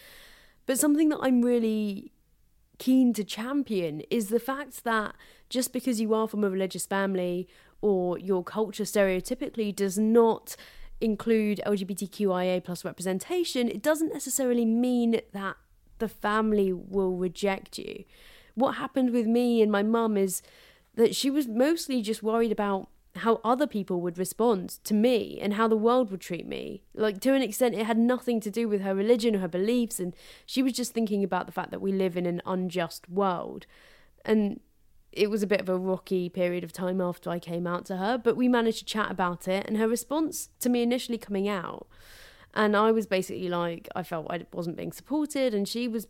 But 0.65 0.79
something 0.79 1.11
that 1.11 1.19
I'm 1.21 1.43
really 1.43 2.13
keen 2.79 3.13
to 3.15 3.25
champion 3.25 4.01
is 4.11 4.29
the 4.29 4.41
fact 4.41 4.85
that 4.85 5.15
just 5.51 5.75
because 5.75 6.01
you 6.01 6.15
are 6.15 6.27
from 6.27 6.43
a 6.43 6.51
religious 6.51 6.87
family 6.87 7.47
or 7.83 8.19
your 8.19 8.43
culture 8.43 8.85
stereotypically 8.85 9.77
does 9.77 9.99
not 9.99 10.57
include 11.03 11.61
LGBTQIA 11.67 12.65
plus 12.65 12.83
representation, 12.83 13.69
it 13.69 13.83
doesn't 13.83 14.13
necessarily 14.13 14.65
mean 14.65 15.21
that 15.33 15.57
the 15.99 16.09
family 16.09 16.73
will 16.73 17.17
reject 17.17 17.79
you. 17.79 18.05
What 18.55 18.77
happened 18.77 19.11
with 19.11 19.27
me 19.27 19.63
and 19.63 19.71
my 19.71 19.83
mum 19.83 20.17
is 20.17 20.43
that 20.95 21.15
she 21.15 21.31
was 21.31 21.49
mostly 21.49 22.03
just 22.03 22.23
worried 22.23 22.53
about 22.53 22.89
how 23.17 23.41
other 23.45 23.67
people 23.67 24.01
would 24.01 24.19
respond 24.19 24.71
to 24.85 24.93
me 24.93 25.39
and 25.41 25.55
how 25.55 25.69
the 25.69 25.77
world 25.77 26.11
would 26.11 26.21
treat 26.21 26.47
me. 26.47 26.83
Like, 26.95 27.21
to 27.21 27.35
an 27.35 27.43
extent, 27.43 27.75
it 27.75 27.87
had 27.87 27.99
nothing 27.99 28.41
to 28.41 28.51
do 28.51 28.69
with 28.69 28.81
her 28.81 28.95
religion 28.95 29.37
or 29.37 29.39
her 29.39 29.49
beliefs, 29.49 30.01
and 30.01 30.17
she 30.45 30.63
was 30.63 30.73
just 30.73 30.93
thinking 30.93 31.23
about 31.23 31.47
the 31.47 31.53
fact 31.53 31.71
that 31.71 31.81
we 31.81 31.93
live 31.93 32.17
in 32.17 32.27
an 32.27 32.43
unjust 32.45 33.09
world. 33.09 33.67
And 34.25 34.61
it 35.13 35.31
was 35.31 35.45
a 35.45 35.47
bit 35.47 35.61
of 35.61 35.69
a 35.69 35.79
rocky 35.79 36.29
period 36.29 36.65
of 36.65 36.73
time 36.73 37.01
after 37.01 37.31
I 37.31 37.39
came 37.39 37.69
out 37.69 37.85
to 37.87 37.99
her, 37.99 38.19
but 38.19 38.37
we 38.37 38.49
managed 38.49 38.81
to 38.81 38.85
chat 38.85 39.13
about 39.13 39.47
it, 39.47 39.65
and 39.67 39.77
her 39.77 39.89
response 39.89 40.49
to 40.59 40.69
me 40.69 40.83
initially 40.83 41.19
coming 41.19 41.49
out 41.49 41.87
and 42.55 42.77
I 42.77 42.93
was 42.93 43.07
basically 43.07 43.49
like, 43.49 43.89
I 43.95 44.03
felt 44.03 44.31
I 44.31 44.47
wasn't 44.53 44.77
being 44.77 44.93
supported. 44.93 45.55
And 45.55 45.69
she 45.69 45.89
was 45.89 46.07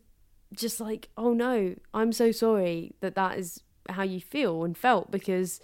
just 0.55 0.79
like, 0.79 1.09
oh 1.17 1.33
no, 1.33 1.75
I'm 1.93 2.13
so 2.13 2.31
sorry 2.33 2.95
that 3.01 3.15
that 3.15 3.39
is 3.39 3.63
how 3.89 4.03
you 4.03 4.21
feel 4.21 4.63
and 4.65 4.77
felt 4.77 5.11
because 5.11 5.61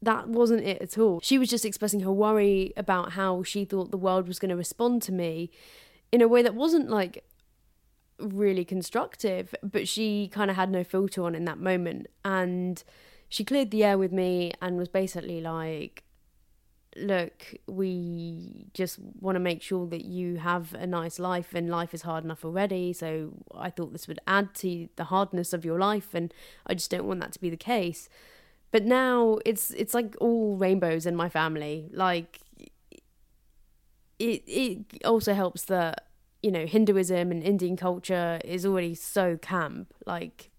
that 0.00 0.28
wasn't 0.28 0.64
it 0.64 0.80
at 0.80 0.96
all. 0.96 1.20
She 1.22 1.38
was 1.38 1.50
just 1.50 1.64
expressing 1.64 2.00
her 2.00 2.12
worry 2.12 2.72
about 2.76 3.12
how 3.12 3.42
she 3.42 3.64
thought 3.64 3.90
the 3.90 3.98
world 3.98 4.26
was 4.26 4.38
going 4.38 4.50
to 4.50 4.56
respond 4.56 5.02
to 5.02 5.12
me 5.12 5.50
in 6.10 6.22
a 6.22 6.28
way 6.28 6.42
that 6.42 6.54
wasn't 6.54 6.88
like 6.88 7.24
really 8.18 8.64
constructive, 8.64 9.54
but 9.62 9.86
she 9.86 10.28
kind 10.28 10.50
of 10.50 10.56
had 10.56 10.70
no 10.70 10.82
filter 10.82 11.22
on 11.24 11.34
in 11.34 11.44
that 11.44 11.58
moment. 11.58 12.06
And 12.24 12.82
she 13.28 13.44
cleared 13.44 13.70
the 13.70 13.84
air 13.84 13.98
with 13.98 14.12
me 14.12 14.52
and 14.62 14.78
was 14.78 14.88
basically 14.88 15.42
like, 15.42 16.04
look, 16.98 17.54
we 17.66 18.66
just 18.74 18.98
want 19.20 19.36
to 19.36 19.40
make 19.40 19.62
sure 19.62 19.86
that 19.86 20.04
you 20.04 20.36
have 20.36 20.74
a 20.74 20.86
nice 20.86 21.18
life, 21.18 21.54
and 21.54 21.68
life 21.68 21.94
is 21.94 22.02
hard 22.02 22.24
enough 22.24 22.44
already. 22.44 22.92
So 22.92 23.32
I 23.54 23.70
thought 23.70 23.92
this 23.92 24.08
would 24.08 24.20
add 24.26 24.54
to 24.56 24.88
the 24.96 25.04
hardness 25.04 25.52
of 25.52 25.64
your 25.64 25.78
life, 25.78 26.14
and 26.14 26.32
I 26.66 26.74
just 26.74 26.90
don't 26.90 27.06
want 27.06 27.20
that 27.20 27.32
to 27.32 27.40
be 27.40 27.50
the 27.50 27.56
case. 27.56 28.08
But 28.70 28.84
now 28.84 29.38
it's 29.46 29.70
it's 29.70 29.94
like 29.94 30.16
all 30.20 30.56
rainbows 30.56 31.06
in 31.06 31.16
my 31.16 31.28
family. 31.28 31.88
Like 31.92 32.40
it 34.18 34.42
it 34.46 35.04
also 35.04 35.34
helps 35.34 35.64
that 35.64 36.06
you 36.42 36.50
know 36.50 36.66
Hinduism 36.66 37.30
and 37.30 37.42
Indian 37.42 37.76
culture 37.76 38.40
is 38.44 38.66
already 38.66 38.94
so 38.94 39.36
camp. 39.36 39.94
Like 40.06 40.50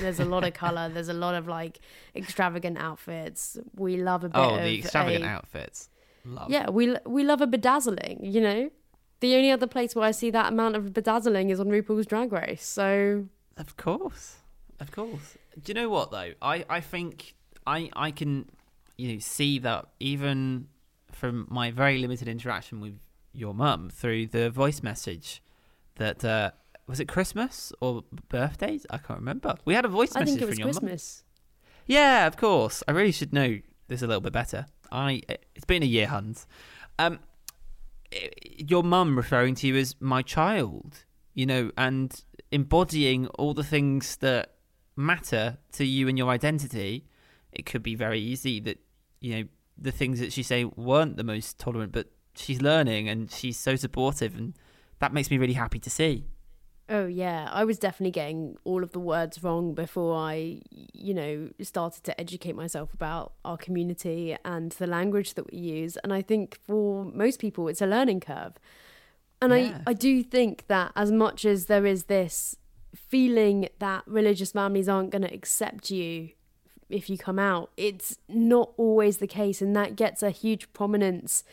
there's 0.00 0.20
a 0.20 0.24
lot 0.24 0.44
of 0.44 0.54
color. 0.54 0.88
There's 0.88 1.08
a 1.08 1.14
lot 1.14 1.34
of 1.34 1.48
like 1.48 1.80
extravagant 2.14 2.78
outfits. 2.78 3.58
We 3.76 3.96
love 3.96 4.24
a 4.24 4.28
bit. 4.28 4.38
Oh, 4.38 4.56
the 4.56 4.78
extravagant 4.78 5.24
a, 5.24 5.28
outfits. 5.28 5.88
Love. 6.24 6.50
Yeah, 6.50 6.70
we 6.70 6.96
we 7.06 7.24
love 7.24 7.40
a 7.40 7.46
bedazzling. 7.46 8.20
You 8.22 8.40
know, 8.40 8.70
the 9.20 9.34
only 9.36 9.50
other 9.50 9.66
place 9.66 9.94
where 9.94 10.04
I 10.04 10.10
see 10.10 10.30
that 10.30 10.52
amount 10.52 10.76
of 10.76 10.92
bedazzling 10.92 11.50
is 11.50 11.60
on 11.60 11.68
RuPaul's 11.68 12.06
Drag 12.06 12.32
Race. 12.32 12.64
So 12.64 13.26
of 13.56 13.76
course, 13.76 14.36
of 14.78 14.90
course. 14.92 15.36
Do 15.62 15.70
you 15.70 15.74
know 15.74 15.88
what 15.88 16.10
though? 16.10 16.32
I 16.42 16.64
I 16.68 16.80
think 16.80 17.34
I 17.66 17.90
I 17.94 18.10
can 18.10 18.50
you 18.96 19.12
know 19.12 19.18
see 19.18 19.58
that 19.60 19.86
even 19.98 20.68
from 21.12 21.46
my 21.50 21.70
very 21.70 21.98
limited 21.98 22.28
interaction 22.28 22.80
with 22.80 22.98
your 23.32 23.54
mum 23.54 23.90
through 23.90 24.26
the 24.26 24.50
voice 24.50 24.82
message 24.82 25.42
that 25.96 26.24
uh, 26.24 26.50
was 26.90 26.98
it 26.98 27.06
Christmas 27.06 27.72
or 27.80 28.02
birthdays? 28.28 28.84
I 28.90 28.98
can't 28.98 29.20
remember. 29.20 29.54
We 29.64 29.74
had 29.74 29.84
a 29.84 29.88
voice 29.88 30.12
message. 30.12 30.22
I 30.22 30.30
think 30.30 30.42
it 30.42 30.48
was 30.48 30.58
Christmas. 30.58 31.22
Mum. 31.22 31.44
Yeah, 31.86 32.26
of 32.26 32.36
course. 32.36 32.82
I 32.88 32.92
really 32.92 33.12
should 33.12 33.32
know 33.32 33.60
this 33.86 34.02
a 34.02 34.08
little 34.08 34.20
bit 34.20 34.32
better. 34.32 34.66
I 34.90 35.22
it's 35.54 35.64
been 35.64 35.84
a 35.84 35.86
year, 35.86 36.08
Hans. 36.08 36.48
Um, 36.98 37.20
your 38.58 38.82
mum 38.82 39.16
referring 39.16 39.54
to 39.56 39.68
you 39.68 39.76
as 39.76 39.94
my 40.00 40.22
child, 40.22 41.04
you 41.32 41.46
know, 41.46 41.70
and 41.78 42.24
embodying 42.50 43.28
all 43.28 43.54
the 43.54 43.62
things 43.62 44.16
that 44.16 44.56
matter 44.96 45.58
to 45.72 45.84
you 45.84 46.08
and 46.08 46.18
your 46.18 46.28
identity. 46.28 47.06
It 47.52 47.66
could 47.66 47.84
be 47.84 47.94
very 47.94 48.20
easy 48.20 48.58
that 48.60 48.78
you 49.20 49.36
know 49.36 49.48
the 49.78 49.92
things 49.92 50.18
that 50.18 50.32
she 50.32 50.42
say 50.42 50.64
weren't 50.64 51.16
the 51.16 51.24
most 51.24 51.56
tolerant, 51.60 51.92
but 51.92 52.08
she's 52.34 52.60
learning 52.60 53.08
and 53.08 53.30
she's 53.30 53.56
so 53.56 53.76
supportive, 53.76 54.36
and 54.36 54.54
that 54.98 55.12
makes 55.12 55.30
me 55.30 55.38
really 55.38 55.54
happy 55.54 55.78
to 55.78 55.88
see. 55.88 56.26
Oh 56.92 57.06
yeah, 57.06 57.48
I 57.52 57.64
was 57.64 57.78
definitely 57.78 58.10
getting 58.10 58.56
all 58.64 58.82
of 58.82 58.90
the 58.90 58.98
words 58.98 59.44
wrong 59.44 59.74
before 59.74 60.16
I, 60.16 60.60
you 60.92 61.14
know, 61.14 61.50
started 61.62 62.02
to 62.02 62.20
educate 62.20 62.56
myself 62.56 62.92
about 62.92 63.32
our 63.44 63.56
community 63.56 64.36
and 64.44 64.72
the 64.72 64.88
language 64.88 65.34
that 65.34 65.52
we 65.52 65.58
use. 65.58 65.96
And 66.02 66.12
I 66.12 66.20
think 66.20 66.58
for 66.66 67.04
most 67.04 67.38
people, 67.38 67.68
it's 67.68 67.80
a 67.80 67.86
learning 67.86 68.20
curve. 68.20 68.54
And 69.40 69.52
yeah. 69.52 69.82
I, 69.86 69.90
I 69.90 69.92
do 69.92 70.24
think 70.24 70.66
that 70.66 70.90
as 70.96 71.12
much 71.12 71.44
as 71.44 71.66
there 71.66 71.86
is 71.86 72.04
this 72.04 72.56
feeling 72.92 73.68
that 73.78 74.02
religious 74.08 74.50
families 74.50 74.88
aren't 74.88 75.10
going 75.10 75.22
to 75.22 75.32
accept 75.32 75.92
you 75.92 76.30
if 76.88 77.08
you 77.08 77.16
come 77.16 77.38
out, 77.38 77.70
it's 77.76 78.18
not 78.28 78.72
always 78.76 79.18
the 79.18 79.28
case, 79.28 79.62
and 79.62 79.76
that 79.76 79.94
gets 79.94 80.24
a 80.24 80.30
huge 80.30 80.72
prominence 80.72 81.44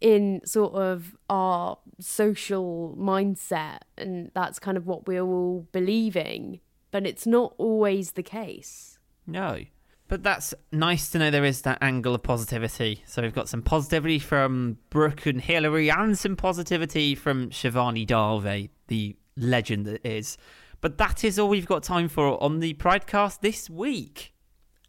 in 0.00 0.40
sort 0.44 0.74
of 0.74 1.16
our 1.30 1.78
social 2.00 2.94
mindset 2.98 3.78
and 3.96 4.30
that's 4.34 4.58
kind 4.58 4.76
of 4.76 4.86
what 4.86 5.06
we're 5.06 5.22
all 5.22 5.66
believing 5.72 6.60
but 6.90 7.06
it's 7.06 7.26
not 7.26 7.54
always 7.58 8.12
the 8.12 8.22
case. 8.22 8.98
No. 9.26 9.60
But 10.08 10.22
that's 10.22 10.54
nice 10.70 11.10
to 11.10 11.18
know 11.18 11.30
there 11.30 11.44
is 11.44 11.62
that 11.62 11.78
angle 11.82 12.14
of 12.14 12.22
positivity. 12.22 13.02
So 13.06 13.20
we've 13.22 13.34
got 13.34 13.48
some 13.48 13.60
positivity 13.60 14.18
from 14.18 14.78
Brooke 14.88 15.26
and 15.26 15.40
Hilary 15.40 15.90
and 15.90 16.16
some 16.16 16.36
positivity 16.36 17.14
from 17.14 17.50
Shivani 17.50 18.06
Dave, 18.06 18.70
the 18.86 19.16
legend 19.36 19.84
that 19.86 20.06
is. 20.06 20.38
But 20.80 20.96
that 20.98 21.24
is 21.24 21.38
all 21.38 21.48
we've 21.48 21.66
got 21.66 21.82
time 21.82 22.08
for 22.08 22.42
on 22.42 22.60
the 22.60 22.72
Pridecast 22.74 23.40
this 23.40 23.68
week. 23.68 24.32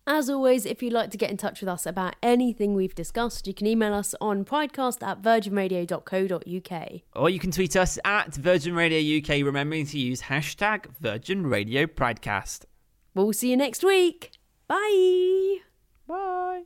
As 0.09 0.29
always, 0.29 0.65
if 0.65 0.81
you'd 0.81 0.93
like 0.93 1.11
to 1.11 1.17
get 1.17 1.29
in 1.29 1.35
touch 1.35 1.59
with 1.59 1.67
us 1.67 1.85
about 1.85 2.15
anything 2.23 2.73
we've 2.73 2.95
discussed, 2.95 3.45
you 3.45 3.53
can 3.53 3.67
email 3.67 3.93
us 3.93 4.15
on 4.21 4.45
pridecast 4.45 5.05
at 5.05 5.21
virginradio.co.uk. 5.21 7.01
Or 7.13 7.29
you 7.29 7.39
can 7.39 7.51
tweet 7.51 7.75
us 7.75 7.99
at 8.05 8.33
Virgin 8.33 8.73
Radio 8.73 9.17
UK, 9.17 9.45
remembering 9.45 9.85
to 9.87 9.99
use 9.99 10.21
hashtag 10.21 10.85
Virgin 11.01 11.45
Radio 11.45 11.85
Pridecast. 11.85 12.63
We'll 13.13 13.33
see 13.33 13.49
you 13.49 13.57
next 13.57 13.83
week. 13.83 14.31
Bye. 14.69 15.57
Bye. 16.07 16.63